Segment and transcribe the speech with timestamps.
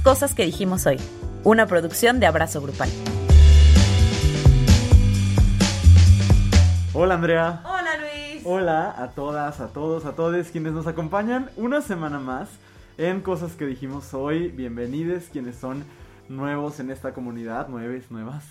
[0.00, 0.98] Cosas que dijimos hoy,
[1.44, 2.88] una producción de Abrazo Grupal.
[6.92, 7.62] Hola Andrea.
[7.64, 8.42] Hola Luis.
[8.44, 12.48] Hola a todas, a todos, a todos quienes nos acompañan una semana más
[12.98, 14.48] en Cosas que dijimos hoy.
[14.48, 15.84] Bienvenidos quienes son
[16.28, 18.44] nuevos en esta comunidad, nueves, nuevas.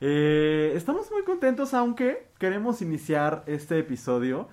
[0.00, 4.48] Eh, estamos muy contentos aunque queremos iniciar este episodio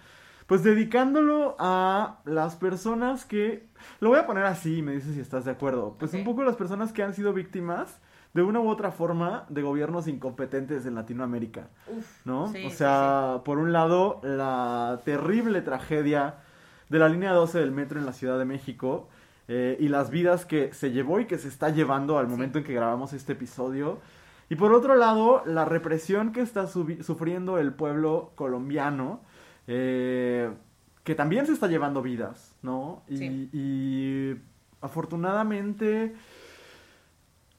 [0.50, 3.69] pues dedicándolo a las personas que,
[4.00, 6.56] lo voy a poner así, me dices si estás de acuerdo, pues un poco las
[6.56, 8.00] personas que han sido víctimas
[8.34, 11.70] de una u otra forma de gobiernos incompetentes en Latinoamérica,
[12.26, 12.44] ¿no?
[12.44, 16.36] o sea, por un lado, la terrible tragedia
[16.90, 19.10] de la línea 12 del metro en la Ciudad de México
[19.48, 22.64] eh, y las vidas que se llevó y que se está llevando al momento en
[22.64, 24.00] que grabamos este episodio.
[24.50, 29.22] Y por otro lado, la represión que está sufriendo el pueblo colombiano
[29.72, 30.50] eh,
[31.04, 33.04] que también se está llevando vidas, ¿no?
[33.10, 34.36] Y,
[34.82, 36.16] afortunadamente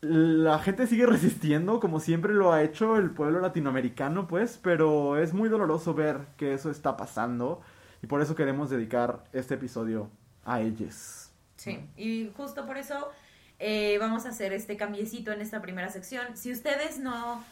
[0.01, 5.35] la gente sigue resistiendo como siempre lo ha hecho el pueblo latinoamericano, pues, pero es
[5.35, 7.61] muy doloroso ver que eso está pasando
[8.03, 10.11] y por eso queremos dedicar este episodio
[10.45, 11.31] a ellos.
[11.57, 13.11] Sí, y justo por eso
[13.59, 16.35] eh, vamos a hacer este cambiecito en esta primera sección.
[16.35, 17.45] Si ustedes no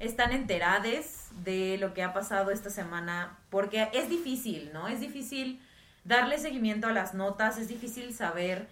[0.00, 4.88] están enteradas de lo que ha pasado esta semana, porque es difícil, ¿no?
[4.88, 5.60] Es difícil
[6.04, 8.68] darle seguimiento a las notas, es difícil saber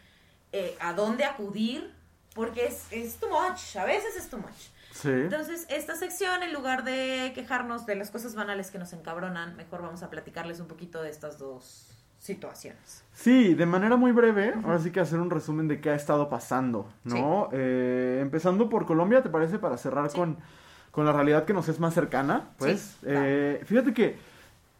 [0.53, 1.93] eh, a dónde acudir,
[2.35, 4.69] porque es, es too much, a veces es too much.
[4.93, 5.09] Sí.
[5.09, 9.83] Entonces, esta sección, en lugar de quejarnos de las cosas banales que nos encabronan, mejor
[9.83, 13.05] vamos a platicarles un poquito de estas dos situaciones.
[13.15, 16.29] Sí, de manera muy breve, ahora sí que hacer un resumen de qué ha estado
[16.29, 17.49] pasando, ¿no?
[17.53, 19.59] Eh, empezando por Colombia, ¿te parece?
[19.59, 20.39] Para cerrar con
[20.91, 22.97] con la realidad que nos es más cercana, pues.
[23.05, 24.19] Eh, fíjate que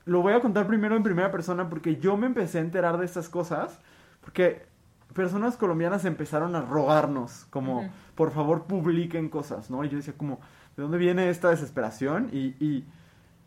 [0.05, 3.05] lo voy a contar primero en primera persona porque yo me empecé a enterar de
[3.05, 3.79] estas cosas
[4.21, 4.67] porque
[5.15, 9.85] personas colombianas empezaron a rogarnos como, por favor, publiquen cosas, ¿no?
[9.85, 10.41] Y yo decía como,
[10.77, 12.29] ¿de dónde viene esta desesperación?
[12.33, 12.85] Y, y,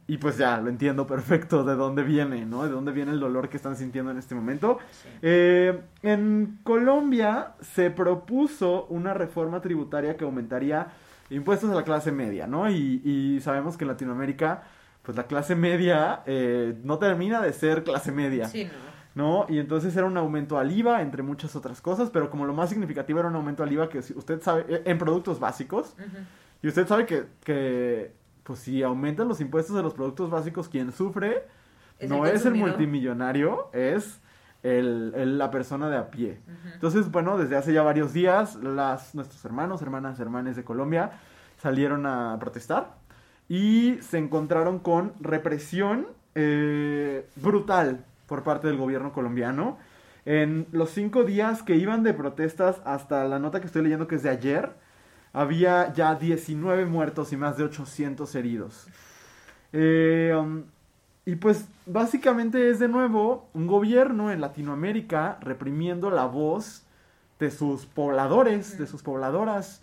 [0.06, 2.64] y pues ya, lo entiendo perfecto de dónde viene, ¿no?
[2.64, 4.80] De dónde viene el dolor que están sintiendo en este momento.
[5.22, 10.88] Eh, en Colombia se propuso una reforma tributaria que aumentaría
[11.30, 12.70] impuestos a la clase media, ¿no?
[12.70, 14.64] Y, sabemos que en Latinoamérica,
[15.04, 18.48] pues la clase media eh, no termina de ser clase media.
[18.48, 18.70] Sí,
[19.16, 19.46] ¿no?
[19.48, 22.70] Y entonces era un aumento al IVA, entre muchas otras cosas, pero como lo más
[22.70, 25.96] significativo era un aumento al IVA que usted sabe, eh, en productos básicos,
[26.62, 30.92] y usted sabe que, que, pues si aumentan los impuestos de los productos básicos, quien
[30.92, 31.46] sufre
[32.08, 34.20] no es el multimillonario, es
[34.64, 36.40] el, la persona de a pie.
[36.74, 41.12] Entonces, bueno, desde hace ya varios días, las, nuestros hermanos, hermanas, hermanes de Colombia
[41.58, 42.96] salieron a protestar
[43.50, 49.78] y se encontraron con represión eh, brutal por parte del gobierno colombiano.
[50.26, 54.16] En los cinco días que iban de protestas hasta la nota que estoy leyendo que
[54.16, 54.72] es de ayer,
[55.34, 58.88] había ya 19 muertos y más de 800 heridos.
[59.74, 60.64] Eh, um,
[61.26, 66.84] y pues básicamente es de nuevo un gobierno en Latinoamérica reprimiendo la voz
[67.40, 69.82] de sus pobladores, de sus pobladoras,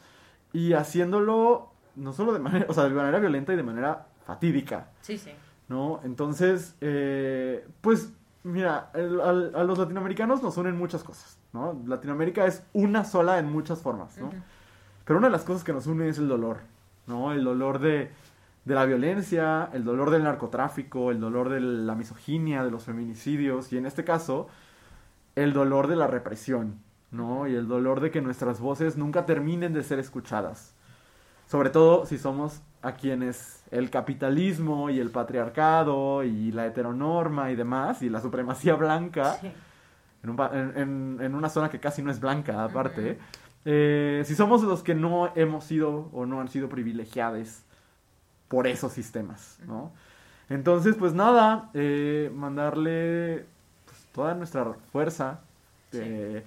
[0.53, 1.70] y haciéndolo
[2.01, 4.89] no solo de manera, o sea, de manera violenta y de manera fatídica.
[5.01, 5.31] Sí, sí.
[5.69, 6.01] ¿No?
[6.03, 8.13] Entonces, eh, pues,
[8.43, 11.81] mira, a los latinoamericanos nos unen muchas cosas, ¿no?
[11.87, 14.31] Latinoamérica es una sola en muchas formas, ¿no?
[15.05, 16.59] Pero una de las cosas que nos une es el dolor,
[17.07, 17.33] ¿no?
[17.33, 18.11] El dolor de
[18.65, 23.73] de la violencia, el dolor del narcotráfico, el dolor de la misoginia, de los feminicidios
[23.73, 24.49] y en este caso
[25.35, 27.47] el dolor de la represión, ¿no?
[27.47, 30.75] Y el dolor de que nuestras voces nunca terminen de ser escuchadas.
[31.51, 37.57] Sobre todo si somos a quienes el capitalismo y el patriarcado y la heteronorma y
[37.57, 39.37] demás y la supremacía blanca
[40.23, 43.19] en, una zona que casi no es blanca aparte,
[43.65, 47.63] eh, si somos los que no hemos sido o no han sido privilegiados
[48.47, 49.91] por esos sistemas, ¿no?
[50.51, 53.45] Entonces, pues nada, eh, mandarle
[53.87, 55.41] pues, toda nuestra fuerza,
[55.93, 56.45] eh,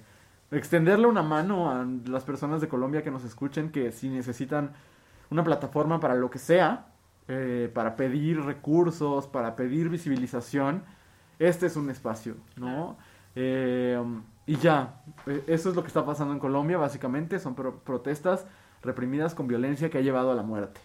[0.50, 4.72] extenderle una mano a las personas de Colombia que nos escuchen, que si necesitan
[5.34, 6.86] una plataforma para lo que sea,
[7.28, 10.84] eh, para pedir recursos, para pedir visibilización,
[11.38, 12.96] este es un espacio, ¿no?
[13.36, 15.02] y ya,
[15.48, 18.46] eso es lo que está pasando en Colombia, básicamente, son protestas
[18.80, 20.80] reprimidas con violencia que ha llevado a la muerte.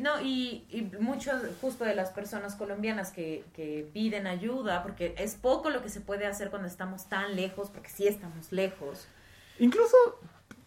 [0.00, 5.34] No, y, y muchos justo de las personas colombianas que, que, piden ayuda, porque es
[5.34, 9.08] poco lo que se puede hacer cuando estamos tan lejos, porque sí estamos lejos.
[9.58, 9.96] Incluso,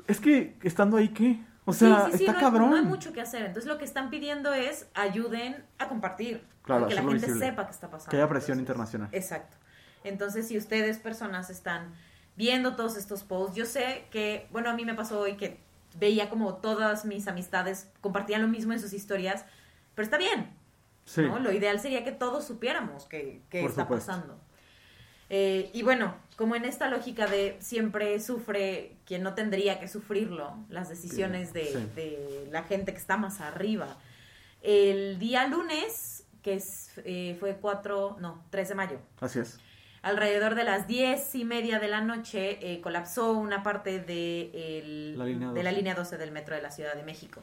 [0.07, 1.39] es que estando ahí, ¿qué?
[1.69, 2.71] O sea, está cabrón.
[2.71, 3.45] no hay mucho que hacer.
[3.45, 6.43] Entonces lo que están pidiendo es ayuden a compartir.
[6.63, 8.11] Claro, que la gente sepa que está pasando.
[8.11, 9.09] Que haya presión internacional.
[9.11, 9.57] Exacto.
[10.03, 11.93] Entonces, si ustedes, personas, están
[12.35, 13.55] viendo todos estos posts.
[13.55, 15.59] Yo sé que, bueno, a mí me pasó hoy que
[15.97, 19.45] veía como todas mis amistades compartían lo mismo en sus historias,
[19.95, 20.55] pero está bien.
[21.05, 21.21] Sí.
[21.21, 21.39] ¿no?
[21.39, 24.11] Lo ideal sería que todos supiéramos qué, qué está supuesto.
[24.11, 24.39] pasando.
[25.29, 30.55] Eh, y bueno, como en esta lógica de siempre sufre quien no tendría que sufrirlo,
[30.69, 31.87] las decisiones de, Sí.
[31.97, 33.97] de la gente que está más arriba.
[34.61, 39.59] El día lunes, que es, eh, fue 4, no, 3 de mayo, Así es.
[40.01, 44.49] alrededor de las diez y media de la noche eh, colapsó una parte de,
[44.79, 45.75] el- La línea de la 12.
[45.77, 47.41] línea 12 del metro de la Ciudad de México.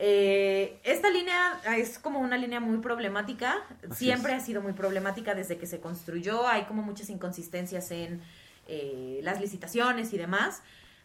[0.00, 3.56] Eh, esta línea es como una línea muy problemática,
[3.90, 4.42] Así siempre es.
[4.42, 8.22] ha sido muy problemática desde que se construyó, hay como muchas inconsistencias en
[8.68, 10.62] eh, las licitaciones y demás,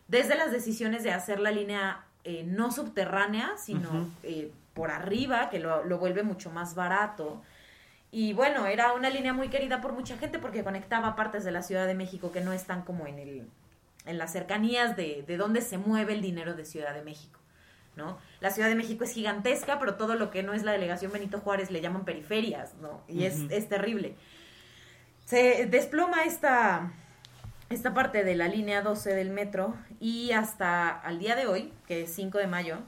[0.07, 4.11] desde las decisiones de hacer la línea eh, no subterránea, sino
[4.75, 7.41] por arriba, que lo, lo vuelve mucho más barato.
[8.11, 11.63] Y bueno, era una línea muy querida por mucha gente porque conectaba partes de la
[11.63, 13.47] Ciudad de México que no están como en el
[14.05, 17.39] en las cercanías de, de donde se mueve el dinero de Ciudad de México.
[17.95, 18.17] ¿no?
[18.43, 21.39] La Ciudad de México es gigantesca, pero todo lo que no es la delegación Benito
[21.39, 23.01] Juárez le llaman periferias, ¿no?
[23.07, 24.15] Y es, es terrible.
[25.25, 26.91] Se desploma esta,
[27.69, 32.03] esta parte de la línea 12 del metro y hasta al día de hoy, que
[32.03, 32.79] es 5 de mayo,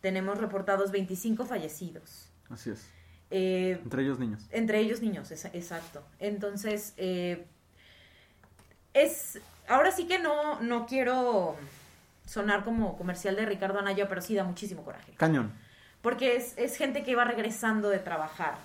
[0.00, 2.28] tenemos reportados 25 fallecidos.
[2.50, 2.88] Así es.
[3.30, 4.42] Eh, Entre ellos niños.
[4.50, 6.04] entre ellos niños, esa- exacto.
[6.18, 7.46] Entonces, eh,
[8.92, 9.40] es.
[9.68, 11.56] Ahora sí que no, no quiero
[12.26, 15.12] sonar como comercial de Ricardo Anaya, pero sí da muchísimo coraje.
[15.16, 15.52] Cañón.
[16.02, 18.56] Porque es, es gente que va regresando de trabajar.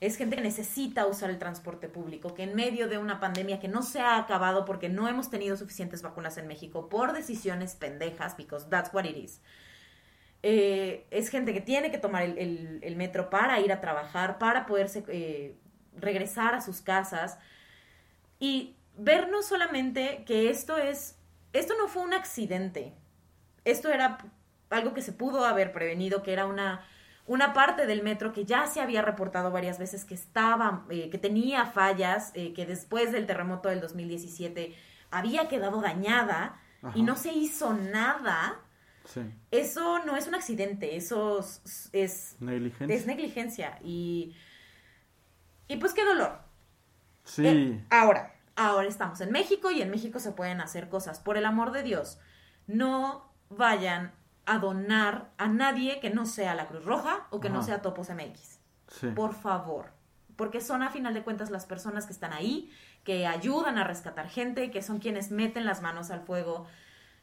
[0.00, 3.66] Es gente que necesita usar el transporte público, que en medio de una pandemia que
[3.66, 8.36] no se ha acabado porque no hemos tenido suficientes vacunas en México por decisiones pendejas,
[8.36, 9.40] because that's what it is.
[10.44, 14.38] Eh, es gente que tiene que tomar el, el- el metro para ir a trabajar,
[14.38, 15.56] para poderse eh,
[15.96, 17.38] regresar a sus casas
[18.38, 21.16] y ver no solamente que esto es,
[21.58, 22.94] esto no fue un accidente,
[23.64, 24.18] esto era
[24.70, 26.84] algo que se pudo haber prevenido, que era una,
[27.26, 31.18] una parte del metro que ya se había reportado varias veces que estaba, eh, que
[31.18, 34.74] tenía fallas, eh, que después del terremoto del 2017
[35.10, 36.96] había quedado dañada Ajá.
[36.96, 38.60] y no se hizo nada.
[39.04, 39.22] Sí.
[39.50, 42.94] Eso no es un accidente, eso es, es, Negligencia.
[42.94, 44.34] es negligencia y,
[45.66, 46.40] y pues qué dolor.
[47.24, 47.46] Sí.
[47.46, 51.20] Eh, ahora, ahora estamos en México y en México se pueden hacer cosas.
[51.20, 52.18] Por el amor de Dios,
[52.66, 54.12] no vayan
[54.46, 58.10] a donar a nadie que no sea la Cruz Roja o que no sea Topos
[58.10, 58.58] MX.
[58.88, 59.06] sí.
[59.14, 59.92] Por favor.
[60.36, 62.72] Porque son a final de cuentas las personas que están ahí,
[63.04, 66.66] que ayudan a rescatar gente, que son quienes meten las manos al fuego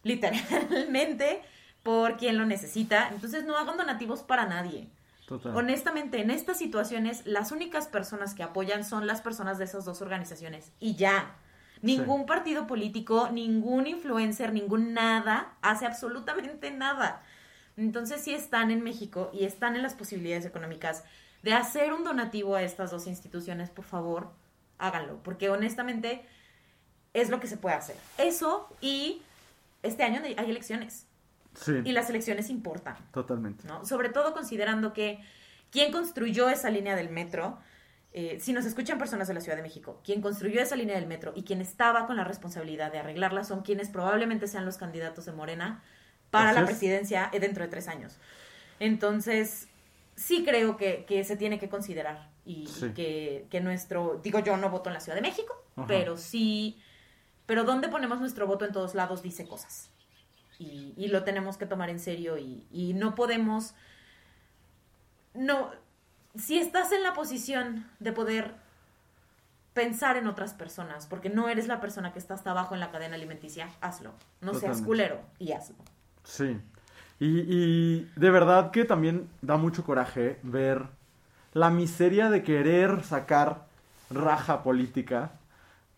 [0.04, 1.42] literalmente
[1.84, 3.10] por quien lo necesita.
[3.10, 4.90] Entonces no hagan donativos para nadie.
[5.26, 5.56] Total.
[5.56, 10.02] Honestamente, en estas situaciones, las únicas personas que apoyan son las personas de esas dos
[10.02, 10.72] organizaciones.
[10.80, 11.36] Y ya.
[11.82, 17.22] Ningún partido político, ningún influencer, ningún nada hace absolutamente nada.
[17.78, 21.04] Entonces, si están en México y están en las posibilidades económicas
[21.44, 24.32] de hacer un donativo a estas dos instituciones, por favor,
[24.78, 25.22] háganlo.
[25.22, 26.26] Porque honestamente
[27.14, 27.96] es lo que se puede hacer.
[28.18, 29.22] Eso y
[29.84, 31.06] este año hay elecciones.
[31.56, 31.74] Sí.
[31.84, 32.96] Y las elecciones importan.
[33.12, 33.68] Totalmente.
[33.68, 33.86] ¿no?
[33.86, 35.20] Sobre todo considerando que
[35.72, 37.58] quien construyó esa línea del metro,
[38.14, 41.08] eh, si nos escuchan personas de la Ciudad de México, quien construyó esa línea del
[41.08, 45.26] metro y quien estaba con la responsabilidad de arreglarla son quienes probablemente sean los candidatos
[45.26, 45.84] de Morena
[46.32, 46.66] para la es.
[46.66, 48.18] presidencia eh, dentro de tres años.
[48.80, 49.68] Entonces,
[50.16, 52.86] sí creo que, que se tiene que considerar y, Sí.
[52.88, 55.88] y que, que nuestro, digo yo no voto en la Ciudad de México, Ajá.
[55.88, 56.80] pero sí,
[57.46, 59.90] pero donde ponemos nuestro voto en todos lados dice cosas.
[60.60, 63.74] Y, y lo tenemos que tomar en serio y, y no podemos,
[65.34, 65.72] no,
[66.38, 68.56] si estás en la posición de poder
[69.74, 72.92] pensar en otras personas, porque no eres la persona que está hasta abajo en la
[72.92, 74.14] cadena alimenticia, hazlo.
[74.40, 75.76] No seas culero y hazlo.
[76.24, 76.58] Sí.
[77.20, 80.84] Y, y de verdad que también da mucho coraje ver
[81.52, 83.66] la miseria de querer sacar
[84.10, 85.34] raja política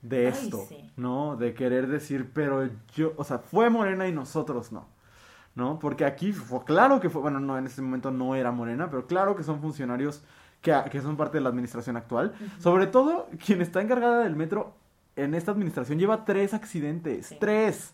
[0.01, 0.91] de Ay, esto, sí.
[0.95, 1.35] ¿no?
[1.37, 4.87] De querer decir, pero yo, o sea, fue Morena y nosotros no,
[5.55, 5.79] ¿no?
[5.79, 9.07] Porque aquí fue claro que fue, bueno, no, en ese momento no era Morena, pero
[9.07, 10.23] claro que son funcionarios
[10.61, 12.33] que, que son parte de la administración actual.
[12.59, 14.75] Sobre todo, quien está encargada del metro
[15.15, 17.37] en esta administración lleva tres accidentes, Sí.
[17.39, 17.93] tres.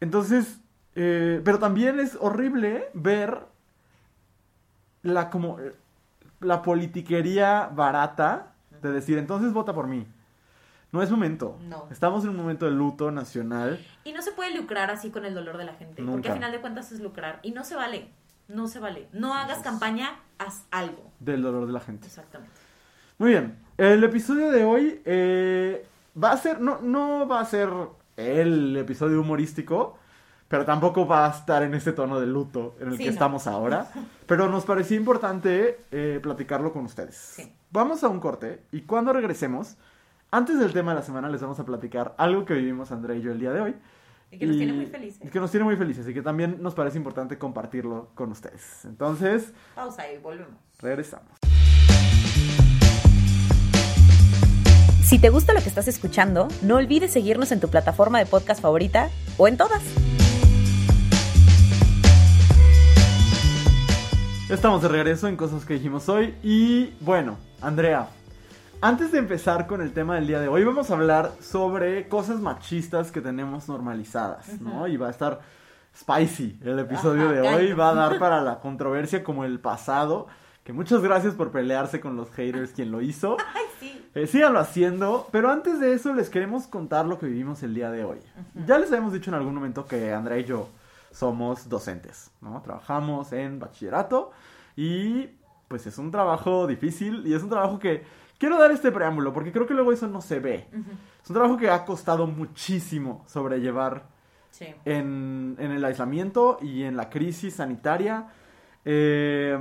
[0.00, 0.60] Entonces,
[0.94, 3.40] eh, pero también es horrible ver
[5.02, 5.74] la como eh,
[6.40, 8.52] la politiquería barata
[8.82, 10.06] de decir, entonces vota por mí.
[10.96, 11.58] No es momento.
[11.68, 11.86] No.
[11.90, 13.78] Estamos en un momento de luto nacional.
[14.04, 16.28] Y no se puede lucrar así con el dolor de la gente, porque Nunca.
[16.30, 18.08] al final de cuentas es lucrar y no se vale.
[18.48, 19.08] No se vale.
[19.12, 21.10] No hagas campaña, haz algo.
[21.20, 22.06] del dolor de la gente.
[22.06, 22.54] Exactamente.
[23.18, 23.58] Muy bien.
[23.76, 25.86] El episodio de hoy eh,
[26.22, 27.68] va a ser, no, no va a ser
[28.16, 29.98] el episodio humorístico,
[30.48, 33.12] pero tampoco va a estar en este tono de luto en el Sí, que no.
[33.12, 33.90] estamos ahora.
[34.26, 37.16] Pero nos parecía importante eh, platicarlo con ustedes.
[37.16, 37.52] Sí.
[37.70, 39.76] Vamos a un corte y cuando regresemos,
[40.36, 43.22] antes del tema de la semana, les vamos a platicar algo que vivimos Andrea y
[43.22, 43.74] yo el día de hoy.
[44.30, 45.22] Y que nos tiene muy felices.
[45.24, 48.84] y Que nos tiene muy felices y que también nos parece importante compartirlo con ustedes.
[48.84, 50.52] Entonces, Pausa y volvemos.
[50.78, 51.26] regresamos.
[55.02, 58.60] Si te gusta lo que estás escuchando, no olvides seguirnos en tu plataforma de podcast
[58.60, 59.82] favorita o en todas.
[64.50, 68.10] Estamos de regreso en cosas que dijimos hoy y bueno, Andrea,
[68.80, 72.40] antes de empezar con el tema del día de hoy vamos a hablar sobre cosas
[72.40, 74.86] machistas que tenemos normalizadas, ¿no?
[74.86, 75.40] Y va a estar
[75.96, 80.26] spicy el episodio Ajá, de hoy, va a dar para la controversia como el pasado,
[80.64, 83.36] que muchas gracias por pelearse con los haters quien lo hizo.
[83.54, 84.08] Ay, sí.
[84.14, 87.90] Eh, síganlo haciendo, pero antes de eso les queremos contar lo que vivimos el día
[87.90, 88.18] de hoy.
[88.66, 90.68] Ya les habíamos dicho en algún momento que Andrea y yo
[91.12, 92.60] somos docentes, ¿no?
[92.62, 94.32] Trabajamos en bachillerato
[94.76, 95.30] y
[95.68, 98.04] pues es un trabajo difícil y es un trabajo que
[98.38, 100.68] quiero dar este preámbulo porque creo que luego eso no se ve.
[101.22, 104.14] Es un trabajo que ha costado muchísimo sobrellevar
[104.50, 104.66] Sí.
[104.86, 108.28] en, en el aislamiento y en la crisis sanitaria.
[108.86, 109.58] eh,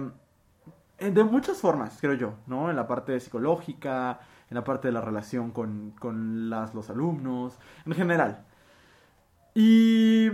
[0.98, 2.70] de muchas formas, creo yo, ¿no?
[2.70, 7.60] En la parte psicológica, en la parte de la relación con, con las, los alumnos,
[7.86, 8.46] en general.
[9.54, 10.30] Y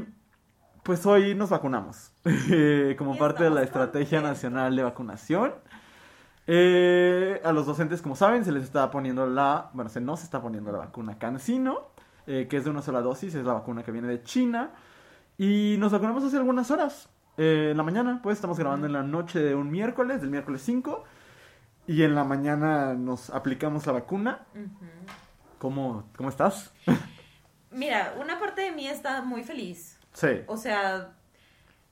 [0.84, 2.12] pues hoy nos vacunamos,
[2.98, 4.22] como parte de la Estrategia.
[4.22, 5.54] Nacional de Vacunación.
[6.48, 10.42] Eh, a los docentes, como saben, se les está poniendo la, bueno, se nos está
[10.42, 11.90] poniendo la vacuna Cancino,
[12.28, 14.72] eh, que es de una sola dosis, es la vacuna que viene de China.
[15.38, 19.04] Y nos vacunamos hace algunas horas, eh, en la mañana, pues estamos grabando en la
[19.04, 21.04] noche de un miércoles, del miércoles 5.
[21.88, 24.46] Y en la mañana nos aplicamos la vacuna.
[25.58, 26.72] ¿Cómo, cómo estás?
[27.72, 30.00] Mira, una parte de mí está muy feliz.
[30.14, 30.42] Sí.
[30.48, 31.14] O sea,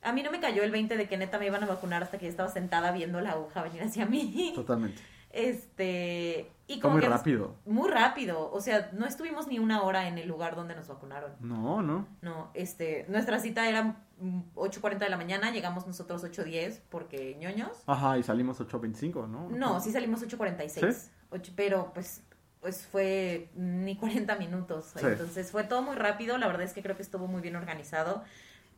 [0.01, 2.17] a mí no me cayó el 20 de que neta me iban a vacunar hasta
[2.17, 4.53] que yo estaba sentada viendo la aguja venir hacia mí.
[4.55, 5.01] Totalmente.
[5.31, 6.51] Este.
[6.67, 7.55] Y Fue como muy que rápido.
[7.65, 8.51] Muy rápido.
[8.51, 11.31] O sea, no estuvimos ni una hora en el lugar donde nos vacunaron.
[11.39, 12.07] No, no.
[12.21, 13.05] No, este.
[13.09, 17.71] Nuestra cita era mm, 8.40 de la mañana, llegamos nosotros 8.10 porque ñoños.
[17.87, 19.49] Ajá, y salimos 8.25, ¿no?
[19.49, 20.91] No, sí salimos 8.46.
[20.93, 21.09] ¿Sí?
[21.31, 22.23] Ocho- pero pues
[22.61, 24.91] pues fue ni 40 minutos.
[24.95, 25.05] Sí.
[25.05, 26.37] Entonces fue todo muy rápido.
[26.37, 28.23] La verdad es que creo que estuvo muy bien organizado.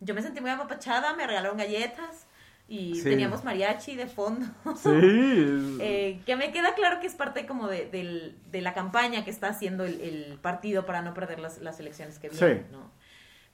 [0.01, 2.27] Yo me sentí muy apapachada, me regalaron galletas
[2.67, 3.03] y Sí.
[3.03, 4.46] teníamos mariachi de fondo.
[4.75, 4.89] Sí.
[5.84, 9.31] Eh, que me queda claro que es parte como de, del- de la campaña que
[9.31, 12.72] está haciendo el, el partido para no perder las, las elecciones que vienen, Sí.
[12.72, 12.91] ¿no?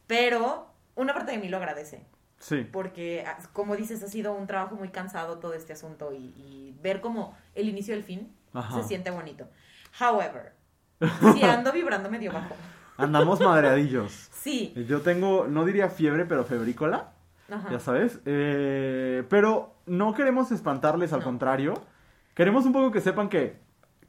[0.08, 2.02] Pero una parte de mí lo agradece
[2.40, 2.68] sí.
[2.72, 6.76] porque, ah, como dices, ha sido un trabajo muy cansado todo este asunto y, y
[6.82, 8.82] ver como el inicio del fin Ajá.
[8.82, 9.48] se siente bonito.
[10.00, 10.54] However,
[11.34, 12.56] si ando vibrando medio bajo.
[12.98, 14.30] Andamos madreadillos.
[14.32, 14.74] Sí.
[14.88, 17.12] Yo tengo, no diría fiebre, pero febrícola.
[17.50, 17.70] Ajá.
[17.72, 18.20] Ya sabes.
[18.26, 21.26] Eh, pero no queremos espantarles, al No.
[21.26, 21.74] contrario.
[22.34, 23.60] Queremos un poco que sepan que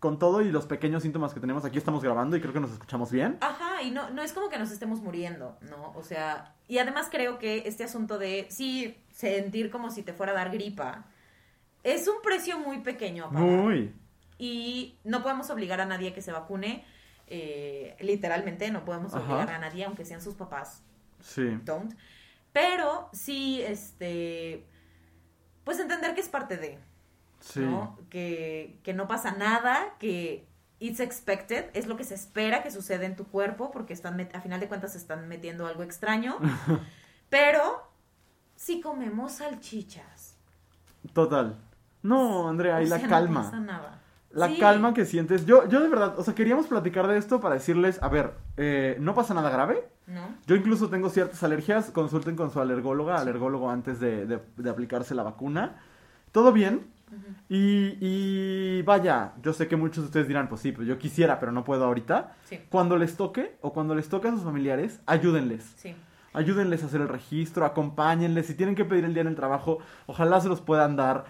[0.00, 2.70] con todo y los pequeños síntomas que tenemos aquí estamos grabando y creo que nos
[2.72, 3.36] escuchamos bien.
[3.40, 5.92] Ajá, y no, no es como que nos estemos muriendo, ¿no?
[5.96, 10.32] O sea, y además creo que este asunto de, sí, sentir como si te fuera
[10.32, 11.04] a dar gripa,
[11.82, 13.42] es un precio muy pequeño a pagar.
[13.48, 13.92] Muy.
[14.38, 16.84] Y no podemos obligar a nadie a que se vacune,
[17.30, 19.24] eh, literalmente no podemos Ajá.
[19.24, 20.82] obligar a nadie, aunque sean sus papás,
[21.20, 21.58] Sí.
[21.64, 21.94] don't.
[22.52, 24.64] Pero sí, este,
[25.64, 26.78] pues entender que es parte de,
[27.40, 27.60] Sí.
[27.60, 27.98] ¿no?
[28.10, 30.46] Que, que no pasa nada, que
[30.80, 34.40] it's expected, es lo que se espera que suceda en tu cuerpo, porque están a
[34.40, 36.38] final de cuentas están metiendo algo extraño.
[37.30, 37.82] Pero
[38.56, 40.36] si comemos salchichas.
[41.12, 41.56] Total.
[42.02, 43.40] No, Andrea, y o la calma.
[43.42, 44.02] No pasa nada.
[44.30, 44.58] La Sí.
[44.58, 45.46] calma que sientes.
[45.46, 48.96] Yo, yo de verdad, o sea, queríamos platicar de esto para decirles, a ver, eh,
[49.00, 49.88] no pasa nada grave.
[50.06, 50.20] ¿No?
[50.46, 51.90] Yo incluso tengo ciertas alergias.
[51.90, 55.76] Consulten con su alergóloga, alergólogo antes de, de- de aplicarse la vacuna.
[56.32, 56.86] Todo bien.
[57.48, 61.40] y, y vaya, yo sé que muchos de ustedes dirán, pues sí, pues yo quisiera,
[61.40, 62.36] pero no puedo ahorita.
[62.44, 65.64] Sí, Cuando les toque o cuando les toque a sus familiares, ayúdenles.
[65.76, 65.96] sí.
[66.34, 68.46] Ayúdenles a hacer el registro, acompáñenles.
[68.46, 71.24] Si tienen que pedir el día en el trabajo, ojalá se los puedan dar.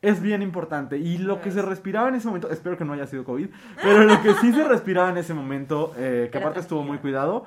[0.00, 0.96] Es bien importante.
[0.98, 3.48] Y lo que se respiraba en ese momento, espero que no haya sido COVID,
[3.82, 7.46] pero lo que sí se respiraba en ese momento, eh, que aparte estuvo muy cuidado,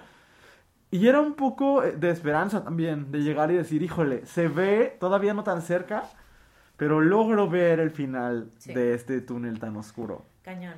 [0.89, 4.98] y era un poco eh, de esperanza también, de llegar y decir, híjole, se ve
[5.00, 6.03] todavía no tan cerca,
[6.75, 8.74] pero logro ver el final Sí.
[8.74, 10.25] de este túnel tan oscuro.
[10.41, 10.74] Cañón.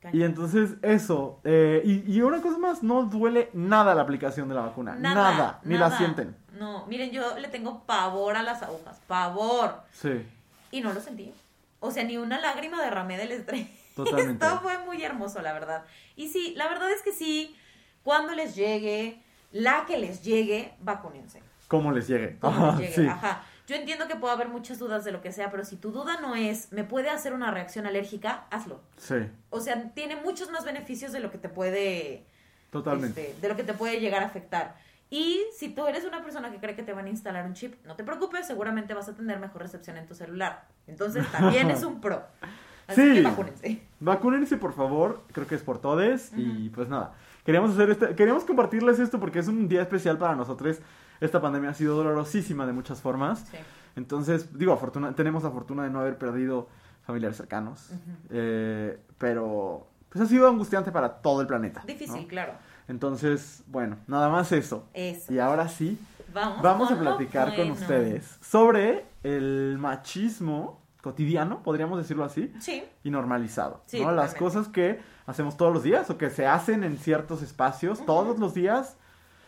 [0.00, 0.20] cañón.
[0.20, 4.54] Y entonces eso, eh, y, y una cosa más, no duele nada la aplicación de
[4.54, 5.98] la vacuna, nada, ni la nada.
[5.98, 6.36] sienten.
[6.56, 9.82] No, miren, yo le tengo pavor a las agujas, pavor.
[9.90, 10.24] Sí,
[10.70, 11.32] Y no lo sentí.
[11.80, 13.66] O sea, ni una lágrima derramé del estrés.
[13.94, 14.44] totalmente.
[14.46, 15.84] Esto fue muy hermoso, la verdad.
[16.16, 17.56] Y sí, la verdad es que sí,
[18.02, 19.22] cuando les llegue,
[19.52, 21.42] la que les llegue, vacúnense.
[21.68, 22.36] Como les llegue.
[22.40, 23.06] Ajá, les llegue, sí.
[23.06, 23.44] ajá.
[23.68, 26.18] Yo entiendo que puede haber muchas dudas de lo que sea, pero si tu duda
[26.22, 28.46] no es, ¿me puede hacer una reacción alérgica?
[28.50, 28.80] Hazlo.
[28.96, 29.16] Sí,
[29.50, 32.24] O sea, tiene muchos más beneficios de lo que te puede
[32.70, 33.28] totalmente.
[33.28, 34.74] este, de lo que te puede llegar a afectar.
[35.10, 37.74] Y si tú eres una persona que cree que te van a instalar un chip,
[37.86, 40.66] no te preocupes, seguramente vas a tener mejor recepción en tu celular.
[40.86, 42.22] Entonces también es un pro.
[42.86, 43.14] Así Sí.
[43.14, 43.82] que vacúnense.
[44.00, 45.22] Vacúnense, por favor.
[45.32, 46.32] Creo que es por todes.
[46.36, 47.14] Y pues nada.
[47.44, 50.78] Queríamos hacer este, queríamos compartirles esto porque es un día especial para nosotros.
[51.20, 53.40] Esta pandemia ha sido dolorosísima de muchas formas.
[53.50, 53.56] Sí.
[53.96, 56.68] Entonces, digo, afortuna- tenemos la fortuna de no haber perdido
[57.02, 57.90] familiares cercanos.
[58.30, 61.80] Eh, pero, pues ha sido angustiante para todo el planeta.
[61.80, 61.86] ¿no?
[61.86, 62.52] Difícil, claro.
[62.88, 64.86] Entonces, bueno, nada más eso.
[64.94, 65.32] Eso.
[65.32, 65.98] Y ahora sí,
[66.32, 67.72] Vamos, vamos a con platicar con bueno.
[67.74, 73.82] ustedes sobre el machismo cotidiano, podríamos decirlo así, Sí, y normalizado.
[73.86, 74.10] Sí, ¿no?
[74.12, 78.38] Las cosas que hacemos todos los días o que se hacen en ciertos espacios todos
[78.38, 78.96] los días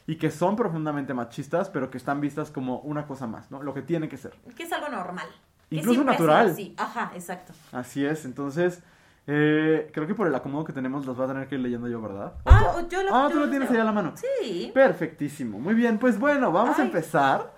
[0.06, 3.62] y que son profundamente machistas, pero que están vistas como una cosa más, ¿no?
[3.62, 4.32] Lo que tiene que ser.
[4.56, 5.26] que es algo normal.
[5.70, 6.50] Incluso natural.
[6.50, 6.74] así.
[6.76, 7.52] Ajá, exacto.
[7.72, 8.80] Así es, entonces,
[9.26, 11.88] eh, creo que por el acomodo que tenemos los va a tener que ir leyendo
[11.88, 12.32] yo, ¿verdad?
[12.44, 14.14] ¿O Ah, tú- yo lo- Ah, yo tú lo lo tienes ahí a la mano.
[14.16, 14.70] Sí.
[14.74, 15.58] Perfectísimo.
[15.58, 17.52] Muy bien, pues bueno, vamos a empezar.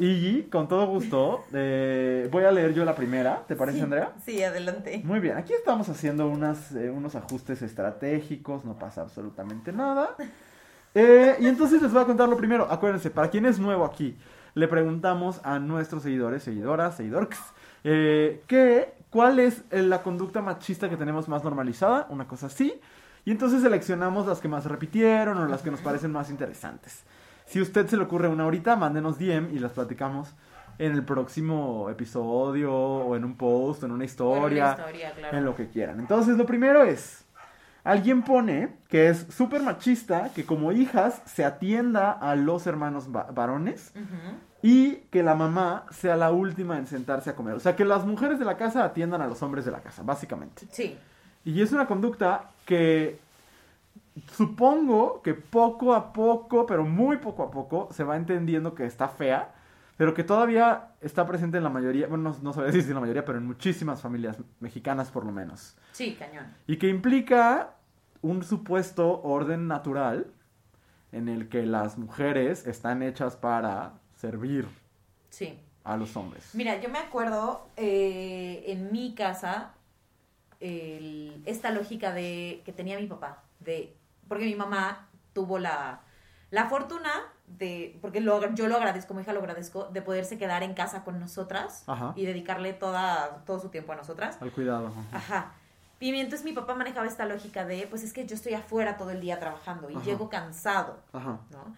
[0.00, 4.12] Y con todo gusto, eh, voy a leer yo la primera, ¿te parece, Sí, Andrea?
[4.24, 5.00] Sí, adelante.
[5.04, 10.14] Muy bien, aquí estamos haciendo unas, eh, unos ajustes estratégicos, no pasa absolutamente nada.
[10.94, 12.68] Eh, y entonces les voy a contar lo primero.
[12.70, 14.16] Acuérdense, para quien es nuevo aquí,
[14.54, 17.40] le preguntamos a nuestros seguidores, seguidoras, seguidorks,
[17.82, 22.06] eh, que, ¿cuál es eh, la conducta machista que tenemos más normalizada?
[22.10, 22.80] Una cosa así.
[23.24, 27.04] Y entonces seleccionamos las que más repitieron o las que nos parecen más interesantes.
[27.46, 30.34] Si a usted se le ocurre una ahorita, mándenos DM y las platicamos
[30.78, 35.36] en el próximo episodio o en un post, en una historia, Bueno, una historia, claro.
[35.38, 35.98] en lo que quieran.
[35.98, 37.24] Entonces, lo primero es,
[37.84, 43.24] alguien pone que es súper machista que como hijas se atienda a los hermanos va-
[43.32, 43.92] varones.
[44.62, 47.54] Y que la mamá sea la última en sentarse a comer.
[47.54, 50.02] O sea, que las mujeres de la casa atiendan a los hombres de la casa,
[50.02, 50.66] básicamente.
[50.70, 50.96] Sí.
[51.44, 53.18] Y es una conducta que
[54.32, 59.08] supongo que poco a poco, pero muy poco a poco, se va entendiendo que está
[59.08, 59.54] fea,
[59.96, 62.94] pero que todavía está presente en la mayoría, bueno, no, no sabría decir si en
[62.94, 65.76] la mayoría, pero en muchísimas familias mexicanas por lo menos.
[65.92, 66.46] Sí, cañón.
[66.66, 67.74] Y que implica
[68.22, 70.32] un supuesto orden natural
[71.12, 74.68] en el que las mujeres están hechas para servir
[75.30, 75.58] Sí.
[75.84, 76.50] a los hombres.
[76.54, 79.72] Mira, yo me acuerdo eh, en mi casa
[80.60, 83.96] el- esta lógica de que tenía mi papá, de
[84.28, 86.00] porque mi mamá tuvo la,
[86.50, 87.10] la fortuna
[87.46, 91.04] de, porque lo- yo lo agradezco, como hija lo agradezco, de poderse quedar en casa
[91.04, 92.12] con nosotras Ajá.
[92.16, 94.36] y dedicarle toda, todo su tiempo a nosotras.
[94.42, 94.88] Al cuidado.
[94.88, 95.16] ajá.
[95.16, 95.52] Ajá.
[96.00, 99.10] Y entonces mi papá manejaba esta lógica de, pues es que yo estoy afuera todo
[99.10, 100.04] el día trabajando y Ajá.
[100.04, 100.98] llego cansado.
[101.12, 101.40] Ajá.
[101.50, 101.74] ¿no?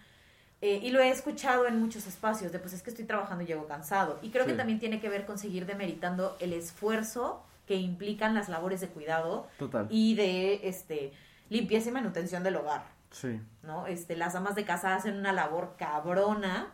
[0.61, 3.47] Eh, y lo he escuchado en muchos espacios, de pues es que estoy trabajando y
[3.47, 4.19] llego cansado.
[4.21, 4.51] Y creo Sí.
[4.51, 8.87] que también tiene que ver con seguir demeritando el esfuerzo que implican las labores de
[8.89, 9.87] cuidado Total.
[9.89, 11.13] y de este
[11.49, 13.41] limpieza y manutención del hogar, Sí.
[13.63, 13.87] ¿no?
[13.87, 16.71] Este, las amas de casa hacen una labor cabrona.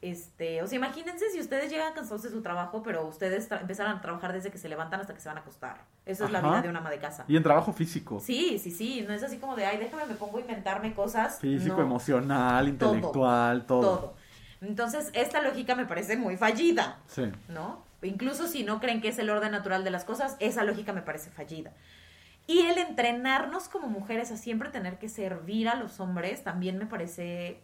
[0.00, 4.00] Este, o sea, imagínense si ustedes llegan cansados de su trabajo, pero ustedes empezaron a
[4.00, 5.78] trabajar desde que se levantan hasta que se van a acostar.
[6.06, 7.24] Eso es la vida de una ama de casa.
[7.26, 8.20] Y en trabajo físico.
[8.20, 11.40] Sí, sí, sí, no es así como de, ay, déjame, me pongo a inventarme cosas.
[11.40, 11.82] Físico, No.
[11.82, 13.80] emocional, Todo, intelectual, todo.
[13.98, 14.14] todo.
[14.60, 17.24] Entonces, esta lógica me parece muy fallida, Sí.
[17.48, 17.82] ¿no?
[18.02, 21.02] Incluso si no creen que es el orden natural de las cosas, esa lógica me
[21.02, 21.72] parece fallida.
[22.46, 26.86] Y el entrenarnos como mujeres a siempre tener que servir a los hombres también me
[26.86, 27.60] parece...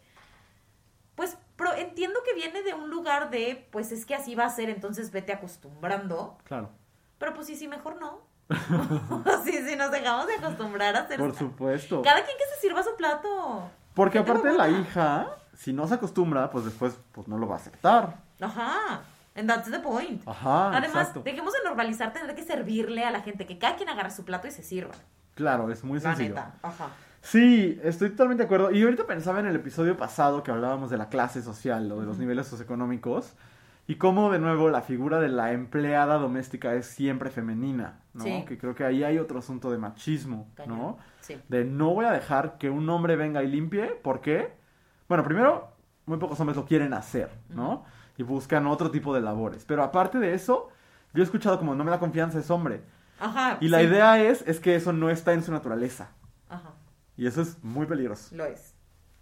[1.15, 4.49] Pues pro- entiendo que viene de un lugar de, pues es que así va a
[4.49, 6.37] ser, entonces vete acostumbrando.
[6.43, 6.69] Claro.
[7.17, 8.21] Pero pues sí, sí, mejor no.
[9.43, 11.17] sí, sí, nos dejamos de acostumbrar a hacer...
[11.19, 12.01] Por supuesto.
[12.01, 13.69] Cada quien que se sirva su plato.
[13.93, 17.57] Porque aparte la hija, si no se acostumbra, pues después pues no lo va a
[17.57, 18.17] aceptar.
[18.41, 19.01] Ajá.
[19.35, 20.21] And that's the point.
[20.27, 21.21] Ajá, Además, exacto.
[21.23, 24.47] dejemos de normalizar tener que servirle a la gente, que cada quien agarre su plato
[24.47, 24.93] y se sirva.
[25.33, 26.35] Claro, es muy La sencillo.
[26.35, 26.53] neta.
[26.61, 26.89] Ajá.
[27.25, 28.69] Sí, estoy totalmente de acuerdo.
[28.69, 32.05] Y ahorita pensaba en el episodio pasado que hablábamos de la clase social o de
[32.05, 33.33] los niveles socioeconómicos
[33.87, 38.23] y cómo de nuevo la figura de la empleada doméstica es siempre femenina, ¿no?
[38.23, 38.45] Sí.
[38.47, 40.51] Que creo que ahí hay otro asunto de machismo.
[40.67, 40.99] ¿no?
[41.21, 41.41] Sí.
[41.49, 44.53] De no voy a dejar que un hombre venga y limpie, ¿por qué?
[45.09, 45.71] Bueno, primero,
[46.05, 47.85] muy pocos hombres lo quieren hacer, ¿no?
[48.17, 49.65] Y buscan otro tipo de labores.
[49.65, 50.69] Pero aparte de eso,
[51.15, 52.83] yo he escuchado como no me da confianza ese hombre.
[53.19, 53.57] Ajá.
[53.61, 53.85] Y la sí.
[53.85, 56.11] idea es, es que eso no está en su naturaleza.
[57.17, 58.35] Y eso es muy peligroso.
[58.35, 58.73] Lo es.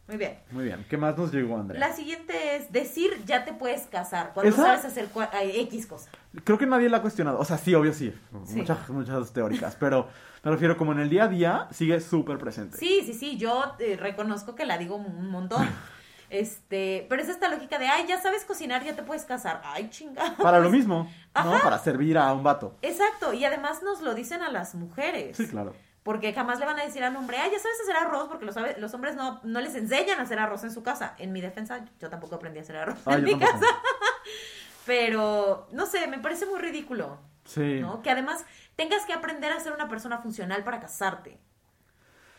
[0.08, 0.38] Muy bien.
[0.51, 0.86] Muy bien.
[0.89, 1.79] ¿Qué más nos llegó, Andrea?
[1.79, 4.63] La siguiente es decir ya te puedes casar cuando ¿Esa?
[4.63, 5.10] sabes hacer
[5.41, 6.10] X cosa.
[6.43, 7.39] Creo que nadie la ha cuestionado.
[7.39, 8.13] O sea, sí, obvio sí.
[8.45, 8.58] Sí.
[8.58, 9.77] Muchas, muchas teóricas.
[9.79, 10.10] Pero
[10.43, 12.77] me refiero como en el día a día sigue súper presente.
[12.77, 15.67] Sí, sí, sí, yo eh, reconozco que la digo un montón.
[16.29, 19.62] Este, pero es esta lógica de, ay, ya sabes cocinar, ya te puedes casar.
[19.63, 20.36] Ay, chinga.
[20.41, 21.60] Para lo mismo, ¿no?
[21.62, 22.75] Para servir a un vato.
[22.82, 25.38] Exacto, y además nos lo dicen a las mujeres.
[25.38, 25.75] Sí, claro.
[26.04, 28.56] Porque jamás le van a decir al hombre, ay, ya sabes hacer arroz, porque los,
[28.78, 31.16] los hombres no, no les enseñan a hacer arroz en su casa.
[31.18, 33.52] En mi defensa, yo tampoco aprendí a hacer arroz Ah, en mi tampoco.
[33.54, 33.66] casa.
[34.86, 37.80] Pero, no sé, me parece muy ridículo, Sí.
[37.82, 38.02] ¿no?
[38.02, 41.39] Que además tengas que aprender a ser una persona funcional para casarte.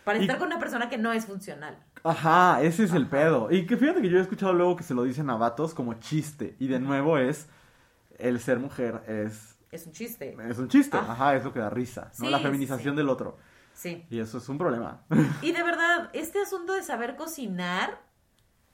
[0.05, 1.79] Para Y- estar con una persona que no es funcional.
[2.03, 3.51] Ajá, ese es el pedo.
[3.51, 5.95] Y que fíjate que yo he escuchado luego que se lo dicen a vatos como
[5.95, 6.55] chiste.
[6.59, 7.47] Y de nuevo es,
[8.19, 10.37] el ser mujer es, Es un chiste.
[10.51, 10.99] es un chiste.
[10.99, 11.07] Ah.
[11.13, 12.11] Ajá, es lo que da risa.
[12.19, 12.27] ¿no?
[12.27, 12.97] Sí, La feminización sí.
[12.99, 13.39] del otro.
[13.75, 14.07] Sí.
[14.09, 15.03] Y eso es un problema.
[15.43, 18.01] Y de verdad, este asunto de saber cocinar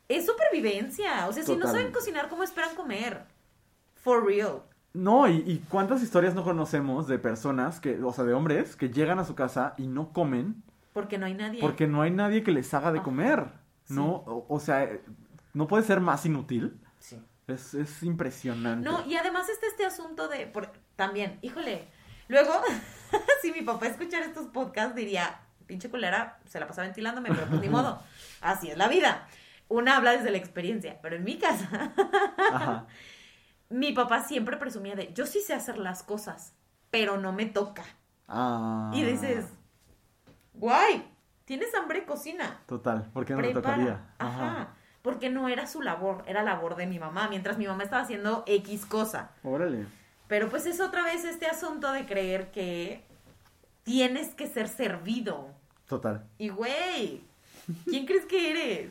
[0.09, 1.27] es supervivencia.
[1.27, 3.25] O sea, si no saben cocinar, ¿cómo esperan comer?
[3.97, 4.63] For real.
[4.93, 8.91] No, y, y cuántas historias no conocemos de personas que, o sea, de hombres que
[8.91, 11.61] llegan a su casa y no comen Porque no hay nadie.
[11.61, 13.05] porque no hay nadie que les haga de Ajá.
[13.05, 13.47] comer.
[13.85, 13.95] Sí.
[13.95, 14.09] ¿No?
[14.27, 14.89] O, o sea,
[15.55, 16.81] no puede ser más inútil.
[16.99, 17.17] Sí.
[17.47, 18.89] Es, es impresionante.
[18.89, 20.47] No, y además está este asunto de...
[20.47, 21.89] por- también, híjole.
[22.31, 22.53] Luego,
[23.43, 27.61] si mi papá escuchara estos podcasts, diría, pinche culera, se la pasa ventilándome, pero pues
[27.61, 28.01] ni modo.
[28.41, 29.27] Así es la vida.
[29.69, 31.93] Una habla desde la experiencia, pero en mi casa,
[32.53, 32.87] Ajá.
[33.69, 36.55] mi papá siempre presumía de, yo sí sé hacer las cosas,
[36.91, 37.85] pero no me toca.
[38.29, 38.93] Ah.
[38.95, 39.47] Y dices,
[40.55, 41.13] guay,
[41.45, 42.61] tienes hambre, cocina.
[42.67, 44.15] Total, porque no me tocaría.
[44.19, 44.75] Ajá.
[45.03, 48.45] Porque no era su labor, era labor de mi mamá, mientras mi mamá estaba haciendo
[48.47, 49.33] X cosa.
[49.43, 49.87] Órale.
[50.31, 53.03] Pero pues es otra vez este asunto de creer que
[53.83, 55.49] tienes que ser servido.
[55.89, 56.25] Total.
[56.39, 57.25] Y güey,
[57.85, 58.91] ¿quién crees que eres?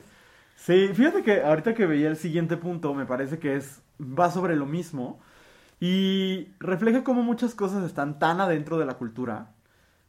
[0.58, 4.58] Sí, fíjate que ahorita que veía el siguiente punto, me parece que es va sobre
[4.58, 5.22] lo mismo
[5.80, 9.54] y refleja cómo muchas cosas están tan adentro de la cultura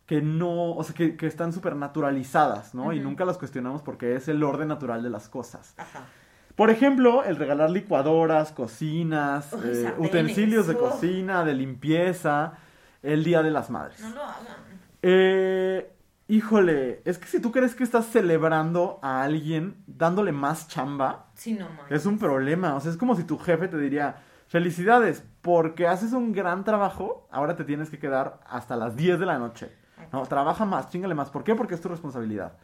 [0.06, 2.92] que no, o sea, que, que están súper naturalizadas, ¿no?
[2.92, 5.74] Y nunca las cuestionamos porque es el orden natural de las cosas.
[5.76, 6.06] Ajá.
[6.56, 12.54] Por ejemplo, el regalar licuadoras, cocinas, Uy, eh, utensilios de cocina, de limpieza,
[13.02, 14.00] el Día de las Madres.
[14.00, 14.56] No lo hagan.
[15.02, 15.90] Eh,
[16.28, 21.54] híjole, es que si tú crees que estás celebrando a alguien dándole más chamba, Sí,
[21.54, 21.90] no mames.
[21.90, 22.74] es un problema.
[22.74, 24.16] O sea, es como si tu jefe te diría,
[24.48, 29.26] felicidades, porque haces un gran trabajo, ahora te tienes que quedar hasta las 10 de
[29.26, 29.72] la noche.
[30.12, 31.30] No, trabaja más, chingale más.
[31.30, 31.54] ¿Por qué?
[31.54, 32.54] Porque es tu responsabilidad.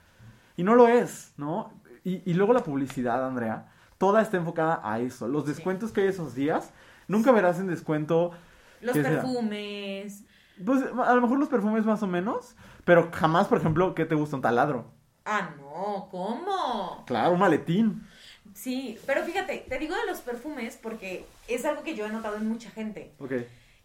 [0.56, 1.72] Y no lo es, ¿no?
[2.02, 3.66] Y, y luego la publicidad, Andrea,
[3.98, 5.28] toda está enfocada a eso.
[5.28, 5.50] Los Sí.
[5.52, 6.70] descuentos que hay esos días,
[7.08, 8.32] nunca verás en descuento
[8.80, 10.22] Los perfumes.
[10.64, 14.14] Pues a lo mejor los perfumes más o menos, pero jamás, por ejemplo, ¿qué te
[14.14, 14.90] gusta un taladro?
[15.24, 17.04] Ah, no, ¿cómo?
[17.06, 18.06] Claro, un maletín.
[18.54, 22.36] Sí, pero fíjate, te digo de los perfumes porque es algo que yo he notado
[22.36, 23.14] en mucha gente.
[23.18, 23.32] Ok.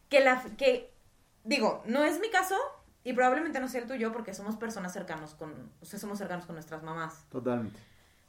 [0.08, 0.94] que la que
[1.46, 2.56] digo no es mi caso
[3.04, 6.46] y probablemente no sea el tuyo porque somos personas cercanos con o sea somos cercanos
[6.46, 7.80] con nuestras mamás Totalmente.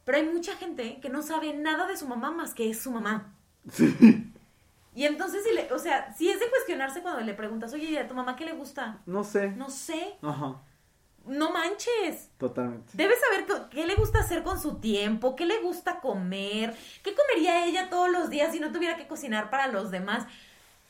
[0.04, 2.90] Pero hay mucha gente que no sabe nada de su mamá más que es su
[2.90, 3.32] mamá
[3.70, 4.32] Sí.
[4.94, 7.96] y entonces si le o sea si es de cuestionarse cuando le preguntas oye ¿y
[7.96, 9.50] a tu mamá qué le gusta No sé.
[9.50, 10.56] no sé Ajá.
[11.24, 12.90] no manches Totalmente.
[12.94, 17.14] Debes saber qué, qué le gusta hacer con su tiempo, qué le gusta comer, qué
[17.14, 20.26] comería ella todos los días si no tuviera que cocinar para los demás.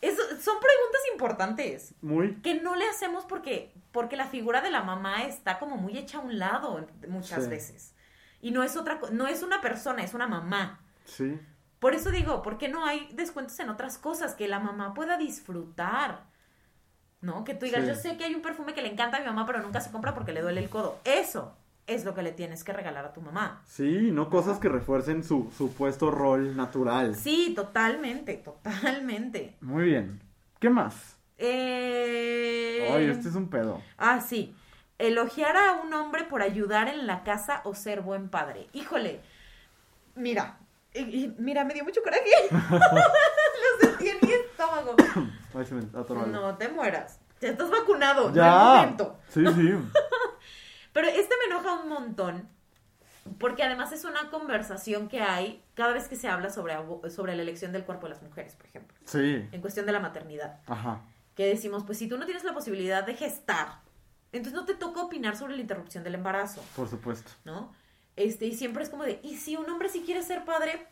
[0.01, 1.95] Eso, son preguntas importantes.
[2.03, 2.35] Muy.
[2.43, 6.17] que no le hacemos porque porque la figura de la mamá está como muy hecha
[6.19, 7.51] a un lado muchas Sí.
[7.51, 7.95] veces
[8.43, 11.39] y no es otra no es una persona es una mamá Sí.
[11.79, 15.17] por eso digo ¿por qué no hay descuentos en otras cosas que la mamá pueda
[15.17, 16.25] disfrutar
[17.23, 17.89] no que tú digas Sí.
[17.89, 19.91] yo sé que hay un perfume que le encanta a mi mamá pero nunca se
[19.91, 21.57] compra porque le duele el codo eso
[21.89, 25.25] es lo que le tienes que regalar a tu mamá Sí, no cosas que refuercen
[25.25, 27.15] su supuesto rol natural.
[27.17, 30.21] sí totalmente totalmente Muy bien.
[30.61, 31.17] ¿Qué más?
[31.39, 32.89] eh...
[32.95, 33.81] Ay, este es un pedo.
[33.99, 34.55] Ah, sí.
[35.03, 38.69] Elogiar a un hombre por ayudar en la casa o ser buen padre.
[38.73, 39.21] Híjole.
[40.15, 40.59] Mira.
[41.39, 42.23] mira, me dio mucho coraje.
[42.51, 44.95] Lo sentí en mi estómago.
[45.55, 46.33] Ay, se me atoró algo.
[46.33, 47.19] No te mueras.
[47.41, 48.29] Ya estás vacunado.
[48.31, 48.53] No Ya.
[48.81, 49.19] momento.
[49.29, 49.73] Sí, sí.
[50.93, 52.49] Pero este me enoja un montón.
[53.39, 56.75] Porque además es una conversación que hay cada vez que se habla sobre,
[57.11, 58.97] sobre la elección del cuerpo de las mujeres, por ejemplo.
[59.05, 59.49] Sí.
[59.53, 60.61] En cuestión de la maternidad.
[60.67, 61.01] Ajá.
[61.35, 63.79] que decimos, pues si tú no tienes la posibilidad de gestar,
[64.33, 67.31] entonces no te toca opinar sobre la interrupción del embarazo, Por supuesto.
[67.45, 67.73] ¿no?
[68.17, 70.87] Este, y siempre es como de, y si un hombre sí quiere ser padre,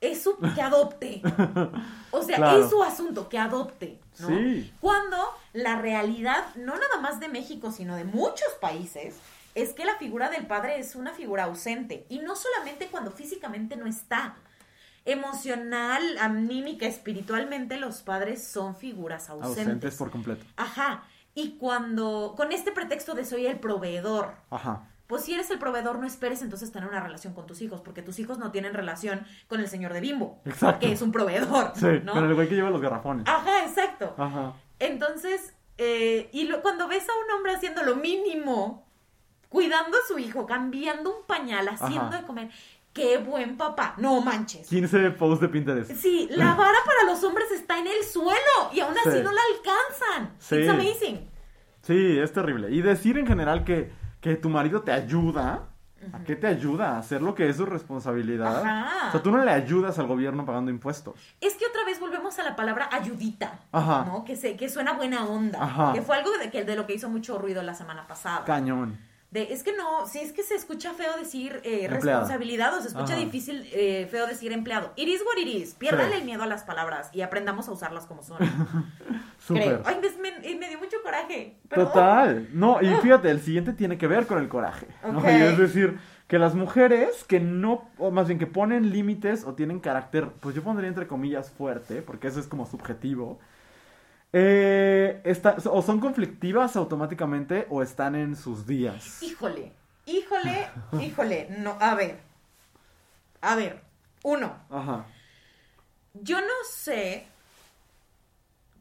[0.00, 1.22] es su, que adopte.
[2.12, 2.64] O sea, Claro.
[2.64, 4.28] es su asunto, que adopte, ¿no?
[4.28, 4.72] Sí.
[4.80, 5.16] Cuando
[5.52, 9.16] la realidad, no nada más de México, sino de muchos países,
[9.54, 12.06] es que la figura del padre es una figura ausente.
[12.08, 14.36] Y no solamente cuando físicamente no está.
[15.04, 19.58] Emocional, anímica, espiritualmente, los padres son figuras ausentes.
[19.66, 20.44] Ausentes por completo.
[20.56, 21.04] Ajá.
[21.34, 24.88] Y cuando, con este pretexto de soy el proveedor, Ajá.
[25.06, 28.02] pues si eres el proveedor, no esperes entonces tener una relación con tus hijos, porque
[28.02, 30.80] tus hijos no tienen relación con el señor de Bimbo, Exacto.
[30.86, 32.12] que es un proveedor, Sí, ¿no?
[32.14, 33.26] con el güey que lleva los garrafones.
[33.28, 34.14] Ajá, exacto.
[34.18, 34.54] Ajá.
[34.80, 38.86] Entonces, eh, y lo- cuando ves a un hombre haciendo lo mínimo,
[39.48, 42.18] cuidando a su hijo, cambiando un pañal, haciendo Ajá.
[42.20, 42.50] de comer,
[42.92, 44.68] qué buen papá, no manches.
[44.68, 45.90] 15 posts de Pinterest.
[45.92, 49.22] Sí, la vara para los hombres está en el suelo y aún así Sí.
[49.22, 49.40] no la.
[50.50, 50.56] Sí.
[50.56, 51.30] It's amazing.
[51.82, 52.70] Sí, es terrible.
[52.70, 55.68] Y decir en general que, que tu marido te ayuda,
[56.12, 56.96] ¿a qué te ayuda?
[56.96, 58.62] A hacer lo que es su responsabilidad.
[58.64, 59.08] Ajá.
[59.08, 61.14] O sea, tú no le ayudas al gobierno pagando impuestos.
[61.40, 64.04] Es que otra vez volvemos a la palabra ayudita, Ajá.
[64.06, 64.24] ¿no?
[64.24, 65.62] Que, se, que suena buena onda.
[65.62, 65.92] Ajá.
[65.94, 68.44] Que fue algo de, que, de lo que hizo mucho ruido la semana pasada.
[68.44, 68.98] Cañón.
[69.30, 72.88] De, es que no, sí es que se escucha feo decir eh, responsabilidad o se
[72.88, 73.22] escucha Ajá.
[73.24, 74.92] difícil, eh, feo decir empleado.
[74.96, 75.74] It is what it is.
[75.74, 76.18] Piérdale Sí.
[76.18, 78.38] el miedo a las palabras y aprendamos a usarlas como son.
[79.46, 79.82] Creo.
[79.84, 81.56] Ay, me, me- dio mucho coraje.
[81.68, 81.86] Perdón.
[81.88, 82.48] Total.
[82.52, 84.86] No, y fíjate, el siguiente tiene que ver con el coraje.
[85.04, 85.18] ¿no?
[85.18, 85.24] Ok.
[85.26, 89.54] Y es decir, que las mujeres que no, o más bien que ponen límites o
[89.54, 93.38] tienen carácter, pues yo pondría entre comillas fuerte, porque eso es como subjetivo,
[94.32, 99.22] eh, está- o son conflictivas automáticamente o están en sus días.
[99.22, 99.72] Híjole,
[100.06, 100.68] híjole,
[101.00, 101.48] híjole.
[101.58, 102.20] No, a ver.
[103.40, 103.82] A ver.
[104.22, 105.06] Uno, Ajá.
[106.14, 107.26] yo no sé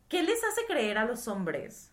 [0.09, 1.89] qué les hace creer a los hombres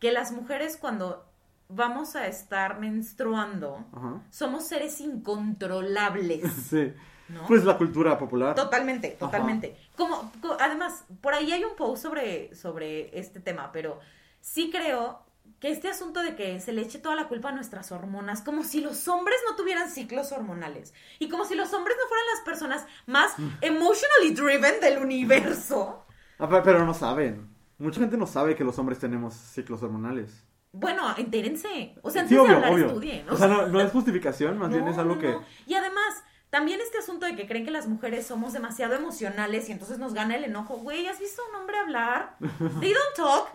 [0.00, 1.26] que las mujeres cuando
[1.68, 4.22] vamos a estar menstruando Ajá.
[4.30, 6.50] somos seres incontrolables.
[6.70, 6.92] Sí.
[7.28, 7.46] ¿No?
[7.46, 8.54] Pues la cultura popular.
[8.54, 9.76] Totalmente, totalmente.
[9.96, 13.98] Como, co- además, por ahí hay un post sobre, sobre este tema, pero
[14.40, 15.22] sí creo
[15.60, 18.62] que este asunto de que se le eche toda la culpa a nuestras hormonas, como
[18.64, 22.44] si los hombres no tuvieran ciclos hormonales y como si los hombres no fueran las
[22.44, 23.48] personas más Mm.
[23.62, 26.04] emotionally driven del universo.
[26.38, 27.48] Ah, pe- pero no saben.
[27.78, 30.44] Mucha gente no sabe que los hombres tenemos ciclos hormonales.
[30.72, 31.94] Bueno, entérense.
[32.02, 32.86] O sea, antes Sí, de obvio, hablar, obvio.
[32.86, 33.28] estudien.
[33.30, 35.30] O sea, no, no es justificación, más bien No, es algo no, que...
[35.32, 35.44] no.
[35.66, 39.72] Y además, también este asunto de que creen que las mujeres somos demasiado emocionales y
[39.72, 40.76] entonces nos gana el enojo.
[40.76, 42.36] Güey, ¿has visto a un hombre hablar?
[42.80, 43.48] They don't talk.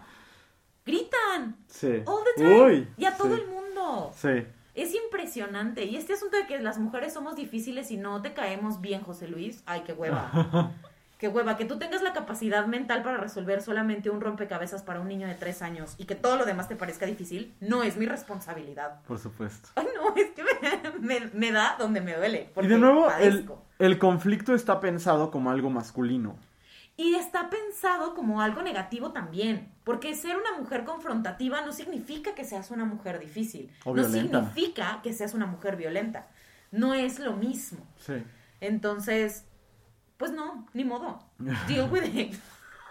[0.86, 1.56] Gritan.
[1.68, 2.04] Sí.
[2.06, 2.62] All the time.
[2.62, 3.42] Uy, y a todo sí.
[3.42, 4.12] el mundo.
[4.14, 4.46] Sí.
[4.76, 5.86] Es impresionante.
[5.86, 9.30] Y este asunto de que las mujeres somos difíciles y no te caemos bien, José
[9.30, 9.64] Luis.
[9.66, 10.74] Ay, qué hueva.
[11.20, 11.56] qué hueva.
[11.58, 15.36] Que tú tengas la capacidad mental para resolver solamente un rompecabezas para un niño de
[15.36, 19.02] tres años y que todo lo demás te parezca difícil, no es mi responsabilidad.
[19.08, 19.70] Por supuesto.
[19.76, 22.50] Ay, no, es que me, me- me da donde me duele.
[22.60, 26.36] Y de nuevo, el, el conflicto está pensado como algo masculino.
[26.98, 29.72] Y está pensado como algo negativo también.
[29.86, 33.72] Porque ser una mujer confrontativa no significa que seas una mujer difícil.
[33.86, 36.28] O no significa que seas una mujer violenta.
[36.72, 37.80] No es lo mismo.
[38.06, 38.22] Sí.
[38.60, 39.46] Entonces,
[40.20, 41.18] pues no, ni modo.
[41.68, 42.36] Deal with it.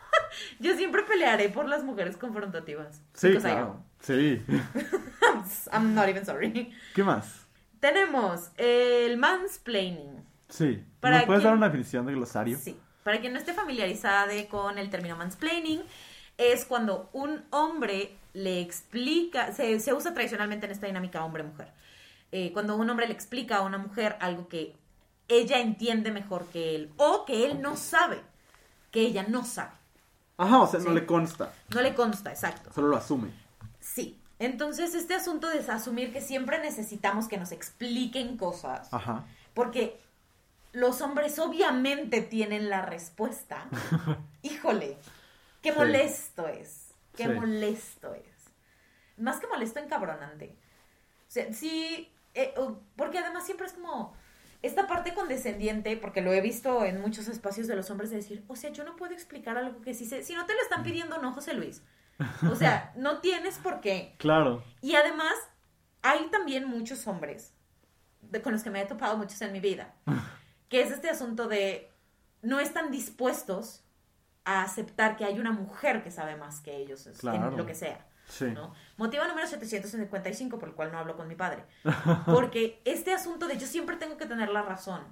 [0.58, 3.02] Yo siempre pelearé por las mujeres confrontativas.
[3.12, 3.84] Sí, claro.
[4.00, 4.42] Sí.
[5.72, 6.72] I'm not even sorry.
[6.94, 7.46] ¿Qué más?
[7.80, 10.24] Tenemos el mansplaining.
[10.48, 10.82] Sí.
[11.00, 12.58] Para ¿Nos puedes quien- dar una definición de glosario?
[12.58, 12.76] Sí.
[13.04, 15.82] Para quien no esté familiarizada con el término mansplaining,
[16.38, 21.68] es cuando un hombre le explica, se, se usa tradicionalmente en esta dinámica hombre-mujer,
[22.32, 24.74] Eh, cuando un hombre le explica a una mujer algo que
[25.28, 28.20] ella entiende mejor que él o que él no sabe,
[28.90, 29.72] que ella no sabe.
[30.36, 31.52] Ajá, o sea, no le consta.
[31.74, 32.72] No le consta, exacto.
[32.72, 33.30] Solo lo asume.
[33.80, 34.18] Sí.
[34.38, 39.24] Entonces, este asunto de asumir que siempre necesitamos que nos expliquen cosas, Ajá.
[39.52, 39.98] porque
[40.72, 43.66] los hombres obviamente tienen la respuesta.
[44.42, 44.96] Híjole,
[45.60, 45.78] qué Sí.
[45.78, 46.92] molesto es.
[47.16, 47.30] Qué Sí.
[47.30, 48.22] molesto es.
[49.16, 50.54] Más que molesto, encabronante.
[51.26, 52.54] O sea, sí, eh,
[52.94, 54.14] porque además siempre es como
[54.62, 58.44] esta parte condescendiente, porque lo he visto en muchos espacios de los hombres de decir,
[58.48, 60.22] o sea, yo no puedo explicar algo que sí sé.
[60.24, 61.82] Si no te lo están pidiendo, no, José Luis.
[62.50, 64.14] O sea, no tienes por qué.
[64.18, 64.64] Claro.
[64.82, 65.34] Y además,
[66.02, 67.54] hay también muchos hombres
[68.22, 69.94] de- con los que me he topado muchos en mi vida,
[70.68, 71.90] que es este asunto de
[72.42, 73.84] no están dispuestos
[74.44, 77.50] a aceptar que hay una mujer que sabe más que ellos Claro.
[77.50, 78.06] en lo que sea.
[78.28, 78.46] Sí.
[78.46, 78.74] ¿no?
[78.96, 81.64] Motivo número 755 por el cual no hablo con mi padre.
[82.26, 85.02] Porque este asunto de yo siempre tengo que tener la razón,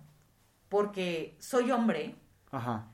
[0.68, 2.16] porque soy hombre,
[2.50, 2.88] Ajá.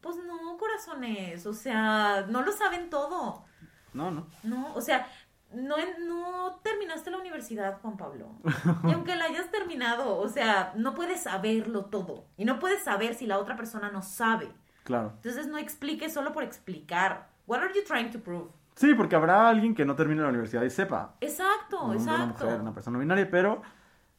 [0.00, 3.44] pues no, corazones, o sea, no lo saben todo.
[3.92, 4.26] No, no.
[4.42, 5.08] No, o sea,
[5.52, 5.76] no,
[6.06, 8.36] no terminaste la universidad, Juan Pablo.
[8.88, 12.26] Y aunque la hayas terminado, o sea, no puedes saberlo todo.
[12.36, 14.48] Y no puedes saber si la otra persona no sabe.
[14.84, 15.12] Claro.
[15.16, 17.28] Entonces no expliques solo por explicar.
[17.46, 18.50] What are you trying to prove?
[18.78, 21.14] Sí, porque habrá alguien que no termine la universidad y sepa.
[21.20, 22.14] Exacto, un exacto.
[22.14, 23.60] Una mujer, una persona binaria, pero,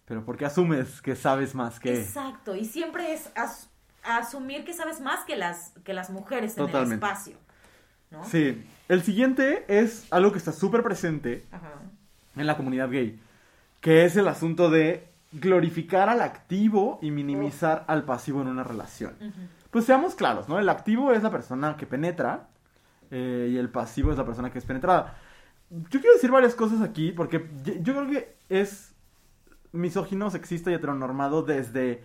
[0.04, 2.02] pero porque asumes que sabes más que...
[2.02, 3.69] Exacto, y siempre es as-
[4.04, 6.95] asumir que sabes más que las, que las mujeres en Totalmente.
[7.06, 7.38] el espacio.
[8.12, 8.24] ¿no?
[8.26, 8.67] Sí.
[8.89, 11.72] El siguiente es algo que está súper presente Ajá.
[12.36, 13.17] en la comunidad gay,
[13.80, 19.15] que es el asunto de glorificar al activo y minimizar al pasivo en una relación.
[19.72, 20.60] Pues seamos claros, ¿no?
[20.60, 22.48] El activo es la persona que penetra
[23.12, 25.17] eh, y el pasivo es la persona que es penetrada.
[25.69, 28.95] Yo quiero decir varias cosas aquí porque yo, yo creo que es
[29.72, 32.04] misógino, sexista y heteronormado desde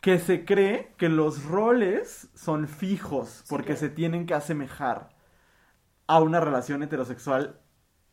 [0.00, 5.10] que se cree que los roles son fijos porque se tienen que asemejar
[6.06, 7.58] a una relación heterosexual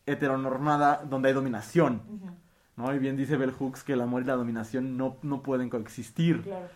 [0.05, 2.01] heteronormada donde hay dominación.
[2.77, 2.93] ¿no?
[2.93, 6.43] Y bien dice Bell Hooks que el amor y la dominación no, no pueden coexistir.
[6.43, 6.69] Claro.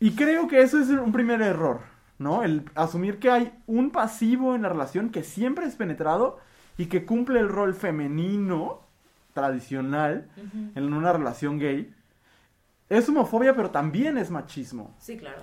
[0.00, 1.80] Y creo que eso es un primer error,
[2.18, 2.42] ¿no?
[2.42, 6.38] El asumir que hay un pasivo en la relación que siempre es penetrado
[6.76, 8.80] y que cumple el rol femenino
[9.34, 10.28] tradicional
[10.74, 11.92] en una relación gay.
[12.88, 14.94] Es homofobia, pero también es machismo.
[14.98, 15.42] Sí, claro.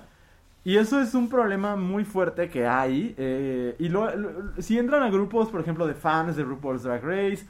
[0.64, 3.14] Y eso es un problema muy fuerte que hay.
[3.16, 7.04] eh, y lo- lo- si entran a grupos, por ejemplo, de fans de RuPaul's Drag
[7.04, 7.46] Race,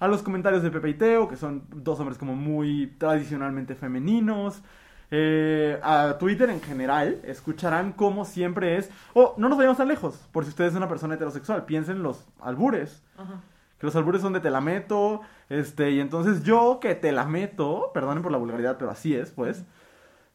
[0.00, 4.62] a los comentarios de Pepe y Teo, que son dos hombres como muy tradicionalmente femeninos,
[5.10, 8.90] eh, a Twitter en general, escucharán como siempre es.
[9.14, 12.26] Oh, no nos vayamos tan lejos, por si usted es una persona heterosexual, piensen los
[12.40, 13.02] albures.
[13.16, 13.40] Ajá.
[13.78, 17.26] Que los albures son de te la meto, este, y entonces yo que te la
[17.26, 19.64] meto, perdonen por la vulgaridad, pero así es, pues,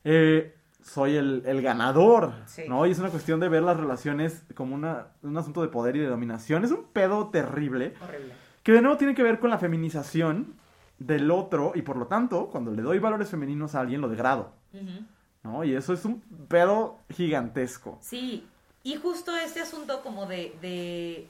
[0.04, 2.64] eh, soy el, el ganador, Sí.
[2.68, 2.86] ¿no?
[2.86, 6.00] Y es una cuestión de ver las relaciones como una, un asunto de poder y
[6.00, 6.64] de dominación.
[6.64, 8.34] Es un pedo terrible, Horrible.
[8.64, 10.56] que de nuevo tiene que ver con la feminización
[11.00, 14.52] del otro, y por lo tanto, cuando le doy valores femeninos a alguien, lo degrado,
[15.44, 15.64] ¿no?
[15.64, 17.98] Y eso es un pedo gigantesco.
[18.02, 18.46] Sí,
[18.84, 21.28] y justo este asunto como de, de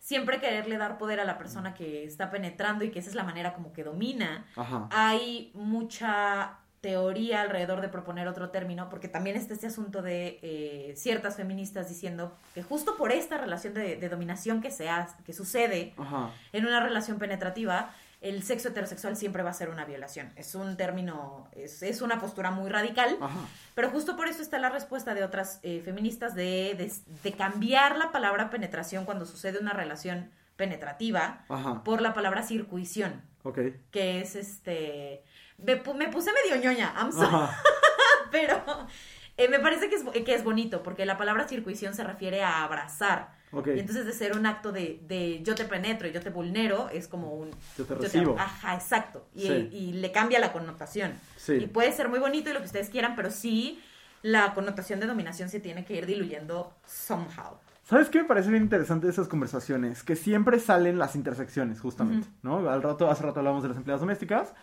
[0.00, 3.24] siempre quererle dar poder a la persona que está penetrando y que esa es la
[3.24, 4.88] manera como que domina, Ajá.
[4.90, 10.92] hay mucha teoría alrededor de proponer otro término, porque también está este asunto de eh,
[10.96, 15.32] ciertas feministas diciendo que justo por esta relación de, de dominación que, se ha- que
[15.32, 16.30] sucede Ajá.
[16.52, 17.90] en una relación penetrativa,
[18.24, 20.32] el sexo heterosexual siempre va a ser una violación.
[20.34, 23.16] Es un término, es, es una postura muy radical.
[23.20, 23.38] Ajá.
[23.74, 27.96] Pero justo por eso está la respuesta de otras eh, feministas de, de- de cambiar
[27.98, 31.84] la palabra penetración cuando sucede una relación penetrativa Ajá.
[31.84, 33.58] por la palabra circuición, Ok.
[33.90, 35.22] que es este...
[35.58, 37.46] Me, me puse medio ñoña, I'm sorry,
[38.30, 38.86] pero
[39.36, 42.62] eh, me parece que es, que es bonito, porque la palabra circuición se refiere a
[42.64, 43.32] abrazar.
[43.52, 43.68] Ok.
[43.68, 46.88] Y entonces de ser un acto de, de yo te penetro y yo te vulnero,
[46.90, 47.50] es como un...
[47.78, 48.36] Yo te recibo.
[48.38, 49.26] ajá, exacto.
[49.34, 49.68] Y, Sí.
[49.72, 51.12] y le cambia la connotación.
[51.36, 51.54] Sí.
[51.54, 53.80] Y puede ser muy bonito y lo que ustedes quieran, pero sí
[54.22, 57.58] la connotación de dominación se tiene que ir diluyendo somehow.
[57.84, 60.02] ¿Sabes qué me parece bien interesante de esas conversaciones?
[60.02, 62.70] Que siempre salen las intersecciones, justamente, ¿no?
[62.70, 64.54] Al rato, hace rato hablamos de las empleadas domésticas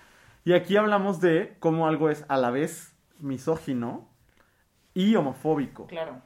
[0.43, 4.10] y aquí hablamos de cómo algo es a la vez misógino
[4.93, 5.88] y homofóbico.
[5.88, 6.21] Claro.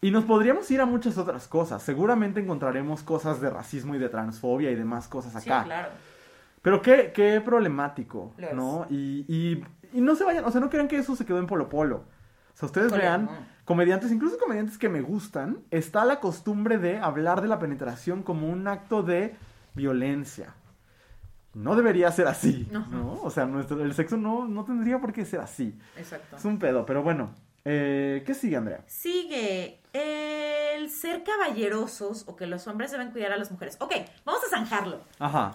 [0.00, 1.82] Y nos podríamos ir a muchas otras cosas.
[1.82, 5.62] Seguramente encontraremos cosas de racismo y de transfobia y demás cosas acá.
[5.62, 5.88] Sí, claro.
[6.62, 8.52] Pero qué, qué problemático, Lo.
[8.54, 8.86] ¿no?
[8.90, 11.46] Y, y, y no se vayan, o sea, no crean que eso se quedó en
[11.46, 12.04] Polo Polo.
[12.52, 13.30] O sea, ustedes vean, no.
[13.64, 18.48] comediantes, incluso comediantes que me gustan, está la costumbre de hablar de la penetración como
[18.48, 19.36] un acto de
[19.74, 20.54] violencia.
[21.54, 22.86] No debería ser así, No.
[22.88, 23.14] ¿no?
[23.22, 25.78] O sea, nuestro, el sexo no, no tendría por qué ser así.
[25.96, 26.36] Exacto.
[26.36, 27.30] Es un pedo, pero bueno.
[27.70, 28.82] Eh, ¿Qué sigue, Andrea?
[28.86, 33.76] Sigue el ser caballerosos o que los hombres deben cuidar a las mujeres.
[33.80, 33.92] Ok,
[34.24, 35.02] vamos a zanjarlo.
[35.18, 35.54] Ajá,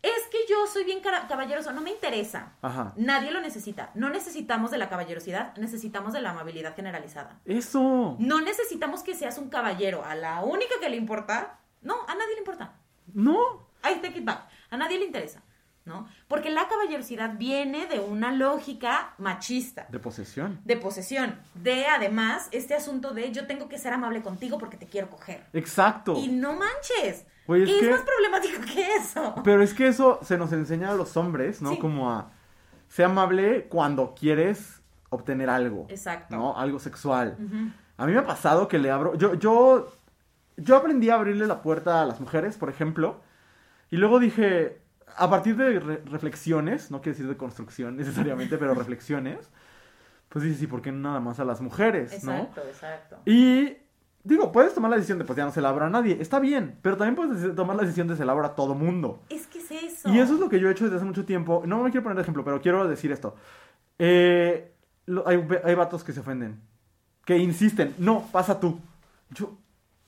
[0.00, 2.52] Es que yo soy bien caballeroso, no me interesa.
[2.62, 2.92] ajá.
[2.96, 3.90] Nadie lo necesita.
[3.96, 7.40] No necesitamos de la caballerosidad, necesitamos de la amabilidad generalizada.
[7.44, 8.14] Eso.
[8.20, 10.04] No necesitamos que seas un caballero.
[10.04, 12.74] A la única que le importa, no, a nadie le importa.
[13.12, 13.66] No.
[13.82, 14.42] I take it back.
[14.70, 15.42] A nadie le interesa,
[15.88, 16.06] ¿no?
[16.28, 20.60] Porque la caballerosidad viene de una lógica machista, De posesión.
[20.64, 24.86] de posesión, de además este asunto de yo tengo que ser amable contigo porque te
[24.86, 25.44] quiero coger.
[25.52, 26.14] Exacto.
[26.16, 27.24] Y no manches.
[27.24, 29.34] Es ¿Qué es que- más problemático que eso?
[29.42, 31.70] Pero es que eso se nos enseña a los hombres, ¿no?
[31.70, 31.78] Sí.
[31.78, 32.30] Como a
[32.88, 35.86] ser amable cuando quieres obtener algo.
[35.88, 36.36] Exacto.
[36.36, 36.58] ¿No?
[36.58, 37.36] Algo sexual.
[37.96, 39.14] A mí me ha pasado que le abro.
[39.16, 39.90] Yo, yo,
[40.58, 43.20] yo aprendí a abrirle la puerta a las mujeres, por ejemplo.
[43.90, 44.80] Y luego dije,
[45.18, 49.50] a partir de re- reflexiones, no quiero decir de construcción necesariamente, pero reflexiones,
[50.28, 52.32] pues dices, ¿y por qué nada más a las mujeres, no?
[52.32, 53.16] Exacto, exacto.
[53.24, 53.76] Y
[54.24, 56.38] digo, puedes tomar la decisión de pues ya no se la abro a nadie, está
[56.38, 59.22] bien, pero también puedes tomar la decisión de se la abro a todo mundo.
[59.30, 60.08] Es que es eso.
[60.12, 61.62] Y eso es lo que yo he hecho desde hace mucho tiempo.
[61.66, 63.34] No me quiero poner de ejemplo, pero quiero decir esto.
[63.98, 64.74] Eh,
[65.06, 66.60] lo- hay, hay vatos que se ofenden,
[67.24, 68.78] que insisten, no, pasa tú.
[69.30, 69.56] Yo,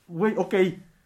[0.07, 0.55] güey, ok,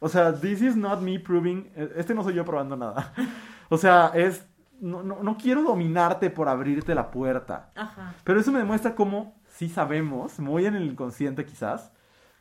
[0.01, 1.71] O sea, this is not me proving.
[1.97, 3.15] Este no soy yo probando nada.
[3.75, 4.47] O sea, es.
[4.81, 7.70] No, no, no quiero dominarte por abrirte la puerta.
[7.75, 8.14] Ajá.
[8.25, 11.93] Pero eso me demuestra cómo sí sabemos, muy en el inconsciente quizás,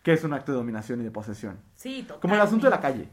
[0.01, 1.59] que es un acto de dominación y de posesión.
[1.75, 2.21] Sí, totalmente.
[2.21, 3.09] Como el asunto de la calle.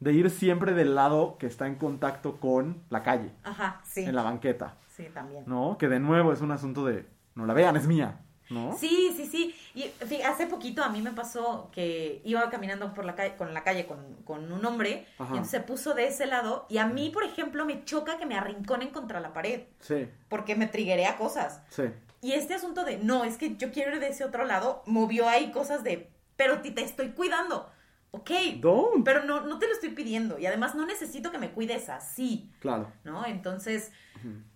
[0.00, 4.02] De ir siempre del lado que está en contacto con la calle, Ajá, sí.
[4.04, 4.74] en la banqueta.
[4.88, 5.44] Sí, también.
[5.46, 5.76] ¿No?
[5.78, 7.06] Que de nuevo es un asunto de.
[7.34, 8.20] No la vean, es mía.
[8.48, 8.76] ¿No?
[8.78, 9.54] Sí, sí, sí.
[9.74, 9.90] Y
[10.22, 13.86] hace poquito a mí me pasó que iba caminando por la calle, con la calle
[13.86, 15.36] con, con un hombre Ajá.
[15.36, 18.36] y se puso de ese lado y a mí, por ejemplo, me choca que me
[18.36, 21.62] arrinconen contra la pared Sí, porque me triguea cosas.
[21.70, 21.84] sí.
[22.22, 25.28] Y este asunto de, no, es que yo quiero ir de ese otro lado, movió
[25.28, 27.70] ahí cosas de, pero te estoy cuidando.
[28.10, 29.04] Ok, Don't.
[29.04, 32.50] pero no, no te lo estoy pidiendo y además no necesito que me cuides así,
[32.60, 32.90] Claro.
[33.04, 33.26] ¿no?
[33.26, 33.92] Entonces,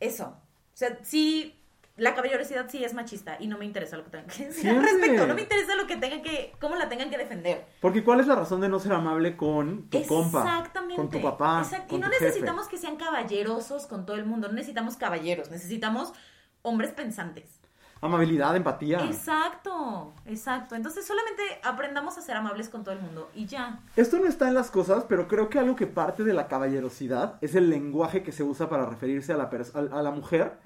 [0.01, 0.37] eso.
[0.73, 1.60] O sea, sí,
[2.01, 4.83] la caballerosidad sí es machista y no me interesa lo que tengan que decir al
[4.83, 5.27] respecto.
[5.27, 7.67] No me interesa lo que tengan que, cómo la tengan que defender.
[7.81, 10.41] Porque ¿cuál es la razón de no ser amable con tu compa?
[10.41, 10.97] Exactamente.
[10.97, 11.61] Con tu papá.
[11.63, 11.89] Exacto.
[11.89, 12.25] con Y no tu jefe?
[12.25, 14.49] necesitamos que sean caballerosos con todo el mundo.
[14.49, 15.51] No necesitamos caballeros.
[15.51, 16.15] Necesitamos
[16.63, 17.61] hombres pensantes.
[18.03, 19.05] Amabilidad, empatía.
[19.05, 20.75] Exacto, exacto.
[20.75, 23.81] Entonces solamente aprendamos a ser amables con todo el mundo y ya.
[23.95, 27.35] Esto no está en las cosas, pero creo que algo que parte de la caballerosidad
[27.43, 30.61] es el lenguaje que se usa para referirse a la, a, la mujer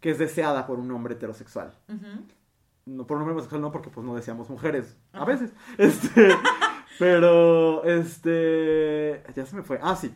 [0.00, 1.72] que es deseada por un hombre heterosexual.
[2.86, 4.96] No, por un hombre homosexual no, porque pues no deseamos mujeres.
[5.12, 5.52] A veces.
[5.78, 6.30] Este.
[6.98, 9.22] pero, este.
[9.34, 9.78] Ya se me fue.
[9.82, 10.14] Ah, sí.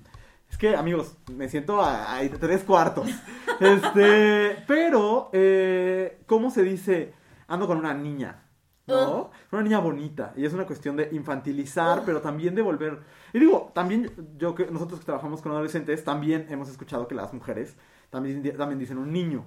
[0.50, 3.08] Es que, amigos, me siento a, a tres cuartos.
[3.60, 4.64] Este.
[4.66, 7.14] Pero, eh, ¿cómo se dice?
[7.46, 8.40] Ando con una niña.
[8.86, 9.30] ¿No?
[9.50, 10.32] Una niña bonita.
[10.36, 12.04] Y es una cuestión de infantilizar, Ugh.
[12.04, 13.00] pero también de volver.
[13.32, 17.32] Y digo, también, yo que nosotros que trabajamos con adolescentes, también hemos escuchado que las
[17.32, 17.76] mujeres
[18.10, 19.44] también, también dicen un niño.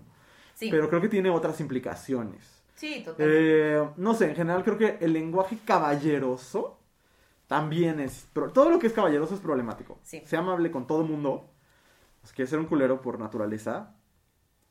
[0.58, 2.64] Sí, Pero creo que tiene otras implicaciones.
[2.74, 3.76] sí, totalmente.
[3.78, 6.80] Eh, no sé, en general creo que el lenguaje caballeroso
[7.46, 8.28] también es...
[8.34, 10.00] Todo lo que es caballeroso es problemático.
[10.02, 10.24] Sí.
[10.26, 11.52] Sea amable con todo mundo.
[12.24, 13.94] Si quieres ser un culero por naturaleza,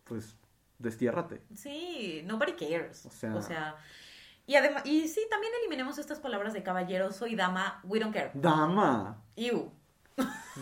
[0.03, 0.37] pues
[0.80, 1.41] destiérrate.
[1.55, 3.07] Sí, nobody cares.
[3.07, 3.76] O sea- o sea
[4.49, 8.32] y además, y sí, también eliminemos estas palabras de caballeroso y dama, we don't care.
[8.34, 9.22] Dama.
[9.37, 9.70] Ew.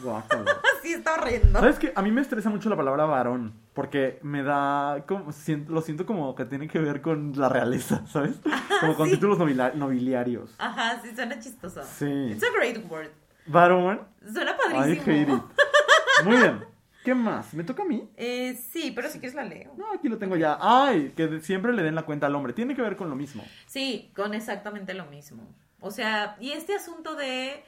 [0.02, 0.60] Guácala.
[0.84, 1.60] Sí, está horrendo.
[1.60, 1.94] ¿Sabes qué?
[1.96, 3.54] A mí me estresa mucho la palabra varón.
[3.72, 5.02] Porque me da.
[5.08, 8.34] Como, siento- lo siento como que tiene que ver con la realeza, ¿sabes?
[8.80, 9.14] Como con sí.
[9.14, 10.54] títulos nobiliarios.
[10.58, 11.82] Ajá, sí, suena chistoso.
[11.84, 12.04] Sí.
[12.32, 13.08] It's a great word.
[13.46, 14.06] Varón.
[14.30, 15.36] Suena I hate padrísimo.
[15.36, 16.24] it.
[16.26, 16.64] Muy bien.
[17.02, 17.54] ¿Qué más?
[17.54, 18.06] ¿Me toca a mí?
[18.18, 19.72] Eh, sí, pero si quieres la leo.
[19.78, 20.58] No, aquí lo tengo ya.
[20.60, 22.52] Ay, que siempre le den la cuenta al hombre.
[22.52, 23.42] Tiene que ver con lo mismo.
[23.64, 25.48] Sí, con exactamente lo mismo.
[25.80, 27.64] O sea, y este asunto de...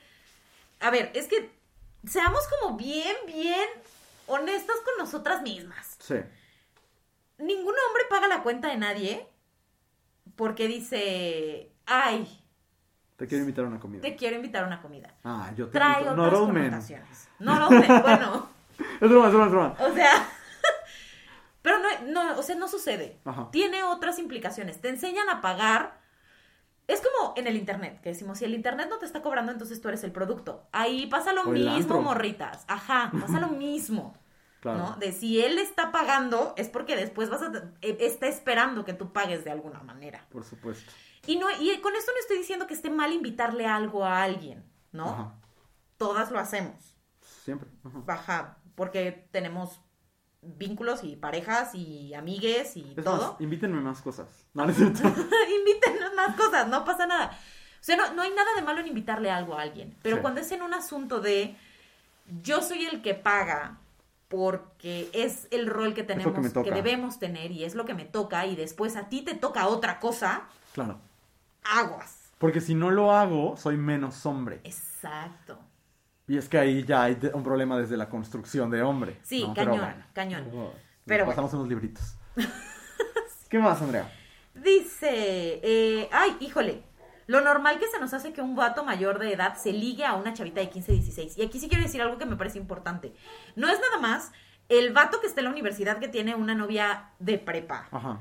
[0.81, 1.56] A ver, es que
[2.07, 3.69] seamos como bien, bien
[4.27, 5.97] honestas con nosotras mismas.
[6.01, 6.17] Sí.
[7.39, 9.29] Ningún hombre paga la cuenta de nadie
[10.37, 12.43] porque dice, ay,
[13.17, 14.01] Te quiero invitar a una comida.
[14.03, 15.15] te quiero invitar a una comida.
[15.25, 16.23] Ah, yo te Trae invito.
[16.23, 17.29] otras connotaciones.
[17.39, 18.49] No, men, bueno,
[19.01, 19.77] Es broma, es broma, es broma.
[19.81, 20.29] o sea...
[21.63, 23.19] Pero no, no, o sea, no sucede.
[23.25, 23.49] Ajá.
[23.51, 24.81] Tiene otras implicaciones.
[24.81, 25.99] Te enseñan a pagar.
[26.87, 29.81] Es como en el internet, que decimos, si el internet no te está cobrando, entonces
[29.81, 30.69] tú eres el producto.
[30.71, 32.65] Ahí pasa lo O mismo, morritas.
[32.69, 34.15] Ajá, pasa lo mismo.
[34.61, 34.79] Claro.
[34.79, 34.97] ¿no?
[34.97, 39.13] De si él está pagando, es porque después vas a eh, está esperando que tú
[39.13, 40.27] pagues de alguna manera.
[40.31, 40.91] Por supuesto.
[41.27, 44.65] Y no y con esto no estoy diciendo que esté mal invitarle algo a alguien,
[44.93, 45.09] ¿no?
[45.09, 45.35] Ajá.
[45.97, 46.95] Todas lo hacemos.
[47.45, 47.69] Siempre.
[47.85, 48.03] Ajá.
[48.07, 49.81] Ajá, porque tenemos
[50.59, 53.33] vínculos y parejas y amigues y Es todo.
[53.33, 54.27] más, invítenme más cosas.
[54.55, 54.65] No.
[54.69, 57.31] Invítenos más cosas, no pasa nada.
[57.81, 59.97] O sea, no, no hay nada de malo en invitarle algo a alguien.
[60.03, 60.23] Pero Sí.
[60.23, 61.57] cuando es en un asunto de
[62.43, 63.79] yo soy el que paga
[64.29, 68.45] porque es el rol que tenemos, que debemos tener y es lo que me toca
[68.47, 70.43] y después a ti te toca otra cosa,
[70.75, 70.99] Claro.
[71.63, 72.23] aguas.
[72.39, 74.61] Porque si no lo hago, soy menos hombre.
[74.65, 75.59] Exacto.
[76.29, 79.19] Y es que ahí ya hay un problema desde la construcción de hombre.
[79.23, 79.55] Sí, ¿no?
[79.55, 80.05] Pero cañón, bueno.
[80.13, 80.45] cañón.
[80.51, 80.75] Luego
[81.05, 82.17] Pero pasamos unos libritos.
[83.49, 84.11] ¿Qué más, Andrea?
[84.55, 86.83] Dice, eh, ay, híjole,
[87.27, 90.15] lo normal que se nos hace que un vato mayor de edad se ligue a
[90.15, 91.39] una chavita de 15, 16.
[91.39, 93.13] Y aquí sí quiero decir algo que me parece importante.
[93.55, 94.33] No es nada más
[94.69, 97.89] el vato que está en la universidad que tiene una novia de prepa.
[97.91, 98.21] Ajá.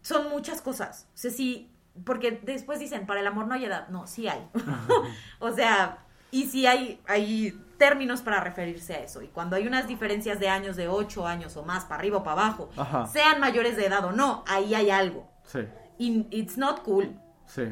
[0.00, 1.08] Son muchas cosas.
[1.14, 1.70] O sea, sí,
[2.04, 3.88] porque después dicen, para el amor no hay edad.
[3.88, 4.46] No, sí hay.
[5.38, 5.98] o sea,
[6.32, 9.22] y sí hay, hay términos para referirse a eso.
[9.22, 12.24] Y cuando hay unas diferencias de años, de 8 años o más, para arriba o
[12.24, 13.06] para abajo, Ajá.
[13.06, 15.30] sean mayores de edad o no, ahí hay algo.
[15.44, 15.60] Sí,
[15.98, 17.16] Y it's not cool.
[17.46, 17.62] sí.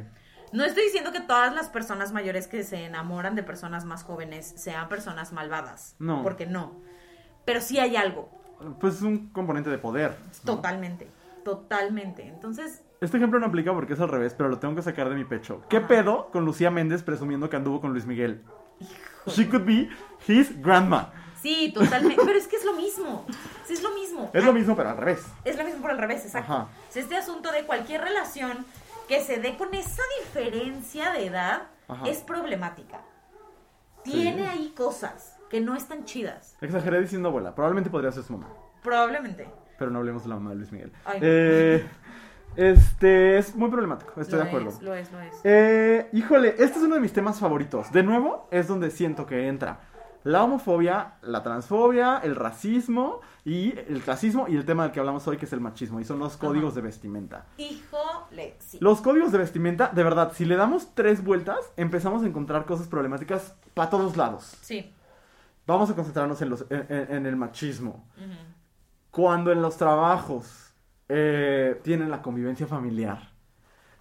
[0.53, 4.53] No estoy diciendo que todas las personas mayores que se enamoran de personas más jóvenes
[4.57, 5.95] sean personas malvadas.
[6.01, 6.25] No.
[6.25, 6.73] Porque no.
[7.45, 8.29] Pero sí hay algo.
[8.81, 10.17] Pues es un componente de poder.
[10.45, 10.57] ¿no?
[10.57, 11.09] Totalmente.
[11.45, 12.27] Totalmente.
[12.27, 15.15] Entonces, Este ejemplo no aplica porque es al revés, pero lo tengo que sacar de
[15.15, 15.63] mi pecho.
[15.69, 18.43] ¿Qué pedo con Lucía Méndez presumiendo que anduvo con Luis Miguel?
[19.27, 19.89] She could be
[20.29, 21.13] his grandma.
[21.41, 22.23] sí, totalmente.
[22.25, 23.25] Pero es que es lo mismo.
[23.65, 24.31] Sí, es lo mismo.
[24.35, 25.25] Es lo mismo, pero al revés.
[25.45, 26.53] Es lo mismo por al revés, exacto.
[26.53, 26.69] Ajá.
[26.95, 28.67] Este asunto de cualquier relación
[29.09, 32.07] que se dé con esa diferencia de edad Ajá.
[32.07, 33.01] es problemática.
[34.05, 34.49] Tiene Sí.
[34.49, 36.57] ahí cosas que no están chidas.
[36.61, 37.55] Exageré diciendo abuela.
[37.55, 38.49] Probablemente podría ser su mamá.
[38.83, 39.49] Probablemente.
[39.79, 40.93] Pero no hablemos de la mamá de Luis Miguel.
[41.07, 41.19] Ay.
[41.23, 41.87] Eh,
[42.57, 44.69] este es muy problemático, estoy Lo de acuerdo.
[44.71, 45.35] Es, lo es, lo es.
[45.45, 47.91] Eh, híjole, este es uno de mis temas favoritos.
[47.93, 49.81] De nuevo, es donde siento que entra
[50.23, 55.27] la homofobia, la transfobia, el racismo y el clasismo y el tema del que hablamos
[55.27, 57.47] hoy que es el machismo y son los códigos de vestimenta.
[57.57, 58.77] Híjole, sí.
[58.83, 62.87] Los códigos de vestimenta, de verdad, si le damos tres vueltas, empezamos a encontrar cosas
[62.87, 64.59] problemáticas para todos lados.
[64.61, 64.93] Sí.
[65.67, 68.05] Vamos a concentrarnos en, los, en, en- en el machismo.
[69.11, 70.70] Cuando en los trabajos
[71.13, 73.31] eh, tienen la convivencia familiar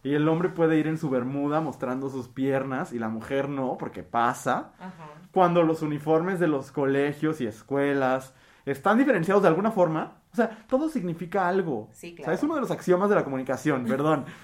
[0.03, 3.77] y el hombre puede ir en su bermuda mostrando sus piernas y la mujer no,
[3.77, 4.71] porque pasa.
[4.79, 5.09] Ajá.
[5.31, 8.33] Cuando los uniformes de los colegios y escuelas
[8.65, 11.89] están diferenciados de alguna forma, o sea, todo significa algo.
[11.91, 12.33] Sí, O sea, claro.
[12.33, 14.25] es uno de los axiomas de la comunicación, perdón.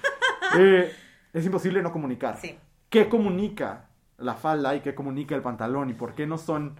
[0.57, 0.93] Eh,
[1.33, 2.37] es imposible no comunicar.
[2.37, 2.57] Sí.
[2.87, 3.89] ¿Qué comunica
[4.19, 6.79] la falda y qué comunica el pantalón y por qué no son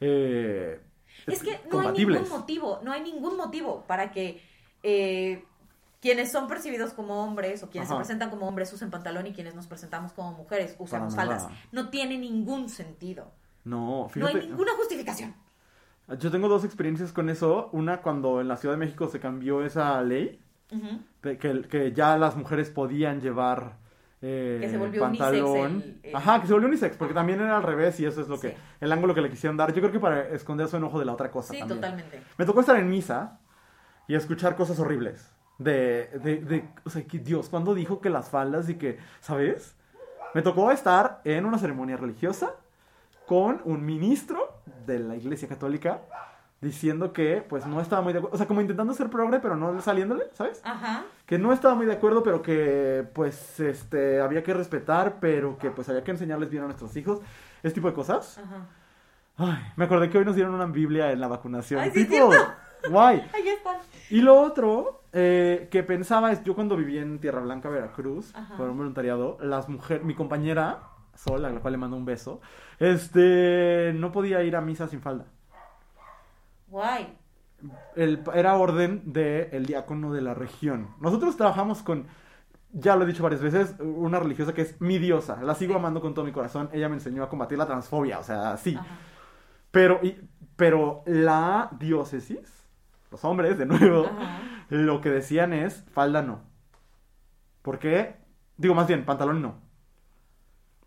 [0.00, 0.80] eh,
[1.26, 4.40] Es que no hay ningún motivo, no hay ningún motivo para que
[4.84, 5.44] eh,
[6.00, 7.96] quienes son percibidos como hombres o quienes Ajá.
[7.96, 11.40] se presentan como hombres usen pantalón y quienes nos presentamos como mujeres usamos Para nada.
[11.40, 11.58] faldas.
[11.72, 13.32] No tiene ningún sentido.
[13.64, 14.38] No, No fíjate.
[14.40, 15.34] hay ninguna justificación.
[16.18, 17.70] Yo tengo dos experiencias con eso.
[17.72, 20.38] Una cuando en la Ciudad de México se cambió esa ley,
[20.70, 21.00] Ujú.
[21.22, 23.82] de que, que ya las mujeres podían llevar
[24.26, 25.72] eh, Que se volvió pantalón.
[25.76, 28.22] unisex el- el- Ajá, que se volvió unisex, porque también era al revés y eso
[28.22, 28.56] es lo que, Sí.
[28.80, 29.70] el ángulo que le quisieron dar.
[29.74, 31.78] Yo creo que para esconder su enojo de la otra cosa Sí, también.
[31.80, 32.22] totalmente.
[32.38, 33.38] Me tocó estar en misa
[34.08, 35.30] y escuchar cosas horribles.
[35.58, 39.76] De, de, de, o sea, que Dios, cuando dijo que las faldas y que, ¿sabes?
[40.34, 42.54] Me tocó estar en una ceremonia religiosa
[43.26, 46.02] con un ministro de la Iglesia Católica
[46.60, 48.34] diciendo que, pues, no estaba muy de acuerdo.
[48.34, 50.60] O sea, como intentando ser progre, pero no saliéndole, ¿sabes?
[50.64, 51.04] Ajá.
[51.26, 55.70] Que no estaba muy de acuerdo, pero que, pues, este, había que respetar, pero que,
[55.70, 57.20] pues, había que enseñarles bien a nuestros hijos.
[57.62, 58.38] Ese tipo de cosas.
[58.38, 58.66] Ajá.
[59.36, 61.80] Ay, me acordé que hoy nos dieron una Biblia en la vacunación.
[61.80, 62.30] Ay, sí, tipo,
[62.90, 63.20] guay.
[63.34, 63.76] Ahí están.
[64.10, 68.56] Y lo otro eh, que pensaba es, yo cuando viví en Tierra Blanca, Veracruz, Ajá.
[68.56, 70.82] por un voluntariado, las mujeres, mi compañera,
[71.14, 72.40] Sol, a la cual le mando un beso,
[72.78, 75.26] este, no podía ir a misa sin falda.
[76.68, 77.16] Guay.
[77.96, 80.88] El, era orden del diácono de la región.
[81.00, 82.06] Nosotros trabajamos con,
[82.72, 85.40] ya lo he dicho varias veces, una religiosa que es mi diosa.
[85.42, 86.68] La sigo amando con todo mi corazón.
[86.72, 88.76] Ella me enseñó a combatir la transfobia, o sea, sí.
[88.76, 88.86] Ajá.
[89.70, 90.16] Pero, y-
[90.56, 92.63] pero la diócesis,
[93.14, 94.40] los hombres, de nuevo, Ajá.
[94.70, 96.42] lo que decían es falda no.
[97.62, 98.16] ¿Por qué?
[98.56, 99.60] Digo, más bien, pantalón no.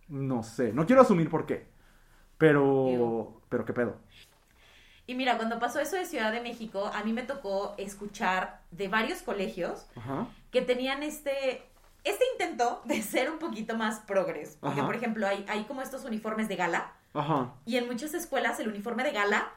[0.10, 1.70] No sé, no quiero asumir por qué.
[2.38, 3.42] Pero, Digo.
[3.48, 3.96] pero qué pedo.
[5.06, 8.90] Y mira, cuando pasó eso de Ciudad de México, a mí me tocó escuchar de
[8.90, 10.28] varios colegios Ajá.
[10.52, 11.64] que tenían este,
[12.04, 14.58] este intento de ser un poquito más progres.
[14.60, 14.86] Porque, Ajá.
[14.86, 16.92] por ejemplo, hay, hay como estos uniformes de gala.
[17.14, 17.54] Ajá.
[17.66, 19.48] Y en muchas escuelas el uniforme de gala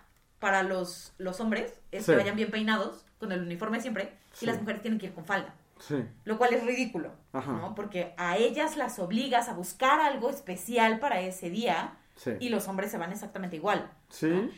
[0.40, 2.10] para los, los hombres es Sí.
[2.12, 4.44] que vayan bien peinados, con el uniforme siempre, Sí.
[4.44, 5.54] y las mujeres tienen que ir con falda.
[5.78, 6.04] Sí.
[6.24, 7.52] Lo cual es ridículo, Ajá.
[7.52, 7.74] ¿no?
[7.74, 12.32] Porque a ellas las obligas a buscar algo especial para ese día Sí.
[12.40, 13.90] y los hombres se van exactamente igual.
[14.10, 14.50] Sí.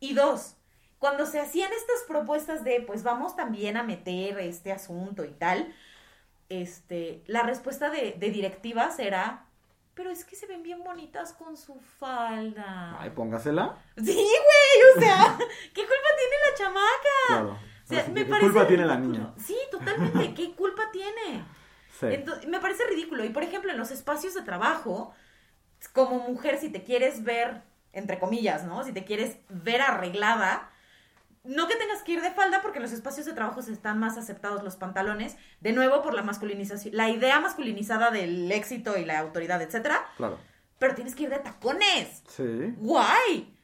[0.00, 0.56] Y dos,
[0.98, 5.72] cuando se hacían estas propuestas de, pues vamos también a meter este asunto y tal,
[6.48, 9.45] este, la respuesta de, de directivas era,
[9.96, 13.00] pero es que se ven bien bonitas con su falda.
[13.00, 13.78] Ay, póngasela.
[13.96, 15.38] Sí, güey, o sea,
[15.74, 17.26] ¿qué culpa tiene la chamaca?
[17.28, 17.50] Claro.
[17.52, 19.32] O sea, Así me que, ¿Qué parece culpa tiene la niña?
[19.38, 21.44] Sí, totalmente, ¿qué culpa tiene?
[21.98, 22.06] Sí.
[22.10, 23.24] Entonces, me parece ridículo.
[23.24, 25.14] Y por ejemplo, en los espacios de trabajo,
[25.94, 28.84] como mujer, si te quieres ver, entre comillas, ¿no?
[28.84, 30.70] Si te quieres ver arreglada,
[31.48, 33.98] no que tengas que ir de falda, porque en los espacios de trabajo se están
[33.98, 39.04] más aceptados los pantalones, de nuevo por la masculinización, la idea masculinizada del éxito y
[39.04, 40.06] la autoridad, etcétera.
[40.16, 40.38] Claro.
[40.78, 42.22] Pero tienes que ir de tacones.
[42.28, 42.74] Sí.
[42.78, 43.56] ¡Guay!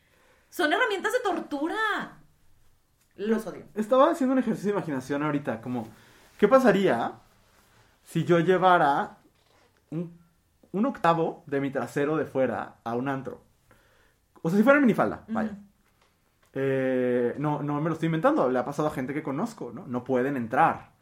[0.48, 2.18] Son herramientas de tortura.
[3.16, 3.66] Los odio.
[3.74, 5.88] Estaba haciendo un ejercicio de imaginación ahorita, como,
[6.38, 7.12] ¿qué pasaría
[8.02, 9.18] si yo llevara
[9.90, 10.18] un,
[10.72, 13.44] un octavo de mi trasero de fuera a un antro?
[14.42, 15.56] O sea, si fuera minifalda, vaya.
[16.54, 19.86] Eh, no, no me lo estoy inventando, le ha pasado a gente que conozco, ¿no?
[19.86, 20.92] No pueden entrar.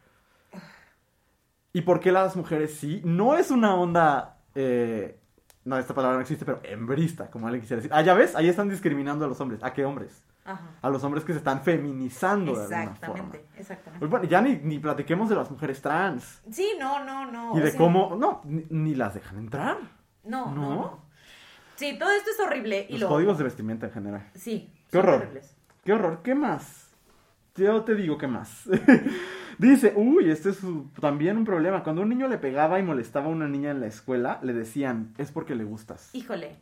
[1.73, 3.01] ¿Y por qué las mujeres sí?
[3.03, 4.37] No es una onda...
[4.55, 5.17] eh,
[5.63, 7.91] no, esta palabra no existe, pero hembrista, como alguien quisiera decir.
[7.93, 9.63] Ah, ya ves, ahí están discriminando a los hombres.
[9.63, 10.23] ¿A qué hombres?
[10.43, 10.71] Ajá.
[10.81, 13.13] A los hombres que se están feminizando de alguna forma.
[13.25, 13.99] Exactamente, exactamente.
[13.99, 16.41] Pues bueno, ya ni, ni platiquemos de las mujeres trans.
[16.49, 17.55] Sí, no, no, no.
[17.55, 18.15] y o de sea, cómo.
[18.17, 19.77] No, ni, ni las dejan entrar.
[20.23, 20.75] No, no, ¿No?
[20.75, 20.99] no.
[21.75, 22.87] Sí, todo esto es horrible.
[22.89, 23.09] Y Los lo...
[23.09, 24.29] códigos de vestimenta en general.
[24.33, 24.73] Sí.
[24.91, 25.21] Qué horror.
[25.21, 25.55] horribles.
[25.83, 26.89] Qué horror, ¿qué más?
[27.55, 28.63] Yo te digo qué más.
[29.57, 31.83] Dice, uy, este es su- también un problema.
[31.83, 35.13] Cuando un niño le pegaba y molestaba a una niña en la escuela, le decían,
[35.17, 36.09] es porque le gustas.
[36.13, 36.55] Híjole.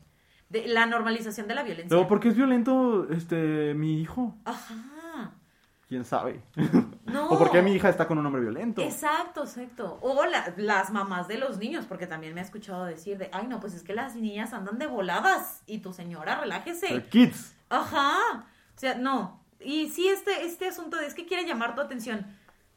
[0.50, 1.90] De, la normalización de la violencia.
[1.96, 4.36] Luego, ¿por qué es violento este mi hijo?
[4.46, 5.32] Ajá.
[5.88, 6.42] ¿Quién sabe?
[7.06, 7.28] No.
[7.30, 8.82] ¿O por qué mi hija está con un hombre violento?
[8.82, 10.00] Exacto, exacto.
[10.02, 13.48] O la- las mamás de los niños, porque también me he escuchado decir de, ay,
[13.48, 16.96] no, pues es que las niñas andan de voladas y tu señora, relájese.
[16.96, 17.56] Eh, Kids.
[17.70, 18.18] Ajá.
[18.76, 19.44] O sea, no.
[19.60, 22.26] Y sí, este, este asunto de es que quiere llamar tu atención.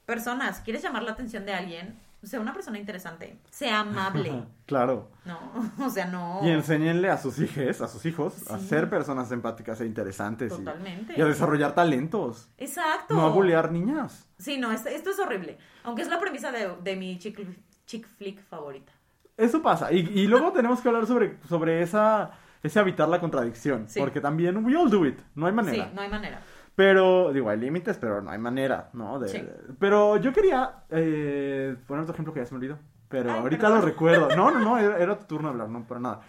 [0.06, 4.44] Personas, quieres llamar la atención de alguien, sea una persona interesante, sea amable.
[4.66, 5.10] Claro.
[5.26, 5.38] No,
[5.84, 6.40] o sea, no.
[6.42, 10.50] Y enséñenle a sus hijos, a sus hijos, a ser personas empáticas e interesantes.
[10.50, 11.14] y- Totalmente.
[11.14, 12.48] Y, a desarrollar talentos.
[12.56, 13.12] Exacto.
[13.14, 14.26] No a bulear niñas.
[14.38, 15.58] Sí, no, esto, esto es horrible.
[15.84, 17.38] Aunque es la premisa de, de mi chick,
[17.84, 18.92] chick flick favorita.
[19.36, 19.92] Eso pasa.
[19.92, 22.30] Y, y luego tenemos que hablar sobre, sobre esa,
[22.62, 23.88] ese evitar la contradicción.
[23.88, 23.98] Sí.
[24.00, 25.18] Porque también, we all do it.
[25.34, 25.84] No hay manera.
[25.86, 26.40] Sí, no hay manera.
[26.74, 29.18] Pero, digo, hay límites, pero no hay manera, ¿no?
[29.18, 29.46] De- Sí.
[29.78, 32.78] Pero yo quería eh, poner otro ejemplo que ya se me olvidó.
[33.08, 33.80] Pero Ay, ahorita perdón.
[33.80, 34.28] lo recuerdo.
[34.36, 36.20] No, no, no, era, era tu turno hablar, no, para nada.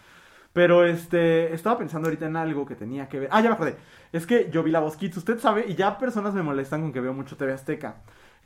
[0.52, 3.30] Pero este, estaba pensando ahorita en algo que tenía que ver.
[3.32, 3.76] Ah, ya me acordé.
[4.12, 6.92] Es que yo vi la voz Kids, usted sabe, y ya personas me molestan con
[6.94, 7.96] que veo mucho TV Azteca.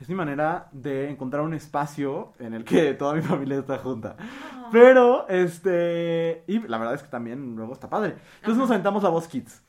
[0.00, 4.16] Es mi manera de encontrar un espacio en el que toda mi familia está junta.
[4.70, 8.10] Pero, este, y la verdad es que también luego está padre.
[8.36, 8.56] Entonces Ajá.
[8.58, 9.62] nos aventamos la voz Kids.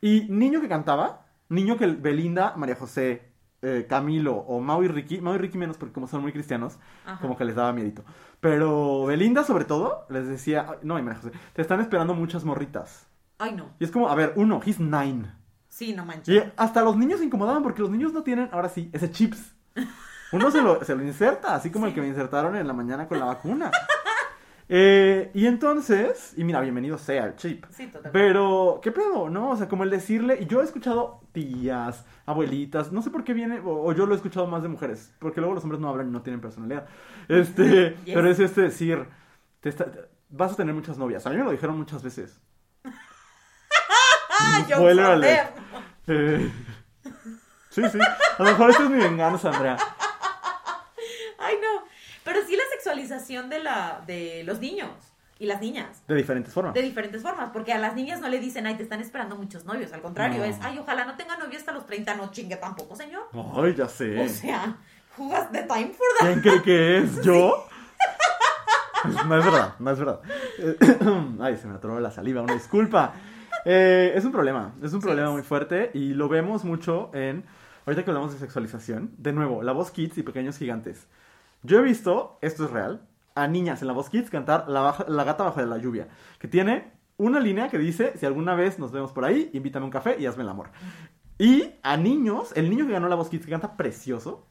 [0.00, 3.28] Y niño que cantaba, niño que Belinda, María José,
[3.62, 6.78] eh, Camilo o Mau y Ricky, Mau y Ricky menos porque como son muy cristianos,
[7.06, 7.20] Ajá.
[7.20, 8.04] como que les daba miedito.
[8.40, 12.44] Pero Belinda sobre todo les decía, "Ay, no, y María José, te están esperando muchas
[12.44, 13.06] morritas.
[13.38, 13.70] Ay, no.
[13.78, 15.32] Y es como, a ver, uno, he's nine.
[15.68, 16.28] Sí, no manches.
[16.34, 19.54] Y hasta los niños se incomodaban porque los niños no tienen, ahora sí, ese chips.
[20.32, 23.08] Uno se lo, se lo inserta, así como el que me insertaron en la mañana
[23.08, 23.70] con la vacuna.
[24.70, 27.64] Eh, y entonces, y mira, bienvenido sea el chip.
[27.70, 28.10] Sí, totalmente.
[28.12, 29.30] Pero, ¿qué pedo?
[29.30, 29.52] ¿No?
[29.52, 33.32] O sea, como el decirle, y yo he escuchado tías, abuelitas, no sé por qué
[33.32, 35.88] viene, o, o yo lo he escuchado más de mujeres, porque luego los hombres no
[35.88, 36.86] hablan y no tienen personalidad.
[37.28, 38.14] Este, Yes.
[38.14, 39.06] pero es este decir,
[39.60, 41.26] te está- te- vas a tener muchas novias.
[41.26, 42.38] A mí me lo dijeron muchas veces.
[44.38, 44.76] ¡Ah, yo!
[46.08, 46.52] Eh,
[47.82, 47.98] sí, sí.
[48.38, 49.76] A lo mejor esta es mi venganza, Andrea.
[51.38, 51.84] Ay, no.
[52.24, 54.90] Pero sí la sexualización de, la, de los niños
[55.38, 56.02] y las niñas.
[56.08, 56.74] De diferentes formas.
[56.74, 59.64] De diferentes formas, porque a las niñas no le dicen, ay, te están esperando muchos
[59.64, 59.92] novios.
[59.92, 60.44] Al contrario, No.
[60.44, 62.14] es, ay, ojalá no tenga novio hasta los 30.
[62.16, 63.22] No chingue tampoco, señor.
[63.56, 64.20] Ay, ya sé.
[64.20, 64.76] O sea,
[65.32, 66.26] has the time for that?
[66.26, 67.22] ¿Quién cree que es?
[67.22, 67.66] ¿Yo?
[69.26, 70.20] No es verdad, no es verdad.
[71.40, 73.14] Ay, se me atoró la saliva, una disculpa.
[73.64, 75.32] Eh, es un problema, es un Sí problema es.
[75.34, 77.44] muy fuerte y lo vemos mucho en,
[77.88, 81.08] ahorita que hablamos de sexualización, de nuevo, la voz Kids y Pequeños Gigantes.
[81.62, 85.06] Yo he visto, esto es real, a niñas en la voz Kids cantar La, Baja-
[85.08, 86.08] la gata bajo de la lluvia,
[86.38, 89.90] que tiene una línea que dice, si alguna vez nos vemos por ahí, invítame un
[89.90, 90.68] café y hazme el amor.
[91.38, 94.46] Y a niños, el niño que ganó la voz Kids, que canta precioso,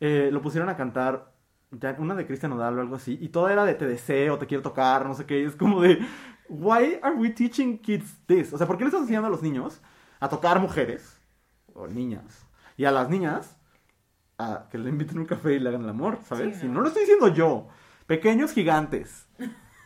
[0.00, 1.32] eh, lo pusieron a cantar
[1.70, 4.46] ya, una de Cristian Nodal o algo así, y toda era de te deseo, te
[4.46, 6.06] quiero tocar, no sé qué, es como de,
[6.50, 8.52] why are we teaching kids this?
[8.52, 9.80] O sea, ¿por qué le estás enseñando a los niños
[10.20, 11.18] a tocar mujeres
[11.72, 12.43] o niñas?
[12.76, 13.56] Y a las niñas
[14.38, 16.54] a que le inviten un café y le hagan el amor, ¿sabes?
[16.56, 16.74] Sí, Si no.
[16.74, 17.68] no lo estoy diciendo yo,
[18.06, 19.28] pequeños gigantes,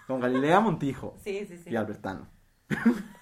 [0.07, 1.71] con Galilea Montijo Sí, sí, sí.
[1.71, 2.29] y Albertano.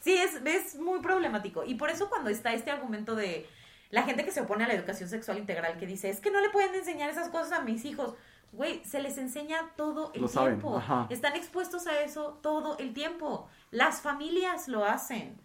[0.00, 1.64] Sí, es, es muy problemático.
[1.64, 3.48] Y por eso cuando está este argumento de
[3.88, 6.42] la gente que se opone a la educación sexual integral, que dice, es que no
[6.42, 8.14] le pueden enseñar esas cosas a mis hijos.
[8.52, 10.76] Güey, se les enseña todo el Lo saben, tiempo.
[10.76, 11.06] ajá.
[11.08, 13.48] Están expuestos a eso todo el tiempo.
[13.70, 15.40] Las familias lo hacen.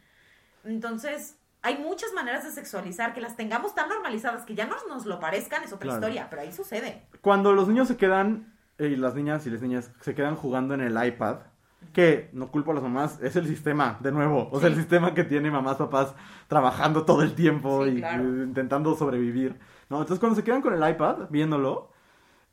[0.66, 5.06] Entonces, hay muchas maneras de sexualizar que las tengamos tan normalizadas que ya no nos
[5.06, 6.00] lo parezcan, es otra Claro.
[6.00, 7.06] historia, pero ahí sucede.
[7.22, 10.74] Cuando los niños se quedan, eh, y las niñas y las niñas se quedan jugando
[10.74, 11.38] en el iPad,
[11.94, 14.76] que no culpo a las mamás, es el sistema, de nuevo, o sea, Sí.
[14.76, 16.14] el sistema que tiene mamás, papás
[16.48, 18.24] trabajando todo el tiempo Sí, y claro.
[18.44, 19.58] intentando sobrevivir,
[19.90, 19.98] ¿no?
[20.02, 21.90] Entonces cuando se quedan con el iPad viéndolo,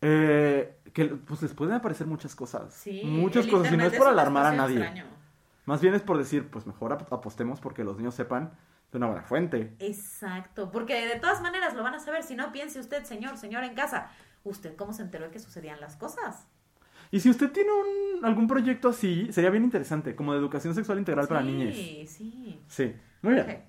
[0.00, 4.09] eh, que pues les pueden aparecer muchas cosas, Sí, muchas cosas, y no es por
[4.09, 5.04] alarmar a nadie, extraño.
[5.64, 8.52] más bien es por decir, pues mejor ap- apostemos porque los niños sepan
[8.93, 9.74] de una buena fuente.
[9.78, 12.22] Exacto, porque de todas maneras lo van a saber.
[12.22, 14.11] Si no, piense usted, señor, señora en casa,
[14.45, 16.47] ¿usted cómo se enteró de que sucedían las cosas?
[17.11, 20.99] Y si usted tiene un, algún proyecto así, sería bien interesante, como de educación sexual
[20.99, 21.74] integral para niñas.
[21.74, 22.61] Sí, sí.
[22.68, 23.64] Sí, muy bien.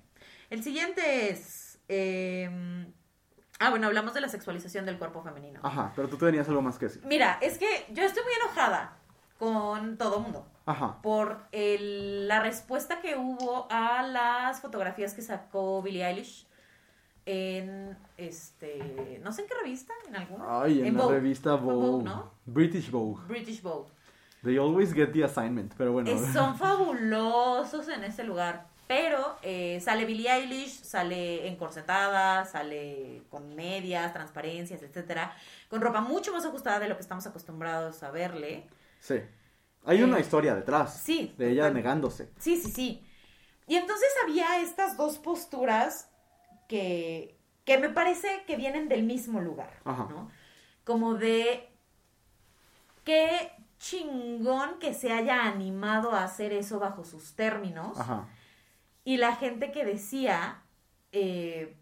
[0.50, 1.78] El siguiente es...
[1.88, 2.86] eh,
[3.60, 5.58] Ah, bueno, hablamos de la sexualización del cuerpo femenino.
[5.64, 7.02] Ajá, pero tú tenías algo más que decir.
[7.04, 8.96] Mira, es que yo estoy muy enojada
[9.36, 10.48] con todo mundo.
[10.68, 11.00] Ajá.
[11.02, 16.46] por el- la respuesta que hubo a las fotografías que sacó Billie Eilish
[17.26, 21.14] en este no sé en qué revista en alguna Ay, en, la Vogue.
[21.16, 22.04] revista Vogue.
[22.04, 22.30] ¿no?
[22.46, 23.22] British Vogue.
[23.26, 23.88] British Vogue
[24.44, 26.08] They always get the assignment, pero bueno.
[26.10, 33.54] Eh, son fabulosos en ese lugar pero eh, sale Billie Eilish sale encorsetada sale con
[33.54, 35.32] medias transparencias etcétera
[35.68, 38.66] con ropa mucho más ajustada de lo que estamos acostumbrados a verle
[39.00, 39.20] Sí.
[39.88, 41.00] Hay Eh, una historia detrás.
[41.02, 41.74] sí, De ella total.
[41.74, 42.32] negándose.
[42.38, 43.04] Sí, sí, sí.
[43.66, 46.10] Y entonces había estas dos posturas
[46.68, 50.06] que, que me parece que vienen del mismo lugar, Ajá.
[50.10, 50.30] ¿no?
[50.84, 51.68] Como de
[53.04, 57.98] qué chingón que se haya animado a hacer eso bajo sus términos.
[57.98, 58.26] Ajá.
[59.04, 60.62] Y la gente que decía
[61.12, 61.76] eh,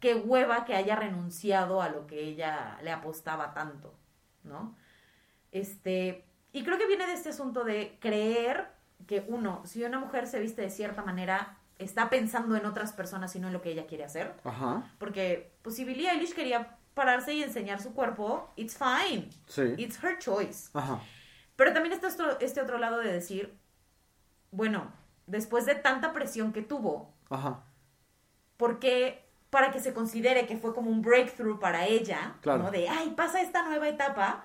[0.00, 3.94] qué hueva que haya renunciado a lo que ella le apostaba tanto,
[4.44, 4.76] ¿no?
[5.52, 6.24] Este,
[6.54, 8.68] y creo que viene de este asunto de creer
[9.06, 13.34] que uno, si una mujer se viste de cierta manera, está pensando en otras personas
[13.36, 14.32] y no en lo que ella quiere hacer.
[14.44, 14.90] Ajá.
[14.98, 19.28] Porque, pues, si Billie Eilish quería pararse y enseñar su cuerpo, it's fine.
[19.48, 19.74] Sí.
[19.76, 20.70] It's her choice.
[20.72, 21.00] Ajá.
[21.56, 23.58] Pero también está esto- este otro lado de decir,
[24.52, 24.92] bueno,
[25.26, 27.64] después de tanta presión que tuvo, Ajá.
[28.56, 32.62] ¿por qué para que se considere que fue como un breakthrough para ella, Claro.
[32.64, 32.70] ¿no?
[32.70, 34.44] De, ay, pasa esta nueva etapa,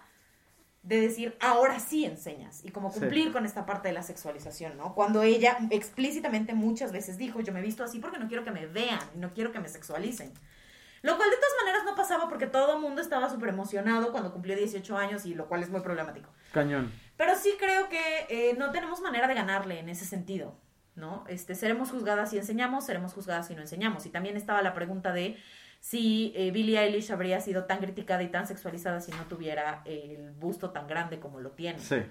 [0.82, 3.00] de decir, ahora sí enseñas, y como Sí.
[3.00, 4.96] cumplir con esta parte de la sexualización, ¿no?
[4.96, 8.52] Cuando ella explícitamente muchas veces dijo, yo me he visto así porque no quiero que
[8.52, 10.32] me vean, y no quiero que me sexualicen.
[11.02, 14.34] Lo cual de todas maneras no pasaba porque todo el mundo estaba súper emocionado cuando
[14.34, 16.30] cumplió 18 años, y lo cual es muy problemático.
[16.54, 16.92] Cañón.
[17.18, 20.56] Pero sí creo que eh, no tenemos manera de ganarle en ese sentido,
[20.96, 21.24] ¿no?
[21.28, 24.06] Este, seremos juzgadas si enseñamos, seremos juzgadas si no enseñamos.
[24.06, 25.38] Y también estaba la pregunta de
[25.80, 30.32] si eh, Billie Eilish habría sido tan criticada y tan sexualizada si no tuviera el
[30.32, 31.80] busto tan grande como lo tiene.
[31.80, 32.04] Sí.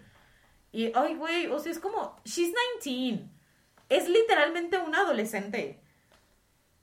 [0.72, 2.52] Y, ay, güey, o sea, es como, she's
[2.82, 3.28] 19.
[3.88, 5.80] Es literalmente una adolescente.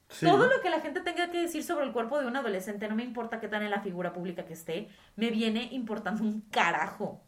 [0.10, 0.26] Sí.
[0.26, 2.96] Todo lo que la gente tenga que decir sobre el cuerpo de un adolescente, no
[2.96, 7.22] me importa qué tan en la figura pública que esté, me viene importando un carajo.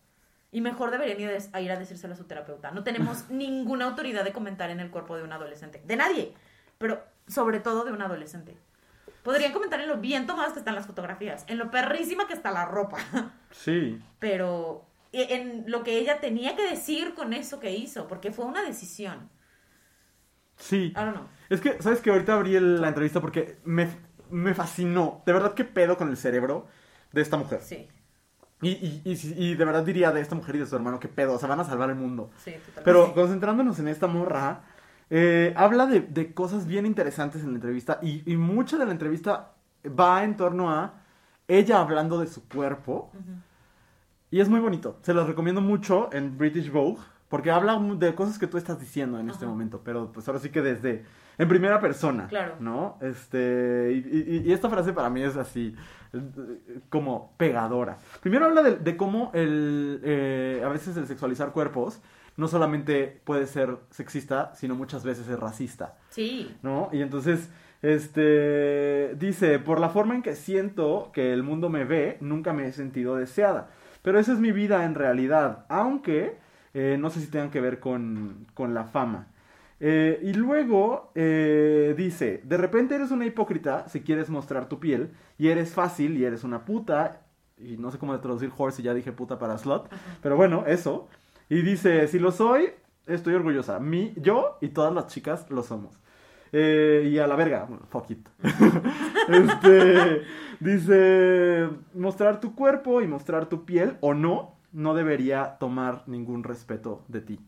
[0.52, 2.72] Y mejor deberían ir a ir a decírselo a su terapeuta.
[2.72, 5.82] No tenemos ninguna autoridad de comentar en el cuerpo de un adolescente.
[5.86, 6.34] De nadie.
[6.78, 8.56] Pero sobre todo de un adolescente.
[9.24, 11.44] Podrían comentar en lo bien tomadas que están las fotografías.
[11.48, 12.98] En lo perrísima que está la ropa.
[13.52, 14.02] Sí.
[14.20, 18.08] Pero e- en lo que ella tenía que decir con eso que hizo.
[18.08, 19.30] Porque fue una decisión.
[20.58, 20.88] Sí.
[20.88, 21.28] I don't know.
[21.50, 23.88] Es que, ¿sabes que Ahorita abrí el- la entrevista porque me,
[24.30, 25.24] me fascinó.
[25.26, 26.68] De verdad, qué pedo con el cerebro
[27.12, 27.62] de esta mujer.
[27.62, 27.88] Sí.
[28.62, 31.08] Y, y, y, y de verdad diría de esta mujer y de su hermano, qué
[31.08, 31.34] pedo.
[31.34, 32.32] O sea, van a salvar el mundo.
[32.44, 32.82] Sí, totalmente.
[32.84, 34.64] Pero concentrándonos en esta morra,
[35.10, 38.00] eh, habla de, de cosas bien interesantes en la entrevista.
[38.02, 39.54] Y, y mucha de la entrevista
[39.88, 40.94] va en torno a
[41.48, 43.12] ella hablando de su cuerpo.
[44.30, 44.98] Y es muy bonito.
[45.04, 47.02] Se los recomiendo mucho en British Vogue.
[47.30, 49.52] Porque habla de cosas que tú estás diciendo en este Ajá.
[49.52, 49.82] momento.
[49.84, 51.04] Pero pues ahora sí que desde.
[51.38, 52.28] En primera persona.
[52.28, 52.56] Claro.
[52.62, 52.98] ¿No?
[53.02, 53.92] Este.
[53.94, 55.76] Y, y- y esta frase para mí es así.
[56.14, 57.98] eh, Como pegadora.
[58.22, 60.00] Primero habla de, de cómo el.
[60.04, 62.00] eh, a veces el sexualizar cuerpos.
[62.38, 65.98] No solamente puede ser sexista, sino muchas veces es racista.
[66.10, 66.56] Sí.
[66.64, 66.90] ¿no?
[66.94, 67.50] Y entonces,
[67.82, 72.68] este, dice, por la forma en que siento que el mundo me ve, nunca me
[72.68, 73.70] he sentido deseada.
[74.02, 76.38] Pero esa es mi vida en realidad, aunque
[76.74, 79.28] eh, no sé si tengan que ver con, con la fama.
[79.80, 85.12] Eh, y luego eh, dice, de repente eres una hipócrita si quieres mostrar tu piel,
[85.38, 87.22] y eres fácil y eres una puta,
[87.58, 89.90] y no sé cómo traducir horse y ya dije puta para slot,
[90.22, 91.08] pero bueno, eso.
[91.50, 92.72] Y dice, si lo soy,
[93.06, 93.80] estoy orgullosa.
[93.80, 96.00] Mi, yo y todas las chicas lo somos.
[96.52, 98.28] Eh, y a la verga, fuck it.
[99.28, 100.24] este,
[100.60, 107.04] dice, mostrar tu cuerpo y mostrar tu piel o no, no debería tomar ningún respeto
[107.08, 107.40] de ti.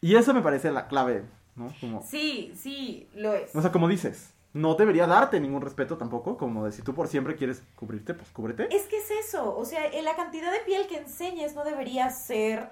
[0.00, 1.24] Y eso me parece la clave,
[1.54, 1.72] ¿no?
[1.80, 3.54] Como, Sí, sí, lo es.
[3.54, 7.06] o sea, como dices, no debería darte ningún respeto tampoco, como de si tú por
[7.06, 8.74] siempre quieres cubrirte, pues cúbrete.
[8.74, 12.10] Es que es eso, o sea, en la cantidad de piel que enseñes no debería
[12.10, 12.70] ser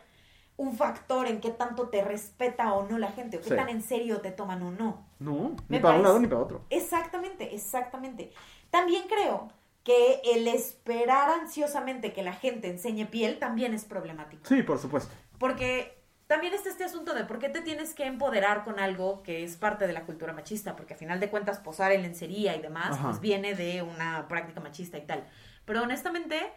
[0.61, 3.57] un factor en qué tanto te respeta o no la gente, o qué Sí.
[3.57, 5.07] tan en serio te toman o no.
[5.19, 6.61] No, ni para un lado ni para otro.
[6.69, 8.31] Exactamente, exactamente.
[8.69, 9.49] También creo
[9.85, 14.43] que el esperar ansiosamente que la gente enseñe piel también es problemático.
[14.47, 15.15] Sí, por supuesto.
[15.39, 19.43] Porque también está este asunto de por qué te tienes que empoderar con algo que
[19.43, 22.61] es parte de la cultura machista, porque a final de cuentas posar en lencería y
[22.61, 23.09] demás, Ajá.
[23.09, 25.27] pues viene de una práctica machista y tal.
[25.65, 26.53] Pero honestamente,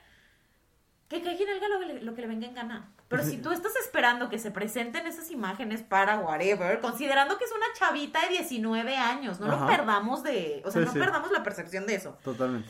[1.08, 2.92] que cada quien haga que, lo que le venga en gana.
[3.18, 7.52] Pero si tú estás esperando que se presenten esas imágenes para whatever, considerando que es
[7.52, 11.00] una chavita de 19 años, no lo perdamos de, o sea, Sí, no sí.
[11.00, 12.18] perdamos la percepción de eso.
[12.24, 12.70] Totalmente.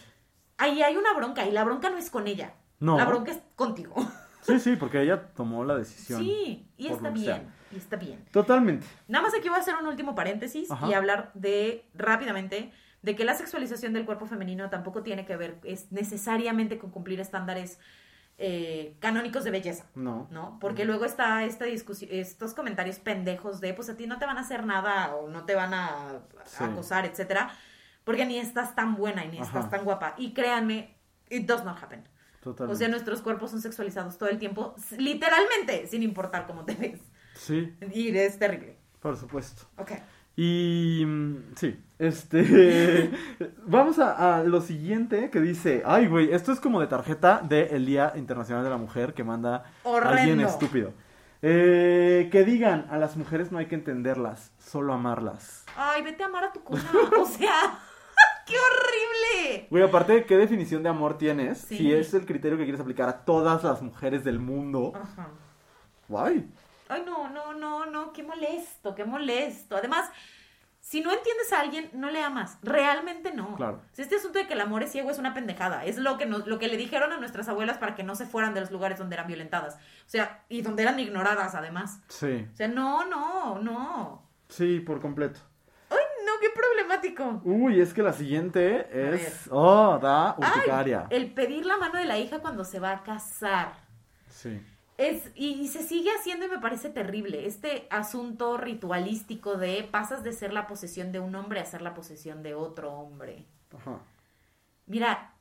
[0.58, 2.54] Ahí hay una bronca y la bronca no es con ella.
[2.80, 2.98] No.
[2.98, 3.96] La bronca es contigo.
[4.42, 6.20] Sí, sí, porque ella tomó la decisión.
[6.20, 8.26] Sí, y está bien, y está bien.
[8.34, 8.86] Totalmente.
[9.08, 10.86] Nada más aquí voy a hacer un último paréntesis Ajá.
[10.90, 15.60] y hablar de, rápidamente, de que la sexualización del cuerpo femenino tampoco tiene que ver
[15.64, 17.80] es necesariamente con cumplir estándares
[18.38, 19.86] eh, canónicos de belleza.
[19.96, 20.28] No.
[20.32, 20.58] ¿no?
[20.60, 24.38] Porque luego está esta discusión, estos comentarios pendejos de, pues a ti no te van
[24.38, 26.64] a hacer nada o no te van a, Sí.
[26.64, 27.52] acosar, etcétera,
[28.04, 30.14] porque ni estás tan buena y ni estás tan guapa.
[30.18, 30.98] Y créanme,
[31.30, 32.04] it does not happen.
[32.42, 32.74] Totalmente.
[32.76, 37.00] O sea, nuestros cuerpos son sexualizados todo el tiempo, literalmente, sin importar cómo te ves.
[37.36, 38.78] Sí, Y es terrible.
[39.00, 39.64] por supuesto.
[39.78, 39.92] Ok.
[40.36, 43.12] Y mm, sí, este
[43.68, 47.86] vamos a, a lo siguiente que dice, ay güey, esto es como de tarjeta del
[47.86, 50.20] Día Internacional de la Mujer que manda Horrendo.
[50.20, 50.94] alguien estúpido.
[51.46, 55.66] Eh, que digan, a las mujeres no hay que entenderlas, solo amarlas.
[55.76, 56.82] Ay, vete a amar a tu cuna.
[57.20, 57.80] O sea,
[58.48, 59.68] ¡qué horrible!
[59.70, 61.58] Güey, aparte, ¿qué definición de amor tienes?
[61.60, 61.78] Sí.
[61.78, 64.94] Si es el criterio que quieres aplicar a todas las mujeres del mundo.
[64.96, 65.28] Ajá.
[66.08, 66.50] Guay.
[66.90, 69.78] Ay, no, no, no, no, qué molesto, qué molesto.
[69.78, 70.10] Además,
[70.82, 72.58] si no entiendes a alguien, no le amas.
[72.62, 73.56] Realmente no.
[73.56, 73.80] Claro.
[73.94, 75.86] Sea, Este asunto de que el amor es ciego es una pendejada.
[75.86, 78.26] Es lo que, nos, lo que le dijeron a nuestras abuelas para que no se
[78.26, 79.76] fueran de los lugares donde eran violentadas.
[79.76, 82.00] O sea, y donde eran ignoradas, además.
[82.10, 84.24] Sí, O sea, no, no, no.
[84.50, 85.40] sí, por completo.
[85.90, 87.42] Ay, no, qué problemático.
[87.46, 89.48] Uy, es que la siguiente es...
[89.52, 91.08] Oh, da Ay, urticaria.
[91.12, 93.74] el pedir la mano de la hija cuando se va a casar.
[94.30, 94.62] Sí.
[94.98, 97.48] Es, y, y se sigue haciendo y me parece terrible.
[97.48, 101.94] Este asunto ritualístico de pasas de ser la posesión de un hombre a ser la
[101.94, 103.46] posesión de otro hombre.
[103.76, 104.00] Ajá.
[104.86, 105.34] Mira,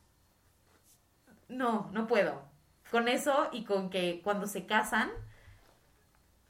[1.49, 2.43] no, no puedo.
[2.91, 5.11] Con eso y con que cuando se casan,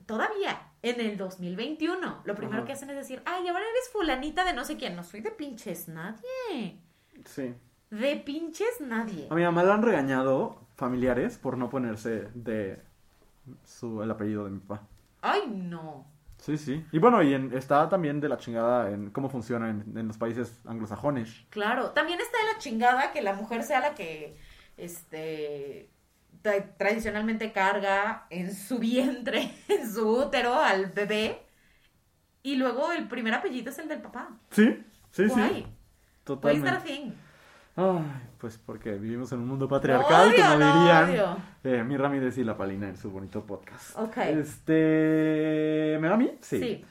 [0.06, 2.66] todavía en el 2021, lo primero Ajá.
[2.66, 4.96] que hacen es decir, ay, ahora eres fulanita de no sé quién.
[4.96, 6.80] No soy de pinches nadie.
[7.24, 7.54] Sí.
[7.90, 9.28] De pinches nadie.
[9.30, 12.82] A mi mamá la han regañado familiares por no ponerse de
[13.64, 14.86] su, el apellido de mi papá.
[15.20, 16.06] Ay, no.
[16.38, 16.84] Sí, sí.
[16.90, 20.18] Y bueno, y en- está también de la chingada en cómo funciona en, en los
[20.18, 21.44] países anglosajones.
[21.50, 24.36] Claro, también está de la chingada que la mujer sea la que,
[24.76, 25.90] este,
[26.42, 31.42] tra- tradicionalmente carga en su vientre, en su útero al bebé,
[32.42, 34.30] y luego el primer apellido es el del papá.
[34.50, 35.48] Sí, sí, Why?
[35.54, 35.66] sí.
[36.24, 37.21] Totalmente.
[37.74, 38.04] Ay,
[38.38, 42.44] pues porque vivimos en un mundo patriarcal, Obvio, como no, dirían eh, mi Ramírez y
[42.44, 43.96] la Palina en su bonito podcast.
[43.98, 44.16] Ok.
[44.18, 45.96] Este.
[46.00, 46.32] ¿Me va a mí?
[46.40, 46.84] Sí.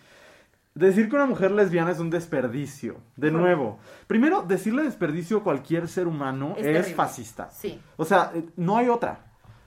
[0.74, 2.98] Decir que una mujer lesbiana es un desperdicio.
[3.16, 3.78] De nuevo,
[4.08, 7.50] primero, decirle desperdicio a cualquier ser humano Es fascista.
[7.52, 7.80] Sí.
[7.98, 9.26] O sea, eh, no hay otra.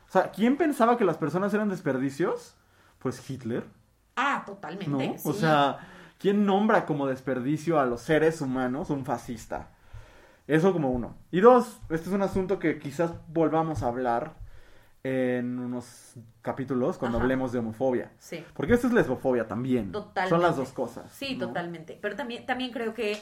[0.09, 2.57] O sea, ¿quién pensaba que las personas eran desperdicios?
[2.99, 3.65] Pues Hitler,
[4.17, 4.91] Ah, totalmente.
[4.91, 4.99] ¿no?
[5.19, 5.29] sí.
[5.29, 5.79] O sea,
[6.19, 9.71] ¿quién nombra como desperdicio a los seres humanos un fascista?
[10.47, 11.16] Eso como uno.
[11.30, 14.34] Y dos, este es un asunto que quizás volvamos a hablar
[15.03, 17.24] en unos capítulos cuando Ajá.
[17.24, 18.12] hablemos de homofobia.
[18.18, 18.45] Sí.
[18.55, 19.92] Porque esto es lesbofobia también.
[19.92, 20.30] Totalmente.
[20.30, 21.12] Son las dos cosas.
[21.12, 21.49] Sí, ¿no?
[21.49, 21.99] totalmente.
[22.01, 23.18] Pero también, también creo que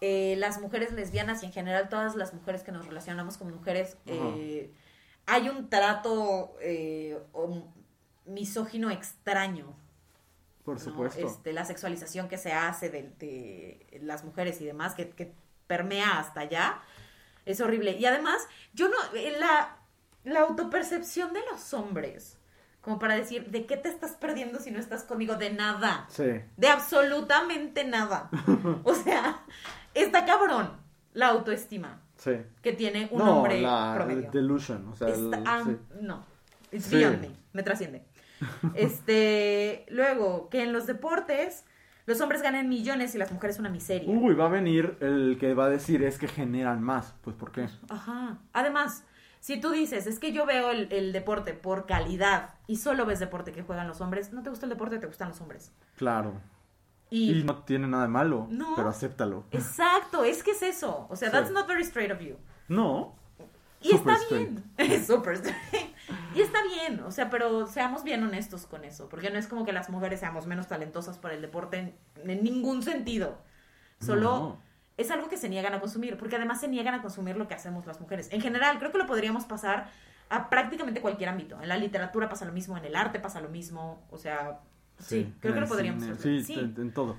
[0.00, 3.98] eh, las mujeres lesbianas y en general todas las mujeres que nos relacionamos con mujeres,
[4.06, 4.72] eh,
[5.26, 7.18] hay un trato eh,
[8.24, 9.74] misógino extraño.
[10.64, 10.80] Por ¿no?
[10.80, 11.26] supuesto.
[11.26, 15.32] Este, la sexualización que se hace de, de las mujeres y demás, que, que
[15.68, 16.80] permea hasta allá,
[17.46, 17.92] es horrible.
[17.92, 19.76] Y además, yo no, eh, la,
[20.24, 22.36] la autopercepción de los hombres,
[22.80, 25.36] como para decir, ¿de qué te estás perdiendo si no estás conmigo?
[25.36, 26.06] De nada.
[26.08, 26.40] Sí.
[26.56, 28.28] De absolutamente nada.
[28.84, 29.44] O sea,
[29.94, 30.72] está cabrón
[31.12, 32.32] la autoestima Sí.
[32.62, 34.30] que tiene un no, hombre la promedio.
[34.32, 34.88] delusion.
[34.88, 35.76] O sea, el- ah, sí.
[36.00, 36.24] No,
[36.72, 36.96] it's Sí.
[36.96, 38.04] beyond me, me trasciende.
[38.74, 41.64] Este, luego, que en los deportes
[42.08, 44.08] los hombres ganan millones y las mujeres una miseria.
[44.08, 47.14] Uy, va a venir el que va a decir es que generan más.
[47.22, 47.68] Pues, ¿por qué?
[47.88, 48.38] Ajá.
[48.52, 49.04] Además,
[49.40, 53.20] si tú dices, es que yo veo el, el deporte por calidad y solo ves
[53.20, 55.70] deporte que juegan los hombres, no te gusta el deporte, te gustan los hombres.
[55.96, 56.32] Claro.
[57.10, 58.48] Y, Y no tiene nada de malo.
[58.50, 58.74] No.
[58.74, 59.44] Pero acéptalo.
[59.50, 61.06] exacto, es que es eso.
[61.10, 61.36] O sea, Sí.
[61.36, 62.36] that's not very straight of you.
[62.68, 63.14] No.
[63.80, 64.64] Y Super está bien.
[64.76, 65.94] Es súper straight.
[66.38, 69.64] Y está bien, o sea, pero seamos bien honestos con eso, porque no es como
[69.64, 73.38] que las mujeres seamos menos talentosas para el deporte en, en ningún sentido.
[74.00, 74.58] Solo No.
[74.96, 77.54] es algo que se niegan a consumir, porque además se niegan a consumir lo que
[77.54, 78.28] hacemos las mujeres.
[78.32, 79.88] En general, creo que lo podríamos pasar
[80.30, 81.60] a prácticamente cualquier ámbito.
[81.60, 84.60] En la literatura pasa lo mismo, en el arte pasa lo mismo, o sea,
[84.98, 86.42] sí, creo que lo podríamos hacer.
[86.44, 87.16] Sí, En, en todo.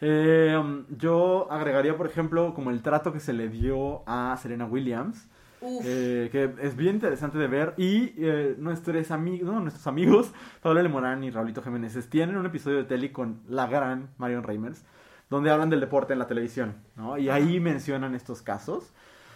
[0.00, 4.64] Eh, um, yo agregaría, por ejemplo, como el trato que se le dio a Serena
[4.66, 5.28] Williams.
[5.62, 7.74] Eh, que es bien interesante de ver.
[7.76, 10.32] Y eh, nuestros, amigos, no, nuestros amigos,
[10.62, 14.84] Pablo Lemorán y Raulito Jiménez, tienen un episodio de tele con la gran Marion Reimers,
[15.30, 17.16] donde hablan del deporte en la televisión, ¿no?
[17.16, 18.92] Y ahí mencionan estos casos.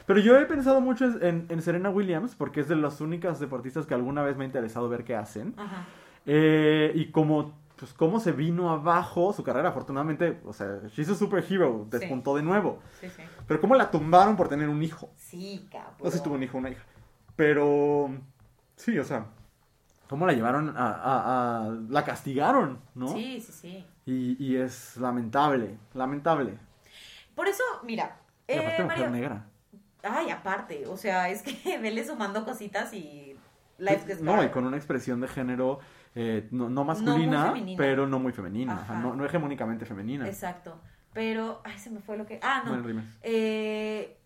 [0.07, 3.87] Pero yo he pensado mucho en, en, Serena Williams, porque es de las únicas deportistas
[3.87, 5.55] que alguna vez me ha interesado ver qué hacen.
[5.57, 5.85] Ajá.
[6.27, 11.15] Eh, y como, pues, cómo se vino abajo su carrera, afortunadamente, o sea, she's a
[11.15, 12.81] superhero, despuntó de nuevo.
[13.01, 13.23] Sí, sí.
[13.47, 15.11] Pero cómo la tumbaron por tener un hijo.
[15.17, 15.95] Sí, cabrón.
[16.03, 16.83] No sé si tuvo un hijo o una hija.
[17.37, 18.11] Pero,
[18.77, 19.27] sí, o sea,
[20.09, 23.09] cómo la llevaron a, a, a la castigaron, ¿no?
[23.09, 23.87] Sí, sí, sí.
[24.07, 26.55] Y, y es lamentable, lamentable.
[27.35, 28.17] Por eso, mira.
[28.49, 29.47] Y aparte eh, mujer Mario- negra.
[30.03, 33.37] Ay, aparte, o sea, es que vele sumando cositas y
[33.79, 35.81] gets No, y con una expresión de género
[36.17, 38.73] eh, no, no masculina, pero no muy femenina.
[38.73, 38.83] Ajá.
[38.95, 40.27] Ajá, No, no hegemónicamente femenina.
[40.27, 40.81] Exacto.
[41.13, 42.41] Pero, ay, se me fue lo que.
[42.43, 42.73] Ah, no.
[43.23, 44.17] Eh,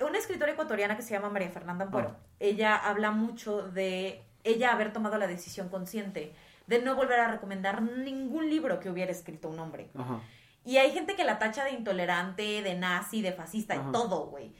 [0.00, 2.12] una escritora ecuatoriana que se llama María Fernanda Ampuero.
[2.14, 2.26] Ah.
[2.40, 6.34] Ella habla mucho de ella haber tomado la decisión consciente
[6.66, 9.90] de no volver a recomendar ningún libro que hubiera escrito un hombre.
[9.96, 10.20] Ajá.
[10.64, 14.52] Y hay gente que la tacha de intolerante, de nazi, de fascista, de todo, güey.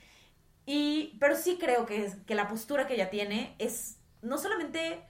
[0.66, 5.02] Y, pero sí creo que, es- que la postura que ella tiene es no solamente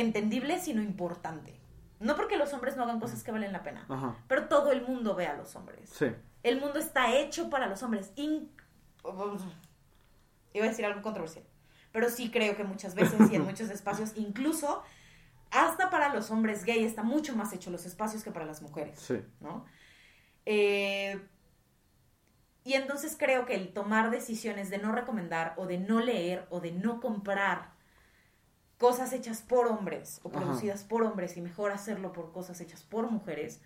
[0.00, 1.58] entendible, sino importante.
[1.98, 4.16] No porque los hombres no hagan cosas que valen la pena, Ajá.
[4.28, 5.88] pero todo el mundo ve a los hombres.
[5.90, 6.06] Sí.
[6.42, 8.12] El mundo está hecho para los hombres.
[8.16, 8.50] In-
[10.52, 11.44] Iba a decir algo controversial.
[11.92, 14.82] Pero sí creo que muchas veces y en muchos espacios, incluso
[15.50, 18.98] hasta para los hombres gay, está mucho más hecho los espacios que para las mujeres.
[18.98, 19.22] Sí.
[19.40, 19.64] ¿no?
[20.44, 21.20] Eh,
[22.64, 26.60] y entonces creo que el tomar decisiones de no recomendar o de no leer o
[26.60, 27.70] de no comprar
[28.78, 30.38] cosas hechas por hombres o Ajá.
[30.40, 33.60] producidas por hombres y mejor hacerlo por cosas hechas por mujeres,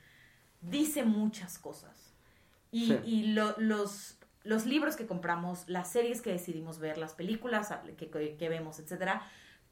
[0.61, 2.15] dice muchas cosas.
[2.71, 2.99] Y, Sí.
[3.05, 8.09] y lo- los, los libros que compramos, las series que decidimos ver, las películas que,
[8.11, 9.23] que- que vemos, etcétera,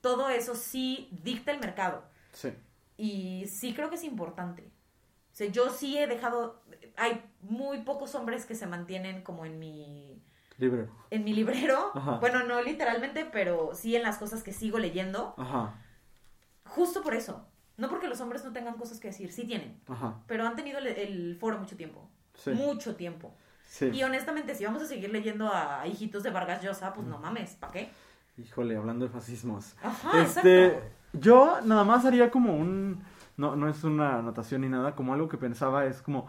[0.01, 2.05] todo eso sí dicta el mercado.
[2.32, 2.53] Sí.
[2.97, 4.62] Y sí creo que es importante.
[5.32, 6.61] O sea, yo sí he dejado,
[6.97, 10.20] hay muy pocos hombres que se mantienen como en mi,
[10.59, 10.88] Libre.
[11.11, 11.92] en mi librero.
[11.94, 12.18] Ajá.
[12.18, 15.34] Bueno, no literalmente, pero sí en las cosas que sigo leyendo.
[15.38, 15.74] Ajá.
[16.64, 17.46] Justo por eso.
[17.76, 19.80] No porque los hombres no tengan cosas que decir, sí tienen.
[19.88, 20.16] Ajá.
[20.26, 22.11] Pero han tenido el, el foro mucho tiempo.
[22.34, 22.50] Sí.
[22.50, 23.34] Mucho tiempo.
[23.66, 23.90] Sí.
[23.92, 27.54] Y honestamente, si vamos a seguir leyendo a hijitos de Vargas Llosa, pues no mames,
[27.54, 27.90] ¿para qué?
[28.38, 29.74] Híjole, hablando de fascismos.
[29.82, 30.88] Ajá, este, exacto.
[31.12, 33.02] yo nada más haría como un,
[33.36, 36.28] no, no es una anotación ni nada, como algo que pensaba es como,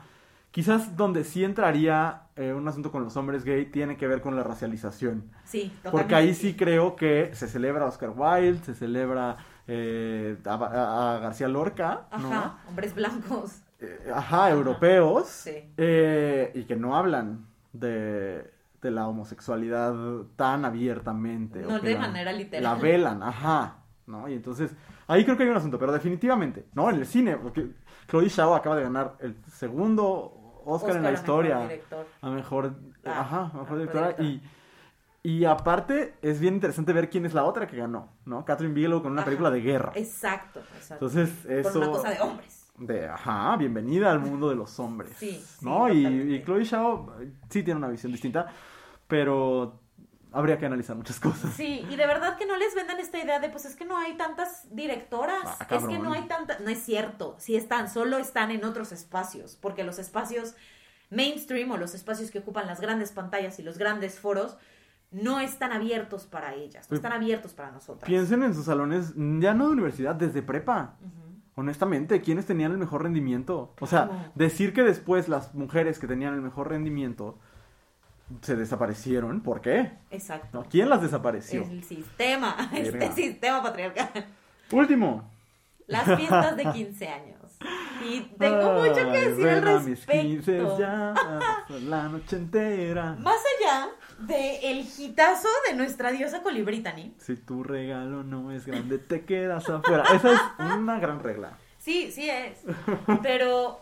[0.52, 4.36] quizás donde sí entraría eh, un asunto con los hombres gay tiene que ver con
[4.36, 5.30] la racialización.
[5.44, 6.16] Sí, Porque totalmente.
[6.16, 9.38] ahí sí creo que se celebra Oscar Wilde, se celebra
[9.68, 12.32] eh, a, García Lorca, ¿no?
[12.32, 13.62] Ajá, hombres blancos.
[13.82, 15.72] Eh, ajá, europeos, Sí.
[15.78, 19.94] eh, y que no hablan de, de la homosexualidad
[20.36, 21.62] tan abiertamente.
[21.62, 22.64] No de la- manera literal.
[22.64, 23.78] La velan, ajá,
[24.08, 24.28] ¿no?
[24.28, 24.72] Y entonces,
[25.08, 26.90] ahí creo que hay un asunto, pero definitivamente, ¿no?
[26.90, 27.70] En el cine, porque
[28.08, 30.39] Chloe Zhao acaba de ganar el segundo
[30.72, 32.06] Oscar, en la a historia director.
[32.22, 32.74] a mejor,
[33.06, 34.30] Ah, ajá, a mejor directora, directora.
[34.30, 34.42] y,
[35.22, 38.46] y aparte es bien interesante ver quién es la otra que ganó, ¿no?
[38.46, 39.26] Catherine Bigelow con una Ajá.
[39.26, 39.92] película de guerra.
[39.96, 40.94] Exacto, exacto.
[41.08, 41.70] Entonces, eso...
[41.74, 42.72] Por una cosa de hombres.
[42.78, 45.12] De, ajá, bienvenida al mundo de los hombres.
[45.18, 45.90] Sí, sí, ¿No?
[45.92, 46.06] Y,
[46.36, 48.48] y Chloe Zhao eh, sí tiene una visión distinta,
[49.08, 49.82] pero
[50.32, 51.54] habría que analizar muchas cosas.
[51.56, 53.98] Sí, y de verdad que no les vendan esta idea de, pues es que no
[53.98, 58.18] hay tantas directoras, Ah, es que no hay tantas, no es cierto, sí están, solo
[58.18, 60.56] están en otros espacios, porque los espacios
[61.10, 64.58] mainstream o los espacios que ocupan las grandes pantallas y los grandes foros
[65.12, 68.08] no están abiertos para ellas, no Pues, están abiertos para nosotras.
[68.08, 70.98] Piensen en sus salones, ya no de universidad, desde prepa.
[71.56, 73.74] Honestamente, ¿quiénes tenían el mejor rendimiento?
[73.82, 77.38] O sea, decir que después las mujeres que tenían el mejor rendimiento
[78.42, 79.92] se desaparecieron, ¿por qué?
[80.12, 80.50] Exacto.
[80.62, 80.70] ¿No?
[80.70, 81.64] ¿Quién las desapareció?
[81.64, 83.06] El sistema, Verga.
[83.06, 84.10] este sistema patriarcal.
[84.72, 85.30] Último.
[85.88, 87.36] Las fiestas de 15 años.
[88.08, 90.80] Y tengo mucho que Ay, decir al a mis 15 respecto.
[90.80, 91.14] ya,
[91.82, 93.16] la noche entera.
[93.20, 97.16] Más allá de el hitazo de nuestra diosa Colibritani.
[97.18, 100.04] Si tu regalo no es grande, te quedas afuera.
[100.14, 100.40] Esa es
[100.78, 101.58] una gran regla.
[101.80, 102.60] Sí, sí es.
[103.24, 103.80] Pero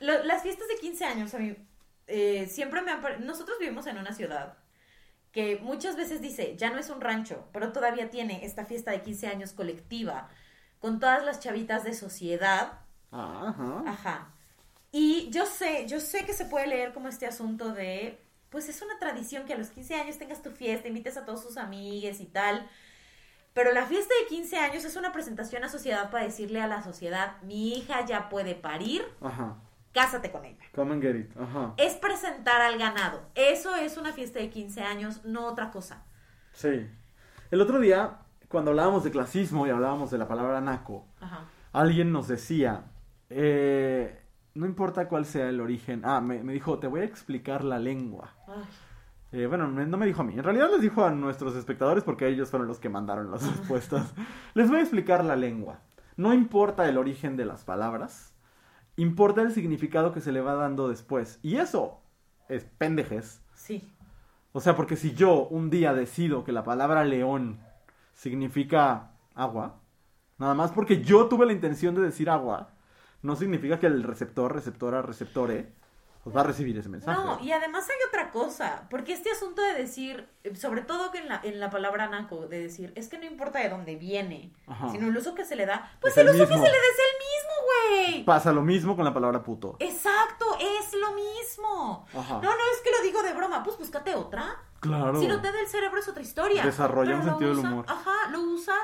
[0.00, 1.54] lo- las fiestas de 15 años a mí
[2.06, 4.58] eh, siempre me han Nosotros vivimos en una ciudad
[5.32, 9.02] que muchas veces dice, ya no es un rancho, pero todavía tiene esta fiesta de
[9.02, 10.28] 15 años colectiva
[10.78, 12.84] con todas las chavitas de sociedad
[13.14, 13.82] Ajá.
[13.86, 14.28] Ajá.
[14.90, 18.82] Y yo sé, yo sé que se puede leer como este asunto de, pues es
[18.82, 22.20] una tradición que a los 15 años tengas tu fiesta, invites a todos sus amigues
[22.20, 22.68] y tal.
[23.52, 26.82] Pero la fiesta de 15 años es una presentación a sociedad para decirle a la
[26.82, 29.56] sociedad, mi hija ya puede parir, Ajá.
[29.94, 30.62] Cásate con ella.
[30.74, 31.30] Come and get it.
[31.40, 31.72] Ajá.
[31.78, 33.22] Es presentar al ganado.
[33.34, 36.04] Eso es una fiesta de 15 años, no otra cosa.
[36.52, 36.86] Sí.
[37.50, 38.18] El otro día,
[38.48, 41.44] cuando hablábamos de clasismo y hablábamos de la palabra naco, Ajá.
[41.72, 42.84] alguien nos decía,
[43.30, 44.20] eh,
[44.54, 46.02] no importa cuál sea el origen.
[46.04, 48.34] Ah, me, me dijo, te voy a explicar la lengua.
[48.46, 48.64] Ay,
[49.32, 50.34] Eh, bueno, no me dijo a mí.
[50.34, 54.14] En realidad les dijo a nuestros espectadores porque ellos fueron los que mandaron las respuestas.
[54.54, 55.80] les voy a explicar la lengua.
[56.16, 58.32] No importa el origen de las palabras,
[58.96, 61.38] importa el significado que se le va dando después.
[61.42, 62.00] Y eso
[62.48, 63.40] es pendejes.
[63.54, 63.90] Sí.
[64.52, 67.60] O sea, porque si yo un día decido que la palabra león
[68.12, 69.80] significa agua,
[70.38, 72.70] nada más porque yo tuve la intención de decir agua,
[73.22, 75.72] no significa que el receptor, receptora, receptore,
[76.22, 77.18] pues va a recibir ese mensaje.
[77.18, 81.28] No, y además hay otra cosa, porque este asunto de decir, sobre todo que en
[81.28, 84.88] la, en la palabra naco, de decir, es que no importa de dónde viene, Ajá.
[84.88, 86.68] sino el uso que se le da, pues Es el, el uso que se le
[86.68, 87.13] da es el
[87.88, 88.24] güey.
[88.24, 89.76] Pasa lo mismo con la palabra puto.
[89.78, 92.06] Exacto, es lo mismo.
[92.14, 92.34] Ajá.
[92.34, 94.56] No, no es que lo digo de broma, pues búscate otra.
[94.80, 95.18] Claro.
[95.20, 96.64] Si no te da el cerebro es otra historia.
[96.64, 97.86] Desarrolla un sentido del humor.
[97.88, 98.74] Ajá, lo usa,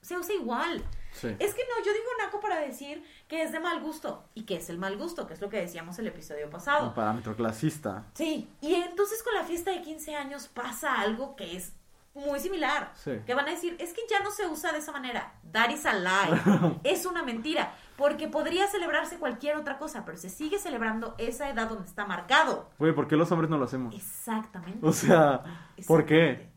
[0.00, 0.84] se usa igual.
[1.12, 1.28] Sí.
[1.38, 4.28] Es que no, yo digo naco para decir que es de mal gusto.
[4.34, 5.26] ¿Y qué es el mal gusto?
[5.26, 6.88] Que es lo que decíamos el episodio pasado.
[6.88, 8.04] Un parámetro clasista.
[8.12, 11.72] Sí, y entonces con la fiesta de 15 años pasa algo que es
[12.16, 12.92] muy similar.
[12.94, 13.12] Sí.
[13.26, 15.34] Que van a decir, es que ya no se usa de esa manera.
[15.52, 16.80] That is a lie.
[16.84, 17.74] es una mentira.
[17.96, 22.68] Porque podría celebrarse cualquier otra cosa, pero se sigue celebrando esa edad donde está marcado.
[22.78, 23.94] Güey, ¿por qué los hombres no lo hacemos?
[23.94, 24.86] Exactamente.
[24.86, 25.42] O sea,
[25.86, 26.50] ¿por qué?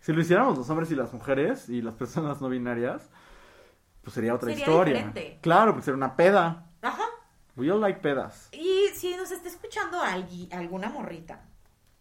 [0.00, 3.08] Si lo hiciéramos los hombres y las mujeres y las personas no binarias,
[4.02, 4.94] pues sería otra Sería historia.
[4.94, 5.38] diferente.
[5.42, 6.66] Claro, pues sería una peda.
[6.82, 7.04] Ajá.
[7.56, 8.48] We all like pedas.
[8.52, 11.44] Y si nos está escuchando alguien, alguna morrita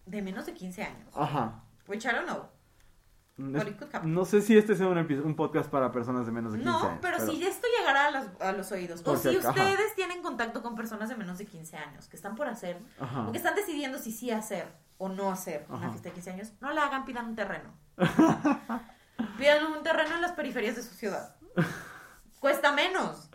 [0.05, 1.63] de menos de 15 años, Ajá.
[1.87, 2.43] which I don't know.
[2.43, 3.26] Es- But it could happen.
[3.37, 6.99] No sé si este sea un, podcast para personas de menos de 15 No, años.
[7.01, 9.49] pero, si esto llegara a los, a los oídos, o si ajá.
[9.49, 13.27] ustedes tienen contacto con personas de menos de 15 años que están por hacer, Ajá.
[13.27, 14.67] o que están decidiendo si sí hacer
[14.97, 17.71] o no hacer una fiesta de 15 años, no la hagan, pidan un terreno.
[19.37, 21.35] pidan un terreno en las periferias de su ciudad.
[22.39, 23.29] Cuesta menos.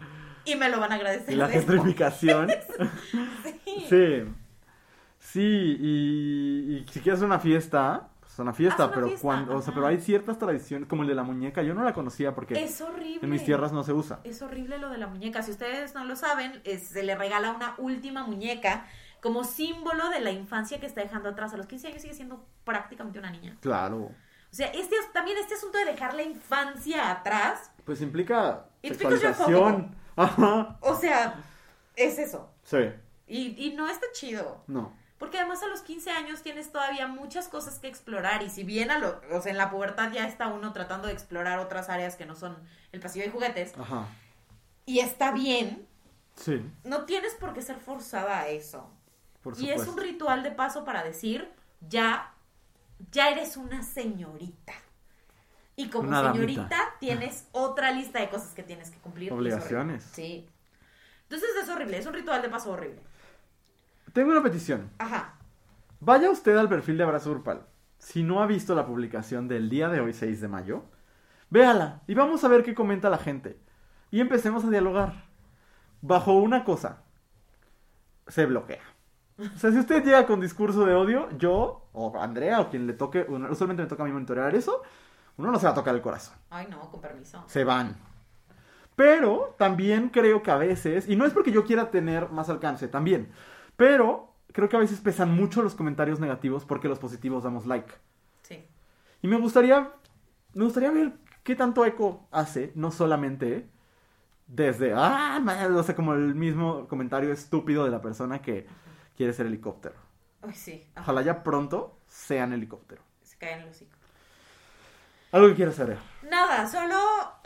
[0.45, 1.33] Y me lo van a agradecer.
[1.33, 2.51] Y la gentrificación.
[3.43, 3.87] Sí.
[3.89, 4.25] sí.
[5.19, 9.63] Sí, y, y si quieres una fiesta, pues una fiesta, una pero fiesta, cuando, o
[9.63, 12.55] sea, pero hay ciertas tradiciones, como el de la muñeca, yo no la conocía porque
[12.65, 13.19] Es horrible.
[13.23, 14.21] en mis tierras no se usa.
[14.25, 15.43] Es horrible lo de la muñeca.
[15.43, 18.87] Si ustedes no lo saben, es- se le regala una última muñeca
[19.21, 21.53] como símbolo de la infancia que está dejando atrás.
[21.53, 23.57] A los 15 años sigue siendo prácticamente una niña.
[23.61, 23.99] Claro.
[24.07, 29.95] O sea, este, también este asunto de dejar la infancia atrás, Pues implica sexualización.
[30.17, 30.79] Ajá.
[30.81, 31.35] o sea,
[31.97, 32.51] es eso.
[32.65, 32.79] Sí.
[33.27, 34.63] Y, y no está chido.
[34.67, 34.93] No.
[35.23, 38.91] Porque además a los 15 años tienes todavía muchas cosas que explorar y si bien
[38.91, 42.17] a lo, o sea, en la pubertad ya está uno tratando de explorar otras áreas
[42.17, 42.59] que no son
[42.91, 44.09] el pasillo de juguetes Ajá.
[44.85, 45.87] y está bien,
[46.35, 46.61] Sí.
[46.83, 48.91] no tienes por qué ser forzada a eso.
[49.45, 51.49] Por Y es un ritual de paso para decir,
[51.89, 52.35] ya,
[53.13, 54.73] ya eres una señorita.
[55.77, 56.35] Y como Una damita.
[56.47, 59.33] señorita tienes otra lista de cosas que tienes que cumplir.
[59.33, 60.03] Obligaciones.
[60.03, 60.49] Sí.
[61.23, 63.01] Entonces es horrible, es un ritual de paso horrible.
[64.13, 64.91] Tengo una petición.
[64.99, 65.35] Ajá.
[66.01, 67.63] Vaya usted al perfil de Abrazo Urpal.
[67.99, 70.85] Si no ha visto la publicación del día de hoy, 6 de mayo,
[71.51, 73.59] véala y vamos a ver qué comenta la gente.
[74.11, 75.25] Y empecemos a dialogar.
[76.01, 77.05] Bajo una cosa,
[78.27, 78.83] se bloquea.
[79.39, 82.93] O sea, si usted llega con discurso de odio, yo o Andrea o quien le
[82.93, 84.83] toque, usualmente me toca a mí monitorear eso,
[85.37, 86.35] uno no se va a tocar el corazón.
[86.51, 87.43] Ay, no, con permiso.
[87.47, 87.97] Se van.
[88.95, 92.89] Pero también creo que a veces, y no es porque yo quiera tener más alcance,
[92.89, 93.33] también,
[93.83, 97.93] pero creo que a veces pesan mucho los comentarios negativos porque los positivos damos like.
[98.43, 98.65] Sí.
[99.23, 99.91] Y me gustaría,
[100.55, 103.67] me gustaría ver qué tanto eco hace, no solamente
[104.47, 108.69] desde, ah, man", o sea, como el mismo comentario estúpido de la persona que
[109.17, 109.97] quiere ser helicóptero.
[110.43, 110.87] Ay, sí.
[110.95, 111.03] Ajá.
[111.03, 113.03] Ojalá ya pronto sean helicóptero.
[113.25, 113.99] Se cae en el hocico.
[115.33, 115.99] Algo que quieras saber.
[116.31, 116.95] Nada, solo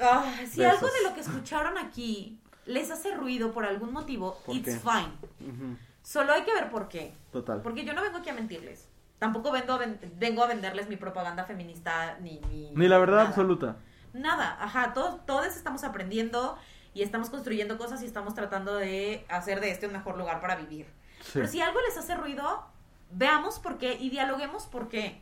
[0.00, 4.54] ah, si algo de lo que escucharon aquí les hace ruido por algún motivo, ¿Por
[4.54, 4.80] it's qué?
[4.80, 5.12] fine.
[5.40, 7.12] Ujú, Solo hay que ver por qué.
[7.32, 7.60] Total.
[7.62, 8.88] Porque yo no vengo aquí a mentirles.
[9.18, 12.38] Tampoco vengo a, ven- vengo a venderles mi propaganda feminista ni...
[12.52, 13.28] Ni, Ni la verdad nada.
[13.28, 13.76] absoluta.
[14.12, 16.56] Nada, ajá, todos, todos estamos aprendiendo
[16.94, 20.54] y estamos construyendo cosas y estamos tratando de hacer de este un mejor lugar para
[20.54, 20.86] vivir.
[21.22, 21.30] Sí.
[21.34, 22.64] Pero si algo les hace ruido,
[23.10, 25.20] veamos por qué y dialoguemos por qué.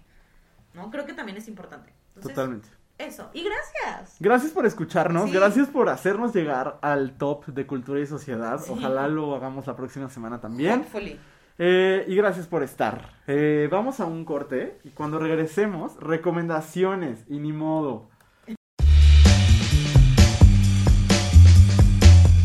[0.74, 0.90] ¿No?
[0.90, 1.94] Creo que también es importante.
[2.08, 2.68] Entonces, Totalmente.
[2.98, 3.28] Eso.
[3.32, 4.16] Y gracias.
[4.20, 5.32] Gracias por escucharnos, Sí.
[5.36, 8.60] gracias por hacernos llegar al top de cultura y sociedad.
[8.60, 8.70] Sí.
[8.72, 10.80] Ojalá lo hagamos la próxima semana también.
[10.80, 11.18] Hopefully.
[11.58, 13.10] Eh, y gracias por estar.
[13.26, 18.08] Eh, vamos a un corte y cuando regresemos, recomendaciones y ni modo.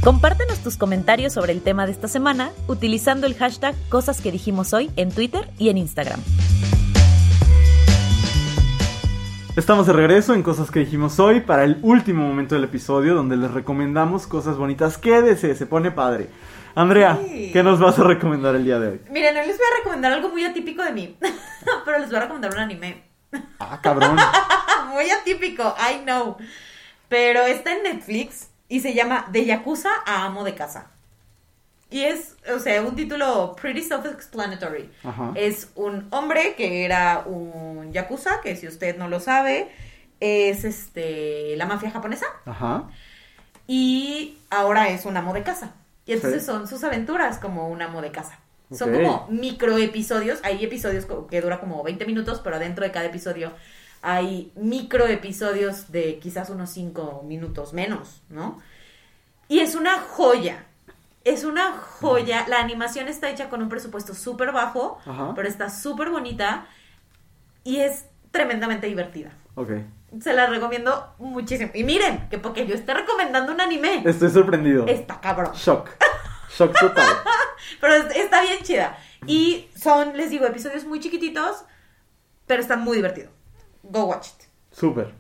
[0.04, 4.74] Compártenos tus comentarios sobre el tema de esta semana utilizando el hashtag Cosas que dijimos
[4.74, 6.22] hoy en Twitter y en Instagram.
[9.56, 13.36] Estamos de regreso en cosas que dijimos hoy para el último momento del episodio donde
[13.36, 14.98] les recomendamos cosas bonitas.
[14.98, 16.30] Quédese, se pone padre.
[16.76, 17.50] Andrea, Sí.
[17.52, 19.02] ¿qué nos vas a recomendar el día de hoy?
[19.12, 21.18] Miren, hoy les voy a recomendar algo muy atípico de mí.
[21.86, 23.04] Pero les voy a recomendar un anime.
[23.60, 24.16] Ah, cabrón.
[24.94, 26.38] muy atípico, I know.
[27.10, 30.92] Pero está en Netflix y se llama De Yakuza a Amo de Casa.
[31.92, 34.90] Y es, o sea, un título pretty self-explanatory.
[35.36, 39.70] Es un hombre que era un yakuza, que si usted no lo sabe,
[40.20, 42.28] es este la mafia japonesa.
[42.46, 42.90] Ajá.
[43.68, 45.74] Y ahora es un amo de casa.
[46.06, 46.48] Y entonces Sí.
[46.48, 48.40] son sus aventuras como un amo de casa.
[48.72, 50.40] Son como micro episodios.
[50.44, 53.52] Hay episodios que dura como 20 minutos, pero dentro de cada episodio
[54.04, 58.62] hay micro episodios de quizás unos 5 minutos menos, ¿no?
[59.48, 60.66] Y es una joya.
[61.30, 62.46] Es una joya.
[62.48, 65.34] La animación está hecha con un presupuesto súper bajo, Ajá.
[65.36, 66.68] pero está súper bonita
[67.64, 69.32] y es tremendamente divertida.
[69.56, 69.72] Ok.
[70.22, 71.72] Se la recomiendo muchísimo.
[71.76, 74.88] Y miren, que porque yo esté recomendando un anime, Estoy sorprendido.
[74.88, 75.52] está cabrón.
[75.54, 75.90] Shock.
[76.58, 77.06] Shock total.
[77.82, 78.98] Pero es- está bien chida.
[79.28, 81.66] Y son, les digo, episodios muy chiquititos,
[82.48, 83.30] pero está muy divertido.
[83.84, 84.46] Go watch it.
[84.72, 85.14] Súper.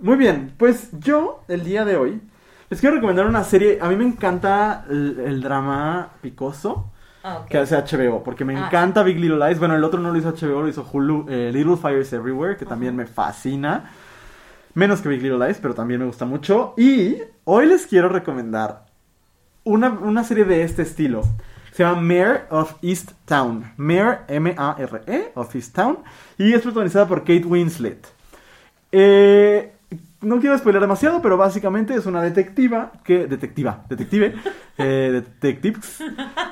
[0.00, 2.20] Muy bien, pues yo el día de hoy
[2.70, 3.78] les quiero recomendar una serie.
[3.80, 6.92] A mí me encanta el, el drama picoso
[7.28, 9.58] Ah, que hace HBO, porque me Ah, encanta Big Little Lies.
[9.58, 12.64] Bueno, el otro no lo hizo HBO, lo hizo Hulu, eh, Little Fires Everywhere, que
[12.66, 13.90] también me fascina.
[14.74, 16.74] Menos que Big Little Lies, pero también me gusta mucho.
[16.76, 18.86] Y hoy les quiero recomendar
[19.64, 21.22] una, una serie de este estilo.
[21.72, 23.72] Se llama Mayor of East Town.
[23.76, 25.98] Mayor, M-A-R-E, of East Town.
[26.38, 28.06] Y es protagonizada por Kate Winslet.
[28.92, 29.72] Eh,
[30.22, 33.26] no quiero spoiler demasiado, pero básicamente es una detectiva que.
[33.26, 34.34] Detectiva, detective.
[34.78, 36.02] eh, detectives.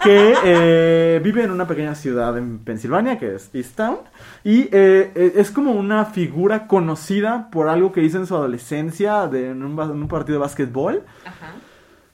[0.03, 3.99] Que eh, vive en una pequeña ciudad en Pensilvania, que es Easttown.
[4.45, 9.27] Y eh, eh, es como una figura conocida por algo que hizo en su adolescencia
[9.29, 11.03] de, en, un, en un partido de básquetbol.
[11.25, 11.55] Ajá.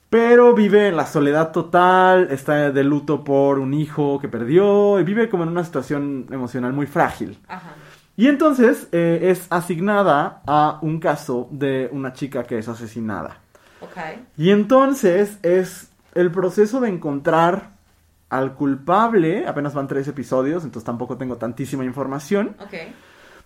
[0.08, 5.04] Pero vive en la soledad total, está de luto por un hijo que perdió y
[5.04, 7.38] vive como en una situación emocional muy frágil.
[7.46, 7.74] Ajá.
[8.20, 13.38] Y entonces eh, es asignada a un caso de una chica que es asesinada.
[13.80, 13.96] Ok.
[14.36, 17.70] Y entonces es el proceso de encontrar
[18.28, 22.74] al culpable, apenas van tres episodios, entonces tampoco tengo tantísima información, Ok.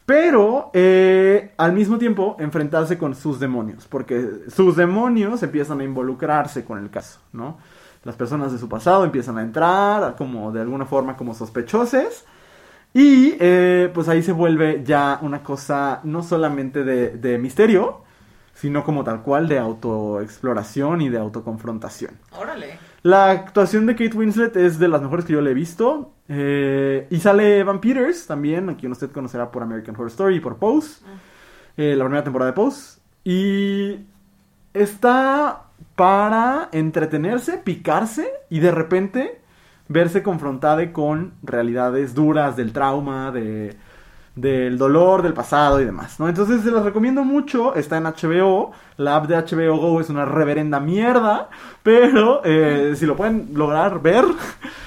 [0.06, 6.64] pero eh, al mismo tiempo enfrentarse con sus demonios, porque sus demonios empiezan a involucrarse
[6.64, 7.58] con el caso, ¿no?
[8.02, 12.24] Las personas de su pasado empiezan a entrar como de alguna forma como sospechoses.
[12.94, 18.02] Y eh, pues ahí se vuelve ya una cosa no solamente de, de misterio,
[18.54, 22.12] sino como tal cual de autoexploración y de autoconfrontación.
[22.38, 22.78] Órale.
[23.02, 26.12] La actuación de Kate Winslet es de las mejores que yo le he visto.
[26.28, 30.40] eh, y sale Evan Peters también, a quien usted conocerá por American Horror Story y
[30.40, 31.02] por Pose.
[31.76, 33.00] eh, la primera temporada de Pose.
[33.24, 33.98] Y
[34.72, 35.64] está
[35.96, 39.40] para entretenerse, picarse y de repente
[39.88, 43.76] verse confrontada con realidades duras del trauma, de,
[44.34, 46.28] del dolor del pasado y demás, ¿no?
[46.28, 50.24] Entonces se las recomiendo mucho, está en HBO, la app de HBO Go es una
[50.24, 51.50] reverenda mierda,
[51.82, 54.24] pero eh, si lo pueden lograr ver,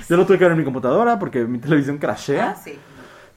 [0.10, 2.52] yo lo tuve que ver en mi computadora porque mi televisión crashea.
[2.52, 2.78] Ah, sí.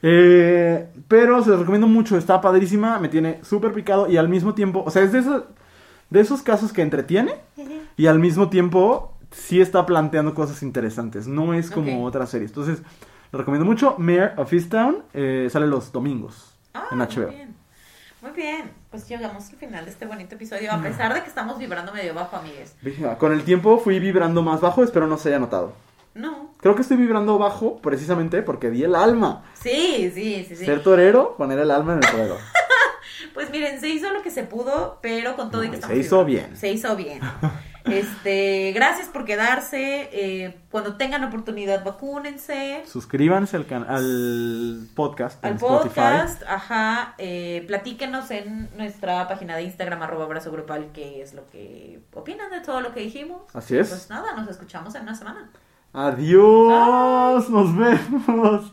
[0.03, 4.55] Eh, pero se los recomiendo mucho, está padrísima, me tiene súper picado y al mismo
[4.55, 5.43] tiempo, o sea, es de esos,
[6.09, 7.35] de esos casos que entretiene
[7.95, 12.51] y al mismo tiempo sí está planteando cosas interesantes, no es como otras series.
[12.51, 12.81] Entonces,
[13.31, 17.27] lo recomiendo mucho, Mayor of Easttown, eh, sale los domingos Ah, en HBO.
[17.27, 17.55] Muy bien.
[18.21, 18.71] Muy bien.
[18.91, 22.13] Pues llegamos al final de este bonito episodio, a pesar de que estamos vibrando medio
[22.13, 22.75] bajo, amigues.
[22.81, 25.73] Venga, Con el tiempo fui vibrando más bajo, espero no se haya notado.
[26.13, 26.53] No.
[26.59, 29.45] Creo que estoy vibrando bajo precisamente porque di el alma.
[29.53, 30.65] Sí, sí, sí, sí.
[30.65, 32.37] Ser torero, poner el alma en el torero.
[33.33, 35.79] Pues miren, se hizo lo que se pudo, pero con todo y No, que y
[35.79, 36.49] estamos se hizo vibrando.
[36.49, 36.59] bien.
[36.59, 37.21] Se hizo bien.
[37.85, 40.09] Este, gracias por quedarse.
[40.13, 42.83] eh, cuando tengan oportunidad, vacúnense.
[42.85, 45.89] Suscríbanse al, can- al podcast en Al Spotify.
[45.95, 51.49] podcast, ajá, eh, platíquenos en nuestra página de Instagram, arroba abrazo grupal, qué es lo
[51.49, 53.41] que opinan de todo lo que dijimos.
[53.53, 53.89] Así es.
[53.89, 55.49] Pues nada, nos escuchamos en una semana.
[55.93, 58.71] Adiós, nos vemos.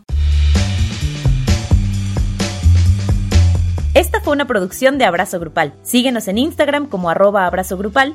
[3.94, 5.72] Esta fue una producción de Abrazo Grupal.
[5.82, 8.14] Síguenos en Instagram como arroba abrazo grupal